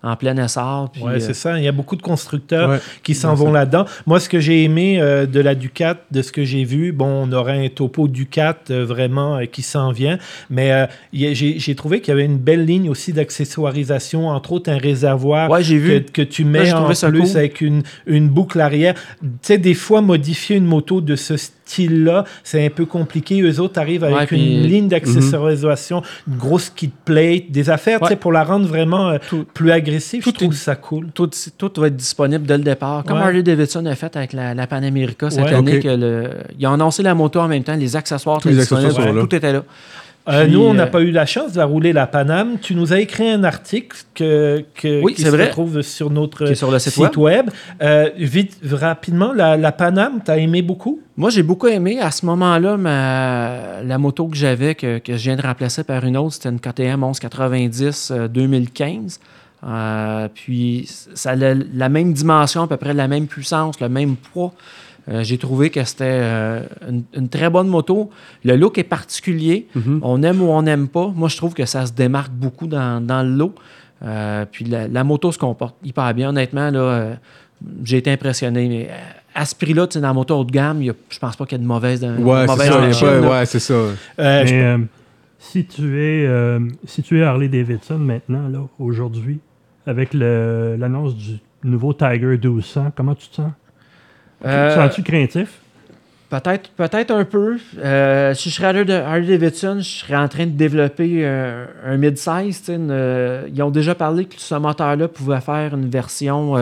en 0.04 0.16
plein 0.18 0.36
essor. 0.38 0.92
euh, 1.06 1.20
c'est 1.20 1.34
ça. 1.34 1.58
Il 1.58 1.64
y 1.64 1.68
a 1.68 1.72
beaucoup 1.74 1.96
de 1.98 2.02
constructeurs 2.02 2.70
Ouais. 2.70 2.80
qui 3.04 3.14
s'en 3.16 3.34
vont 3.36 3.52
là-dedans. 3.52 3.86
Moi, 4.06 4.20
ce 4.22 4.28
que 4.30 4.40
j'ai 4.42 4.64
aimé 4.66 5.00
euh, 5.02 5.26
de 5.26 5.40
la 5.42 5.56
Ducat, 5.56 5.96
de 6.12 6.22
ce 6.22 6.32
que 6.34 6.44
j'ai 6.44 6.64
vu, 6.66 6.92
bon, 6.94 7.26
on 7.28 7.32
aurait 7.34 7.66
un 7.66 7.70
topo 7.70 8.08
Ducat 8.10 8.58
euh, 8.70 8.86
vraiment 8.86 9.38
euh, 9.38 9.46
qui 9.46 9.62
s'en 9.62 9.92
vient, 9.92 10.18
mais 10.50 10.72
euh, 10.74 10.86
j'ai 11.14 11.76
trouvé 11.76 12.00
qu'il 12.02 12.12
y 12.12 12.14
avait 12.14 12.26
une 12.26 12.38
belle 12.38 12.66
ligne 12.66 12.90
aussi 12.90 13.12
d'accessoirisation, 13.14 14.28
entre 14.30 14.52
autres 14.54 14.72
un 14.72 14.78
réservoir 14.78 15.50
Ouais, 15.50 15.64
j'ai 15.64 15.78
vu. 15.78 16.04
que, 16.04 16.12
que 16.12 16.22
tu 16.22 16.46
mets 16.46 16.72
en 16.74 16.86
plus 16.86 17.00
cool. 17.02 17.38
avec 17.38 17.62
une, 17.62 17.84
une 18.08 18.30
boucle 18.30 18.60
arrière. 18.62 18.94
Tu 19.22 19.28
sais, 19.42 19.58
des 19.58 19.74
fois, 19.74 20.02
modifier 20.02 20.56
une 20.58 20.66
moto 20.66 21.02
de 21.02 21.16
ce 21.16 21.36
style-là, 21.70 22.26
c'est 22.44 22.66
un 22.66 22.70
peu 22.70 22.86
compliqué. 22.86 23.42
Eux 23.42 23.60
autres 23.60 23.80
arrivent 23.80 24.04
avec 24.04 24.18
Ouais, 24.18 24.26
puis- 24.26 24.58
une 24.58 24.64
ligne 24.64 24.88
d'accessorisation, 24.88 26.02
une 26.28 26.38
grosse 26.38 26.70
kit 26.70 26.92
plate, 27.06 27.52
des 27.52 27.70
affaires, 27.70 28.00
tu 28.00 28.08
sais, 28.08 28.14
Ouais. 28.14 28.18
pour 28.18 28.32
la 28.32 28.44
rendre 28.44 28.68
vraiment 28.68 29.10
euh, 29.10 29.18
Tout- 29.30 29.46
plus 29.54 29.72
agressive. 29.72 30.24
tout 30.24 30.32
je 30.32 30.36
trouve 30.36 30.54
est- 30.54 30.58
ça 30.58 30.76
cool. 30.76 31.08
Tout, 31.14 31.30
tout 31.58 31.72
va 31.78 31.88
être 31.88 31.96
disponible 31.96 32.46
dès 32.46 32.58
le 32.58 32.64
départ. 32.64 33.04
Comme 33.04 33.18
Ouais. 33.18 33.24
Harley 33.24 33.44
Davidson 33.44 33.86
a 33.86 33.96
fait 33.96 34.16
avec 34.16 34.34
la, 34.34 34.54
la 34.54 34.68
Pan 34.68 34.82
America 34.84 35.30
cette 35.30 35.44
Ouais, 35.46 35.54
année. 35.54 35.78
ok. 35.78 35.84
Que 35.84 35.88
le, 35.90 36.30
ils 36.58 36.66
ont 36.68 36.74
annoncé 36.74 37.04
la 37.04 37.14
moto 37.14 37.40
en 37.40 37.48
même 37.48 37.64
temps, 37.64 37.76
les 37.76 37.96
accessoires, 37.96 38.40
les 38.46 38.60
accessoires 38.60 39.14
tout 39.14 39.36
était 39.36 39.54
là. 39.54 39.64
Euh, 40.28 40.44
Puis, 40.44 40.54
nous, 40.54 40.62
on 40.62 40.74
n'a 40.76 40.84
euh, 40.84 40.88
pas 40.88 41.02
eu 41.02 41.10
la 41.12 41.26
chance 41.26 41.54
de 41.54 41.58
la 41.58 41.66
rouler 41.66 41.92
la 41.92 42.06
Paname. 42.06 42.60
Tu 42.62 42.76
nous 42.76 42.94
as 42.94 43.00
écrit 43.00 43.28
un 43.30 43.44
article 43.44 43.98
que, 44.14 44.64
que- 44.76 45.02
Oui, 45.02 45.16
qui 45.16 45.24
se 45.24 45.30
vrai. 45.30 45.46
retrouve 45.46 45.82
sur 45.82 46.12
notre 46.12 46.54
sur 46.54 46.70
le 46.70 46.78
site 46.78 46.94
site 46.94 47.18
web. 47.18 47.50
Euh, 47.82 48.10
vite, 48.18 48.58
rapidement, 48.72 49.34
la, 49.34 49.58
la 49.58 49.72
Paname, 49.72 50.20
tu 50.24 50.30
as 50.30 50.38
aimé 50.38 50.62
beaucoup? 50.62 51.00
Moi, 51.18 51.32
j'ai 51.32 51.42
beaucoup 51.42 51.68
aimé. 51.68 52.00
À 52.00 52.12
ce 52.12 52.26
moment-là, 52.28 52.78
ma- 52.78 53.82
la 53.84 53.98
moto 53.98 54.28
que 54.28 54.36
j'avais, 54.38 54.76
que, 54.76 55.00
que 55.00 55.14
je 55.18 55.24
viens 55.24 55.36
de 55.36 55.42
remplacer 55.42 55.84
par 55.84 56.04
une 56.06 56.16
autre, 56.18 56.34
c'était 56.36 56.50
une 56.50 56.60
KTM 56.60 57.00
1190 57.00 58.12
euh, 58.12 58.28
2015. 58.28 59.20
Euh, 59.66 60.28
puis, 60.34 60.88
ça 61.16 61.32
a 61.32 61.36
la, 61.36 61.54
la 61.54 61.90
même 61.90 62.14
dimension, 62.14 62.64
à 62.64 62.68
peu 62.68 62.78
près 62.78 62.94
la 62.94 63.08
même 63.08 63.26
puissance, 63.28 63.80
le 63.80 63.90
même 63.90 64.16
poids. 64.16 64.54
Euh, 65.10 65.24
j'ai 65.24 65.38
trouvé 65.38 65.70
que 65.72 65.84
c'était 65.84 66.04
euh, 66.08 66.62
une, 66.88 67.04
une 67.16 67.30
très 67.30 67.50
bonne 67.50 67.68
moto. 67.68 68.10
Le 68.44 68.56
look 68.56 68.78
est 68.78 68.84
particulier. 68.84 69.68
Mhm. 69.76 70.00
On 70.04 70.22
aime 70.24 70.42
ou 70.42 70.46
on 70.50 70.62
n'aime 70.62 70.88
pas. 70.88 71.12
Moi, 71.16 71.30
je 71.30 71.38
trouve 71.38 71.54
que 71.54 71.66
ça 71.66 71.86
se 71.86 71.94
démarque 71.94 72.32
beaucoup 72.32 72.68
dans, 72.68 73.04
dans 73.06 73.24
le 73.24 73.30
lot. 73.36 73.56
Euh, 74.04 74.46
puis 74.52 74.66
la, 74.66 74.88
la 74.88 75.04
moto 75.04 75.32
se 75.32 75.38
comporte 75.40 75.76
hyper 75.84 76.14
bien. 76.14 76.30
Honnêtement, 76.30 76.70
là, 76.70 76.80
euh, 76.80 77.14
j'ai 77.84 77.98
été 77.98 78.12
impressionné. 78.12 78.68
Mais 78.70 78.90
à 79.34 79.46
ce 79.46 79.56
prix-là, 79.56 79.88
tu 79.88 79.94
sais, 79.96 80.00
dans 80.02 80.08
la 80.10 80.14
moto 80.14 80.36
haut 80.36 80.44
de 80.44 80.52
gamme, 80.52 80.82
il 80.82 80.86
y 80.86 80.90
a- 80.90 80.96
je 81.10 81.20
pense 81.20 81.36
pas 81.36 81.46
qu'il 81.46 81.58
y 81.58 81.62
ait 81.62 81.64
de 81.64 81.68
mauvaise, 81.68 82.02
de 82.02 82.08
Ouais, 82.08 82.42
c'est 82.42 82.48
mauvaise 82.48 82.68
ça. 82.70 82.78
a 82.78 82.82
machine, 82.88 83.30
ouais, 83.30 83.46
c'est 83.46 83.60
ça. 83.60 83.74
Euh, 83.74 83.94
Mais, 84.20 84.48
je- 84.48 84.56
euh, 84.56 84.78
Si 85.42 85.66
tu 85.66 85.98
es, 85.98 86.26
euh, 86.28 86.60
si 86.86 87.02
tu 87.02 87.20
es 87.20 87.24
Harley 87.24 87.48
Davidson 87.48 87.98
maintenant, 87.98 88.48
là, 88.50 88.60
aujourd'hui, 88.78 89.40
avec 89.88 90.14
l'annonce 90.14 91.16
du 91.16 91.40
nouveau 91.64 91.94
Tiger 91.94 92.38
1200, 92.38 92.92
comment 92.96 93.16
tu 93.16 93.28
te 93.30 93.36
sens? 93.36 93.52
Euh, 94.46 94.76
Sens-tu 94.76 95.04
craintif? 95.04 95.50
Peut-être 96.30 96.70
peut-être 96.78 97.12
un 97.12 97.26
peu. 97.26 97.58
Euh, 97.80 98.34
si 98.36 98.50
je 98.52 98.56
serais 98.56 98.68
Harley, 98.68 98.86
de- 98.86 98.94
Harley 98.94 99.38
Davidson, 99.38 99.78
je 99.80 99.84
serais 99.90 100.16
en 100.16 100.28
train 100.28 100.46
de 100.46 100.52
développer 100.52 101.22
euh, 101.26 101.66
un 101.86 101.98
mid-size. 101.98 102.62
une, 102.70 102.90
euh, 102.92 103.48
ils 103.52 103.62
ont 103.64 103.72
déjà 103.72 103.96
parlé 103.96 104.26
que 104.26 104.36
ce 104.38 104.54
moteur-là 104.56 105.08
pouvait 105.08 105.42
faire 105.42 105.74
une 105.74 105.90
version, 105.90 106.56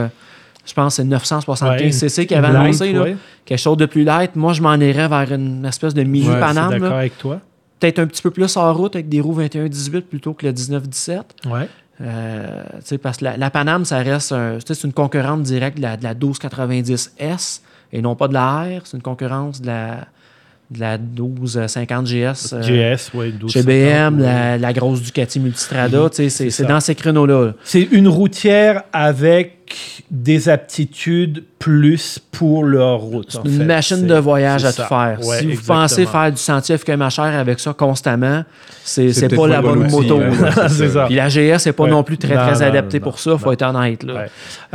je 0.65 0.73
pense, 0.73 0.95
c'est 0.95 1.03
975cc 1.03 2.25
qui 2.27 2.33
avait 2.35 2.47
annoncé. 2.47 2.93
là. 2.93 3.01
ouais. 3.03 3.17
quelque 3.45 3.59
chose 3.59 3.75
de 3.77 3.85
plus 3.85 4.03
light. 4.05 4.35
Moi, 4.37 4.53
je 4.53 4.61
m'en 4.61 4.75
irais 4.75 5.09
vers 5.09 5.33
une 5.33 5.65
espèce 5.65 5.93
de 5.93 6.03
mini 6.03 6.27
Ouais, 6.27 6.31
Je 6.33 6.37
suis 6.37 6.39
Paname. 6.55 6.71
d'accord 6.79 6.97
avec 6.97 7.17
toi. 7.17 7.41
Peut-être 7.79 7.99
un 7.99 8.07
petit 8.07 8.21
peu 8.21 8.31
plus 8.31 8.55
hors 8.57 8.75
route 8.75 8.95
avec 8.95 9.09
des 9.09 9.19
roues 9.21 9.37
21-18 9.39 10.01
plutôt 10.01 10.33
que 10.33 10.45
le 10.45 10.53
19-17. 10.53 11.21
Ouais. 11.45 11.67
Euh, 11.99 12.63
parce 13.03 13.17
que 13.17 13.25
la, 13.25 13.37
la 13.37 13.49
Paname, 13.49 13.83
ça 13.83 13.97
reste 13.97 14.31
un- 14.31 14.59
une 14.83 14.93
concurrente 14.93 15.43
directe 15.43 15.77
de 15.77 15.81
la, 15.83 15.97
de 15.97 16.03
la 16.03 16.13
1290S 16.15 17.61
et 17.93 18.01
non 18.01 18.15
pas 18.15 18.27
de 18.27 18.33
la 18.33 18.63
R. 18.63 18.81
C'est 18.85 18.97
une 18.97 19.03
concurrence 19.03 19.61
de 19.61 19.67
la, 19.67 20.07
de 20.71 20.79
la 20.79 20.97
1250 20.97 22.05
GS. 22.05 22.53
euh, 22.53 22.61
GS, 22.61 23.13
ouais, 23.13 23.27
1250, 23.31 23.49
chez 23.51 23.63
BM, 23.63 24.17
ouais. 24.19 24.23
la, 24.25 24.57
la 24.57 24.73
grosse 24.73 25.01
Ducati 25.01 25.39
Multistrada, 25.39 26.09
tu 26.09 26.29
sais, 26.29 26.49
c'est 26.49 26.65
dans 26.65 26.79
ces 26.79 26.95
créneaux-là. 26.95 27.53
C'est 27.63 27.83
une 27.83 28.07
routière 28.07 28.83
avec 28.93 29.56
des 30.11 30.49
aptitudes 30.49 31.43
plus 31.59 32.19
pour 32.31 32.63
leur 32.63 32.99
route. 32.99 33.25
C'est 33.43 33.49
une 33.49 33.57
fait. 33.59 33.65
machine 33.65 33.97
C'est- 34.01 34.05
de 34.05 34.15
voyage 34.15 34.63
à 34.63 34.71
ça. 34.71 34.83
tout 34.83 34.89
faire. 34.89 35.17
Ouais, 35.23 35.39
si 35.39 35.45
vous 35.45 35.51
exactement. 35.51 35.79
pensez 35.81 36.05
faire 36.05 36.31
du 36.31 36.37
sentier 36.37 36.77
FKMHR 36.77 37.21
avec 37.39 37.59
ça 37.59 37.73
constamment, 37.73 38.43
c'est 38.83 39.11
C'est 39.11 39.35
pas 39.35 39.47
la 39.47 39.61
bonne 39.61 39.89
moto. 39.89 40.21
c'est 40.69 40.89
ça. 40.89 41.05
Puis 41.07 41.15
la 41.15 41.27
GS, 41.29 41.57
c'est 41.57 41.73
pas 41.73 41.83
Ouais. 41.85 41.89
non 41.89 42.03
plus 42.03 42.17
très, 42.17 42.35
Non, 42.35 42.41
très 42.47 42.53
non, 42.59 42.61
adapté 42.61 42.99
non, 42.99 43.03
pour 43.03 43.19
ça, 43.19 43.31
non. 43.31 43.37
faut 43.39 43.51
être 43.51 43.63
honnête. 43.63 44.03
Là. 44.03 44.13
Ouais. 44.13 44.25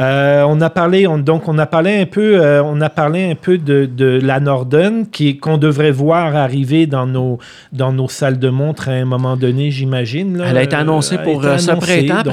Euh, 0.00 0.44
on 0.48 0.60
a 0.60 0.70
parlé, 0.70 1.06
on- 1.06 1.18
donc 1.18 1.48
on 1.48 1.56
a 1.58 1.66
parlé 1.66 2.00
un 2.00 2.06
peu, 2.06 2.42
euh, 2.42 2.62
on 2.64 2.80
a 2.80 2.90
parlé 2.90 3.30
un 3.30 3.34
peu 3.36 3.58
de, 3.58 3.86
de 3.86 4.18
la 4.22 4.40
Norden 4.40 5.06
qui 5.10 5.38
qu'on 5.38 5.56
devrait 5.58 5.92
voir 5.92 6.34
arriver 6.36 6.86
dans 6.86 7.06
nos 7.06 7.38
dans 7.72 7.92
nos 7.92 8.08
salles 8.08 8.38
de 8.40 8.48
montre 8.50 8.88
à 8.88 8.92
un 8.92 9.04
moment 9.04 9.36
donné, 9.36 9.70
j'imagine. 9.70 10.36
là. 10.38 10.46
Elle 10.50 10.58
a 10.58 10.62
été 10.64 10.76
annoncée 10.76 11.14
Euh, 11.16 11.22
pour 11.24 11.44
euh, 11.44 11.56
ce 11.58 11.70
printemps. 11.70 12.28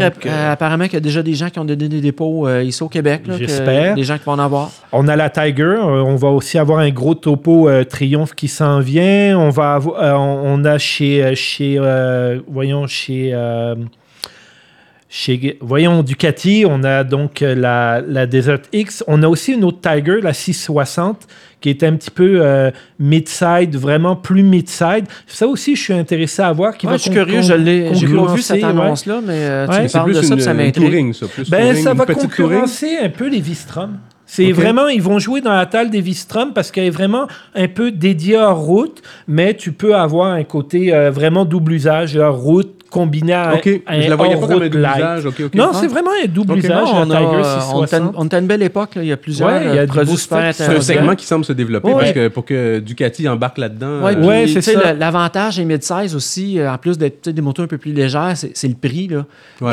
Apparemment 0.50 0.86
qu'il 0.86 0.96
y 0.96 0.98
a 0.98 1.02
déjà 1.02 1.22
des 1.24 1.36
gens 1.36 1.50
qui 1.50 1.60
ont 1.60 1.66
donné 1.66 1.88
des 1.88 2.02
dépôts 2.02 2.48
euh, 2.50 2.64
ici 2.64 2.84
au 2.84 2.90
Québec. 2.90 3.22
J'espère. 3.38 3.96
Des 3.96 4.04
gens 4.04 4.18
qui 4.18 4.26
vont 4.26 4.34
en 4.34 4.40
avoir. 4.40 4.70
On 4.92 5.08
a 5.08 5.16
la 5.16 5.30
Tiger. 5.30 5.64
euh, 5.64 6.04
on 6.04 6.16
va 6.16 6.30
aussi 6.30 6.58
avoir 6.58 6.80
un 6.80 6.90
gros 6.90 7.16
topo 7.16 7.70
euh, 7.70 7.84
Triomphe 7.84 8.34
qui 8.34 8.48
s'en 8.48 8.80
vient. 8.80 9.38
On 9.38 9.50
va 9.50 9.76
avoir, 9.76 10.02
euh, 10.02 10.14
on 10.14 10.40
on 10.60 10.66
a 10.66 10.78
chez 10.78 11.36
chez 11.36 11.80
voyons 12.48 12.88
chez 12.88 13.34
chez 15.12 15.58
voyons 15.60 16.04
Ducati, 16.04 16.66
on 16.68 16.84
a 16.84 17.04
donc 17.04 17.42
euh, 17.42 17.56
la, 17.56 18.00
la 18.08 18.28
Desert 18.28 18.60
X. 18.72 19.04
On 19.08 19.24
a 19.24 19.28
aussi 19.28 19.54
une 19.54 19.64
autre 19.64 19.80
Tiger, 19.82 20.20
la 20.22 20.34
660, 20.34 21.28
qui 21.62 21.70
est 21.72 21.84
un 21.84 21.96
petit 21.96 22.12
peu 22.12 22.42
euh, 22.46 22.70
mid-side, 23.00 23.76
vraiment 23.76 24.16
plus 24.16 24.44
mid-side. 24.44 25.06
Ça 25.26 25.48
aussi, 25.48 25.76
je 25.76 25.82
suis 25.82 25.94
intéressé 25.94 26.44
à 26.44 26.52
voir. 26.52 26.78
Qui 26.78 26.86
Ouais, 26.86 26.92
va 26.92 26.98
je 26.98 27.02
suis 27.02 27.12
curieux, 27.12 27.42
je 27.42 27.54
l'ai- 27.54 27.96
j'ai 27.96 28.06
pas 28.06 28.12
vu 28.12 28.18
concurrencer, 28.18 28.42
cette 28.44 28.58
ouais. 28.64 28.70
annonce-là, 28.70 29.20
mais 29.26 29.34
euh, 29.34 29.68
Ouais, 29.68 29.76
tu 29.78 29.82
me 29.84 29.88
C'est 29.88 29.94
parles 29.98 30.12
plus 30.12 30.22
de 30.22 30.26
ça, 30.26 30.34
une, 30.36 30.40
ça 30.42 30.54
m'intrigue. 30.54 30.86
touring, 30.86 31.14
ça. 31.14 31.26
Plus 31.28 31.50
Ben, 31.50 31.60
touring, 31.70 31.84
ça 31.84 31.94
va 31.96 32.06
touring. 32.06 32.22
concurrencer 32.22 32.98
un 33.02 33.10
peu 33.10 33.28
les 33.30 33.40
Vistrom. 33.42 33.98
C'est 34.32 34.52
vraiment, 34.52 34.90
ils 34.90 35.02
vont 35.02 35.18
jouer 35.18 35.42
dans 35.42 35.54
la 35.56 35.66
talle 35.66 35.90
des 35.90 36.02
Vistrom 36.02 36.54
parce 36.54 36.70
qu'elle 36.70 36.86
est 36.86 36.90
vraiment 36.92 37.28
un 37.56 37.68
peu 37.68 37.90
dédiée 37.90 38.38
hors 38.38 38.60
route, 38.60 39.02
mais 39.28 39.56
tu 39.56 39.72
peux 39.72 39.96
avoir 39.96 40.28
un 40.34 40.44
côté 40.44 40.94
euh, 40.94 41.10
vraiment 41.10 41.46
double 41.46 41.74
usage, 41.74 42.16
hors 42.16 42.38
route, 42.38 42.76
combiné 42.90 43.34
à 43.34 43.52
un, 43.52 43.58
je 44.02 44.10
la 44.10 44.16
voyais 44.16 44.36
hors 44.36 44.42
pas 44.42 44.48
comme 44.48 44.62
un 44.62 44.66
route 44.66 44.72
double. 44.74 45.50
Non, 45.56 45.70
Ah. 45.74 45.78
c'est 45.80 45.88
vraiment 45.88 46.12
un 46.24 46.28
double 46.28 46.58
usage, 46.58 46.72
Non, 46.72 46.92
on, 46.96 47.12
a, 47.12 47.16
Tiger 47.16 47.16
euh, 47.16 47.60
on, 47.74 47.84
était, 47.84 47.96
660. 47.98 48.14
on 48.18 48.26
était 48.26 48.36
à 48.36 48.40
une 48.40 48.48
belle 48.48 48.64
époque, 48.64 48.96
là, 48.96 49.04
il 49.04 49.08
y 49.08 49.12
a 49.12 49.18
plusieurs 49.18 49.50
Ouais, 49.50 49.62
il 49.66 49.76
y 49.76 49.78
a 49.78 49.82
euh, 49.82 49.86
du 49.86 49.92
produits 49.92 50.18
super. 50.18 50.54
C'est 50.54 50.66
un 50.66 50.82
segment 50.82 51.16
qui 51.16 51.26
semble 51.26 51.46
se 51.46 51.54
développer 51.54 51.88
Ouais. 51.90 51.96
parce 52.00 52.12
que 52.12 52.28
pour 52.30 52.46
que 52.46 52.80
Ducati 52.80 53.28
embarque 53.28 53.58
là-dedans. 53.58 54.06
Euh, 54.06 54.26
Ouais, 54.26 54.48
c'est 54.48 54.62
ça. 54.62 54.94
L'avantage 54.94 55.58
des 55.58 55.66
mid-size 55.66 56.16
aussi, 56.16 56.60
euh, 56.60 56.72
en 56.72 56.78
plus 56.78 56.98
d'être 56.98 57.30
des 57.30 57.42
motos 57.42 57.64
un 57.64 57.68
peu 57.68 57.78
plus 57.78 57.94
légères, 57.94 58.34
c'est 58.36 58.68
le 58.68 58.74
prix. 58.76 59.08
Là. 59.08 59.26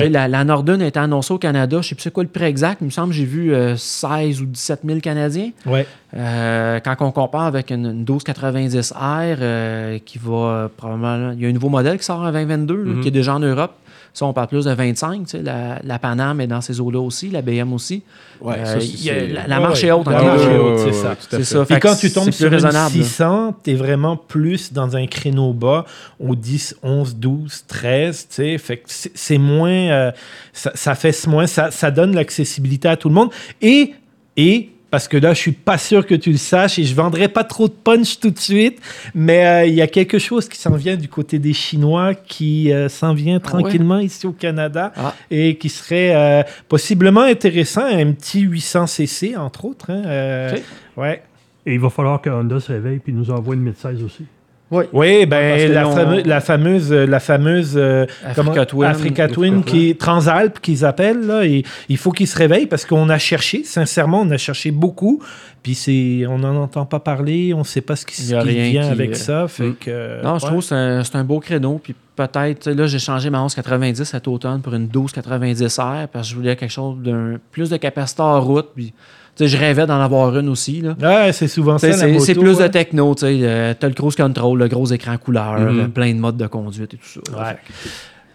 La, 0.09 0.29
la 0.29 0.45
Norden 0.45 0.83
a 0.83 0.87
été 0.87 0.99
annoncée 0.99 1.33
au 1.35 1.39
Canada. 1.39 1.77
Je 1.77 1.79
ne 1.79 1.83
sais 1.83 1.95
plus 1.95 2.03
c'est 2.03 2.13
quoi 2.13 2.23
le 2.23 2.29
prix 2.29 2.45
exact. 2.45 2.79
Il 2.81 2.87
me 2.87 2.91
semble 2.91 3.09
que 3.11 3.15
j'ai 3.17 3.25
vu 3.25 3.53
euh, 3.55 3.77
16 3.77 4.41
ou 4.41 4.47
17 4.47 4.81
000 4.85 5.01
Canadiens. 5.01 5.51
Euh, 6.17 6.81
quand 6.81 6.97
on 7.01 7.13
compare 7.13 7.43
avec 7.43 7.71
une, 7.71 7.87
une 7.87 8.05
1290R 8.05 9.37
euh, 9.41 9.99
qui 10.05 10.19
va 10.19 10.33
euh, 10.33 10.69
probablement. 10.75 11.33
Il 11.33 11.43
y 11.43 11.47
a 11.47 11.49
un 11.49 11.53
nouveau 11.53 11.69
modèle 11.69 11.99
qui 11.99 12.05
sort 12.05 12.21
en 12.21 12.33
2022 12.33 12.75
là, 12.75 12.83
Mhm. 12.95 13.01
qui 13.03 13.09
est 13.09 13.13
déjà 13.13 13.35
en 13.35 13.41
Europe. 13.41 13.73
Ça, 14.15 14.25
on 14.25 14.33
parle 14.33 14.47
plus 14.49 14.65
de 14.65 14.71
25. 14.71 15.25
tu 15.25 15.31
sais, 15.37 15.43
La, 15.43 15.79
la 15.85 15.99
Paname 15.99 16.41
est 16.41 16.47
dans 16.47 16.63
ces 16.63 16.81
eaux-là 16.81 17.01
aussi, 17.01 17.29
la 17.29 17.43
BM 17.43 17.71
aussi. 17.75 18.03
Ouais, 18.41 18.55
Euh, 18.59 18.81
ça, 18.81 18.87
y 18.87 19.11
a- 19.11 19.27
la, 19.27 19.47
la 19.47 19.61
marche 19.61 19.83
ouais. 19.83 19.89
est 19.89 19.93
haute 19.93 20.09
en 20.09 20.11
La 20.11 20.23
marche 20.23 20.43
est 20.47 20.57
haute, 20.57 20.79
c'est 20.79 20.93
ça. 20.95 21.09
tout 21.17 21.27
à 21.27 21.31
C'est 21.33 21.37
fait. 21.37 21.45
ça. 21.45 21.65
Puis 21.67 21.75
Fait 21.75 21.81
quand 21.81 21.95
que 21.95 22.01
tu 22.01 22.11
tombes 22.13 22.25
c'est 22.25 22.33
sur 22.33 22.47
une 22.47 22.55
raisonnable, 22.55 22.97
là. 22.97 23.05
600, 23.05 23.55
tu 23.63 23.73
es 23.73 23.75
vraiment 23.75 24.17
plus 24.17 24.73
dans 24.73 24.97
un 24.97 25.07
créneau 25.07 25.53
bas 25.53 25.85
au 26.19 26.35
10, 26.35 26.77
11, 26.83 27.15
12, 27.17 27.65
13. 27.69 28.27
tu 28.31 28.35
sais. 28.37 28.57
Fait 28.57 28.79
que 28.79 28.85
c'est 28.87 29.13
c'est 29.15 29.37
moins. 29.39 29.69
euh, 29.71 30.11
ça, 30.55 30.71
ça 30.75 30.95
fait 30.95 31.27
moins. 31.27 31.47
Ça, 31.47 31.71
ça 31.71 31.91
donne 31.91 32.15
l'accessibilité 32.15 32.89
à 32.89 32.97
tout 32.97 33.09
le 33.11 33.15
monde. 33.15 33.29
Et. 33.61 33.93
et 34.39 34.71
parce 34.97 35.09
que 35.09 35.19
là, 35.19 35.35
je 35.35 35.39
suis 35.41 35.53
pas 35.53 35.77
sûr 35.77 36.07
que 36.07 36.15
tu 36.15 36.31
le 36.31 36.39
saches 36.39 36.79
et 36.79 36.85
je 36.85 36.95
vendrai 36.95 37.29
pas 37.29 37.45
trop 37.45 37.69
de 37.69 37.75
punch 37.75 38.19
tout 38.19 38.31
de 38.31 38.39
suite, 38.39 38.81
mais 39.15 39.47
euh, 39.47 39.67
il 39.67 39.75
y 39.75 39.83
a 39.83 39.87
quelque 39.89 40.19
chose 40.19 40.49
qui 40.49 40.57
s'en 40.59 40.75
vient 40.75 40.97
du 40.97 41.07
côté 41.07 41.39
des 41.39 41.53
Chinois 41.53 42.15
qui 42.15 42.73
euh, 42.73 42.89
s'en 42.89 43.13
vient 43.13 43.35
Ah 43.45 43.57
ouais? 43.57 43.61
tranquillement 43.63 43.99
ici 43.99 44.27
au 44.27 44.33
Canada 44.33 44.95
Ah. 44.97 45.15
et 45.31 45.59
qui 45.59 45.69
serait 45.69 46.15
euh, 46.17 46.43
possiblement 46.67 47.21
intéressant, 47.21 47.85
un 47.85 48.11
petit 48.13 48.41
800 48.41 48.87
cc 48.87 49.37
entre 49.37 49.67
autres. 49.67 49.91
hein, 49.91 50.03
euh. 50.07 50.57
Ouais. 50.97 51.23
Et 51.67 51.75
il 51.75 51.81
va 51.81 51.91
falloir 51.91 52.23
que 52.23 52.31
Honda 52.31 52.59
se 52.59 52.73
réveille 52.73 53.03
et 53.07 53.13
nous 53.13 53.31
envoie 53.31 53.55
une 53.55 53.61
mid-size 53.61 54.03
aussi. 54.03 54.25
Oui. 54.71 54.85
Oui, 54.93 55.27
ben 55.27 55.69
que 55.69 55.73
la, 55.73 55.87
fameuse, 55.87 56.25
la 56.27 56.41
fameuse, 56.41 56.93
euh, 56.93 57.07
la 57.07 57.21
fameuse 57.21 57.75
euh, 57.77 58.05
Africa 58.25 58.35
comment- 58.35 58.65
Twin. 58.67 58.89
Africa 58.91 59.29
Twin, 59.29 59.63
qui 59.63 59.91
est 59.91 60.01
Transalp 60.01 60.61
qu'ils 60.61 60.85
appellent 60.85 61.25
là, 61.25 61.45
et 61.45 61.63
il 61.89 61.97
faut 61.97 62.11
qu'ils 62.11 62.27
se 62.27 62.37
réveillent 62.37 62.67
parce 62.67 62.85
qu'on 62.85 63.09
a 63.09 63.19
cherché, 63.19 63.63
sincèrement, 63.63 64.23
on 64.23 64.31
a 64.33 64.37
cherché 64.37 64.73
beaucoup, 64.73 65.23
puis 65.63 65.77
c'est, 65.77 66.27
on 66.29 66.39
n'en 66.39 66.57
entend 66.63 66.85
pas 66.85 66.99
parler, 66.99 67.55
on 67.55 67.61
ne 67.61 67.65
sait 67.65 67.81
pas 67.81 67.95
ce 67.95 68.05
qui, 68.07 68.17
ce 68.17 68.35
qui 68.35 68.49
vient 68.49 68.83
qui, 68.83 68.89
avec 68.89 69.11
euh, 69.11 69.15
ça, 69.15 69.47
fait 69.49 69.71
que 69.79 69.89
euh, 69.89 70.23
Non, 70.23 70.39
je 70.39 70.47
trouve 70.47 70.61
que 70.69 71.03
c'est 71.03 71.17
un, 71.17 71.25
beau 71.25 71.39
créneau. 71.39 71.81
Puis 71.83 71.95
peut-être, 72.17 72.69
là, 72.69 72.87
j'ai 72.89 72.99
changé 72.99 73.31
ma 73.31 73.39
1190 73.39 74.05
cet 74.05 74.27
automne 74.27 74.63
pour 74.63 74.75
une 74.75 74.89
1290R 74.89 76.09
parce 76.09 76.27
que 76.29 76.31
je 76.31 76.37
voulais 76.37 76.57
quelque 76.57 76.71
chose 76.71 76.97
d'un 77.03 77.39
plus 77.53 77.71
de 77.71 77.77
capacité 77.77 78.23
en 78.23 78.41
route. 78.41 78.69
Puis, 78.75 78.93
je 79.39 79.57
rêvais 79.57 79.87
d'en 79.87 80.01
avoir 80.01 80.37
une 80.39 80.49
aussi. 80.49 80.81
Là. 80.81 80.95
Ouais, 81.01 81.33
c'est 81.33 81.49
souvent 81.49 81.77
ça 81.79 81.89
la 81.89 81.93
C'est 81.95 82.07
moto. 82.13 82.25
c'est 82.25 82.35
plus 82.35 82.59
de 82.59 82.67
techno. 82.69 83.15
Tu 83.15 83.21
sais, 83.27 83.39
euh, 83.43 83.75
t'as 83.79 83.89
le 83.89 83.95
cruise 83.95 84.17
control, 84.17 84.59
le 84.59 84.69
gros 84.69 84.87
écran 84.87 85.17
couleur, 85.19 85.59
Mhm. 85.61 85.81
euh, 85.81 85.89
plein 85.89 86.13
de 86.15 86.19
modes 86.19 86.37
de 86.37 86.47
conduite 86.47 86.95
et 86.95 86.97
tout 86.97 87.21
ça. 87.25 87.39
Ouais. 87.39 87.57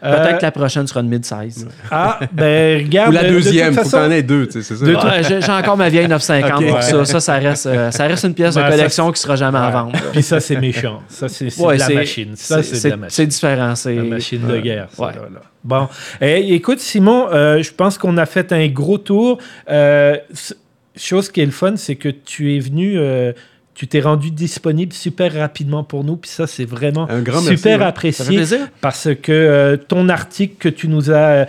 Peut-être 0.04 0.20
Euh, 0.20 0.34
que 0.38 0.42
la 0.42 0.52
prochaine 0.52 0.88
sera 0.88 1.02
une 1.02 1.10
mid-size. 1.10 1.68
Ah, 1.92 2.20
ben 2.34 2.84
regarde. 2.86 3.10
Ou 3.10 3.12
la 3.12 3.22
de- 3.22 3.28
de 3.30 3.34
toute 3.36 3.44
deuxième, 3.44 3.74
faut 3.76 3.82
que 3.82 3.86
façon- 3.86 3.98
t'en 3.98 4.10
aies 4.10 4.24
deux, 4.24 4.48
tu 4.48 4.54
sais, 4.54 4.64
c'est 4.64 4.76
ça. 4.76 5.22
J'ai 5.22 5.42
j'ai 5.42 5.52
encore 5.52 5.78
ma 5.78 5.90
vieille 5.90 6.08
950 6.08 6.60
Ok. 6.60 6.66
pour 6.70 6.76
Ouais. 6.78 6.82
ça. 6.82 7.06
Ça, 7.06 7.20
ça 7.20 7.34
reste, 7.36 7.66
euh, 7.68 7.92
ça 7.92 8.08
reste 8.08 8.24
une 8.26 8.34
pièce 8.34 8.56
Ben, 8.56 8.62
de 8.66 8.72
ça, 8.72 8.78
collection 8.78 9.12
qui 9.12 9.22
sera 9.22 9.36
jamais 9.36 9.60
à 9.60 9.70
vendre. 9.70 9.92
Puis 10.12 10.24
ça, 10.24 10.40
c'est 10.40 10.56
méchant. 10.60 11.02
Ça, 11.08 11.30
c'est 11.30 11.52
c'est 11.52 11.62
Ouais, 11.64 11.76
de 11.76 11.80
la 11.82 11.86
c'est- 11.86 11.94
machine. 11.94 12.32
Ça, 12.36 12.64
c'est 12.64 12.84
de 12.84 12.90
la 12.90 12.98
machine. 12.98 13.16
C'est 13.16 13.28
différent. 13.28 13.76
C'est 13.76 13.94
La 13.94 14.04
machine 14.04 14.42
de 14.48 14.58
guerre. 14.58 14.88
ça, 14.92 15.04
Ouais. 15.06 15.12
là. 15.14 15.42
Bon. 15.64 15.88
Eh, 16.20 16.56
écoute, 16.56 16.80
Simon, 16.80 17.28
euh, 17.32 17.62
je 17.62 17.72
pense 17.72 18.00
qu'on 18.00 18.18
a 18.18 18.26
fait 18.26 18.52
un 18.54 18.68
gros 18.70 18.98
tour. 18.98 19.38
Chose 21.02 21.32
qui 21.32 21.42
est 21.42 21.46
le 21.46 21.52
fun, 21.52 21.78
c'est 21.78 21.96
que 21.96 22.10
tu 22.10 22.56
es 22.56 22.60
venu, 22.60 23.00
euh, 23.00 23.34
tu 23.74 23.88
t'es 23.88 24.02
rendu 24.02 24.32
disponible 24.32 24.94
super 24.94 25.34
rapidement 25.34 25.84
pour 25.84 26.04
nous. 26.04 26.18
Puis 26.18 26.30
ça, 26.30 26.48
c'est 26.48 26.66
vraiment 26.66 27.10
Un 27.10 27.22
grand 27.22 27.42
merci, 27.42 27.58
super 27.58 27.72
ouais. 27.72 27.72
Ça 27.72 27.80
fait 27.80 27.84
apprécié 27.84 28.36
plaisir. 28.38 28.68
parce 28.82 29.10
que 29.22 29.32
euh, 29.32 29.78
ton 29.78 30.10
article 30.10 30.56
que 30.60 30.70
tu 30.70 30.88
nous 30.88 31.10
as 31.10 31.14
euh, 31.14 31.46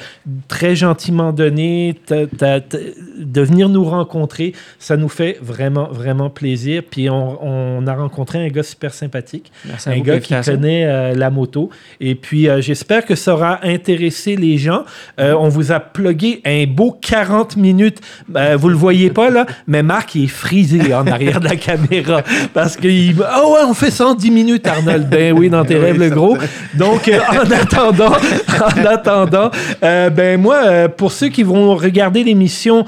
très 0.48 0.76
gentiment 0.76 1.32
donné, 1.32 2.00
de 2.10 3.40
venir 3.40 3.68
nous 3.68 3.84
rencontrer, 3.84 4.52
ça 4.78 4.96
nous 4.96 5.08
fait 5.08 5.38
vraiment, 5.42 5.88
vraiment 5.90 6.30
plaisir. 6.30 6.82
Puis 6.88 7.10
on, 7.10 7.78
on 7.78 7.86
a 7.86 7.94
rencontré 7.94 8.44
un 8.44 8.48
gars 8.48 8.62
super 8.62 8.94
sympathique 8.94 9.50
Merci 9.64 9.88
un 9.90 9.98
gars 10.00 10.20
qui 10.20 10.34
connaît 10.44 10.86
euh, 10.86 11.14
la 11.14 11.30
moto. 11.30 11.70
Et 12.00 12.14
puis, 12.14 12.48
j'espère 12.60 13.04
que 13.04 13.14
ça 13.14 13.34
aura 13.34 13.60
intéressé 13.64 14.36
les 14.36 14.58
gens. 14.58 14.84
Euh, 15.18 15.34
on 15.34 15.48
vous 15.48 15.72
a 15.72 15.80
plugué 15.80 16.40
un 16.44 16.66
beau 16.66 16.92
40 16.92 17.56
minutes. 17.56 18.00
Vous 18.28 18.68
le 18.68 18.76
voyez 18.76 19.10
pas, 19.10 19.30
là, 19.30 19.46
mais 19.66 19.82
Marc, 19.82 20.14
il 20.14 20.24
est 20.24 20.28
frisé 20.28 20.94
en 20.94 21.06
arrière 21.06 21.40
de 21.40 21.48
la 21.48 21.56
caméra. 21.56 22.11
Parce 22.54 22.76
qu'il 22.76 23.14
Ah 23.28 23.46
ouais, 23.48 23.60
on 23.66 23.74
fait 23.74 23.90
ça 23.90 24.06
en 24.06 24.14
10 24.14 24.30
minutes, 24.30 24.66
Arnold. 24.66 25.08
Ben 25.08 25.32
oui, 25.36 25.48
dans 25.50 25.64
tes 25.64 25.76
rêves, 25.76 25.98
le 25.98 26.10
gros. 26.10 26.36
Donc, 26.74 27.08
euh, 27.08 27.18
en 27.30 27.50
attendant, 27.50 28.12
en 28.60 28.84
attendant, 28.86 29.50
euh, 29.82 30.10
ben 30.10 30.40
moi, 30.40 30.60
euh, 30.64 30.88
pour 30.88 31.12
ceux 31.12 31.28
qui 31.28 31.42
vont 31.42 31.74
regarder 31.76 32.24
l'émission 32.24 32.84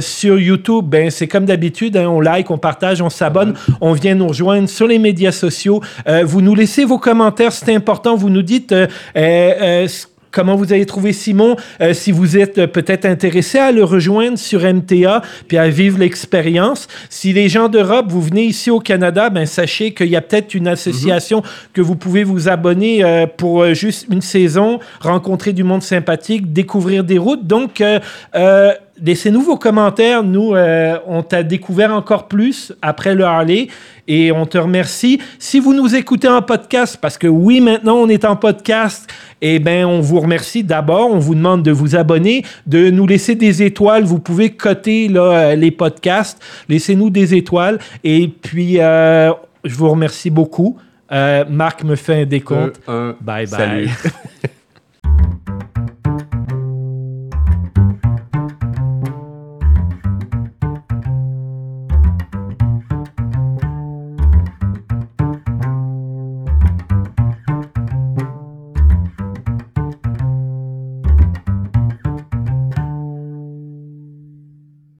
sur 0.00 0.38
YouTube, 0.38 0.84
ben 0.86 1.10
c'est 1.10 1.26
comme 1.28 1.44
d'habitude, 1.44 1.96
hein, 1.96 2.08
on 2.08 2.20
like, 2.20 2.50
on 2.50 2.58
partage, 2.58 3.00
on 3.02 3.10
s'abonne, 3.10 3.54
on 3.80 3.92
vient 3.92 4.14
nous 4.14 4.28
rejoindre 4.28 4.68
sur 4.68 4.86
les 4.86 4.98
médias 4.98 5.32
sociaux. 5.32 5.80
Vous 6.24 6.40
nous 6.40 6.54
laissez 6.54 6.84
vos 6.84 6.98
commentaires, 6.98 7.52
c'est 7.52 7.74
important. 7.74 8.16
Vous 8.16 8.30
nous 8.30 8.42
dites 8.42 8.74
ce- 9.14 10.06
comment 10.34 10.56
vous 10.56 10.72
avez 10.72 10.84
trouvé 10.84 11.12
Simon, 11.12 11.56
euh, 11.80 11.94
si 11.94 12.10
vous 12.12 12.36
êtes 12.36 12.58
euh, 12.58 12.66
peut-être 12.66 13.06
intéressé 13.06 13.58
à 13.58 13.70
le 13.70 13.84
rejoindre 13.84 14.36
sur 14.36 14.60
MTA, 14.62 15.22
puis 15.46 15.56
à 15.56 15.68
vivre 15.68 15.98
l'expérience. 15.98 16.88
Si 17.08 17.32
les 17.32 17.48
gens 17.48 17.68
d'Europe, 17.68 18.06
vous 18.08 18.20
venez 18.20 18.44
ici 18.44 18.70
au 18.70 18.80
Canada, 18.80 19.30
ben 19.30 19.46
sachez 19.46 19.94
qu'il 19.94 20.08
y 20.08 20.16
a 20.16 20.20
peut-être 20.20 20.54
une 20.54 20.66
association 20.66 21.42
que 21.72 21.80
vous 21.80 21.94
pouvez 21.94 22.24
vous 22.24 22.48
abonner 22.48 23.04
euh, 23.04 23.26
pour 23.26 23.64
juste 23.74 24.06
une 24.10 24.20
saison, 24.20 24.80
rencontrer 25.00 25.52
du 25.52 25.62
monde 25.62 25.82
sympathique, 25.82 26.52
découvrir 26.52 27.04
des 27.04 27.18
routes. 27.18 27.46
Donc, 27.46 27.82
euh, 28.96 29.00
Laissez-nous 29.04 29.42
vos 29.42 29.56
commentaires. 29.56 30.22
Nous, 30.22 30.54
euh, 30.54 30.98
on 31.06 31.22
t'a 31.22 31.42
découvert 31.42 31.94
encore 31.94 32.28
plus 32.28 32.72
après 32.82 33.14
le 33.14 33.24
Harley 33.24 33.68
et 34.06 34.32
on 34.32 34.46
te 34.46 34.58
remercie. 34.58 35.20
Si 35.38 35.60
vous 35.60 35.74
nous 35.74 35.94
écoutez 35.94 36.28
en 36.28 36.42
podcast, 36.42 36.98
parce 37.00 37.18
que 37.18 37.26
oui, 37.26 37.60
maintenant 37.60 37.96
on 37.96 38.08
est 38.08 38.24
en 38.24 38.36
podcast, 38.36 39.08
eh 39.40 39.58
bien, 39.58 39.86
on 39.86 40.00
vous 40.00 40.20
remercie 40.20 40.64
d'abord. 40.64 41.10
On 41.10 41.18
vous 41.18 41.34
demande 41.34 41.62
de 41.62 41.70
vous 41.70 41.96
abonner, 41.96 42.44
de 42.66 42.90
nous 42.90 43.06
laisser 43.06 43.34
des 43.34 43.62
étoiles. 43.62 44.04
Vous 44.04 44.18
pouvez 44.18 44.50
coter 44.50 45.08
là, 45.08 45.20
euh, 45.20 45.54
les 45.54 45.70
podcasts. 45.70 46.42
Laissez-nous 46.68 47.10
des 47.10 47.34
étoiles. 47.34 47.78
Et 48.02 48.28
puis, 48.28 48.80
euh, 48.80 49.32
je 49.64 49.74
vous 49.74 49.90
remercie 49.90 50.30
beaucoup. 50.30 50.78
Euh, 51.12 51.44
Marc 51.48 51.84
me 51.84 51.96
fait 51.96 52.22
un 52.22 52.26
décompte. 52.26 52.80
Bye 52.86 53.14
bye. 53.20 53.46
Salut. 53.46 53.90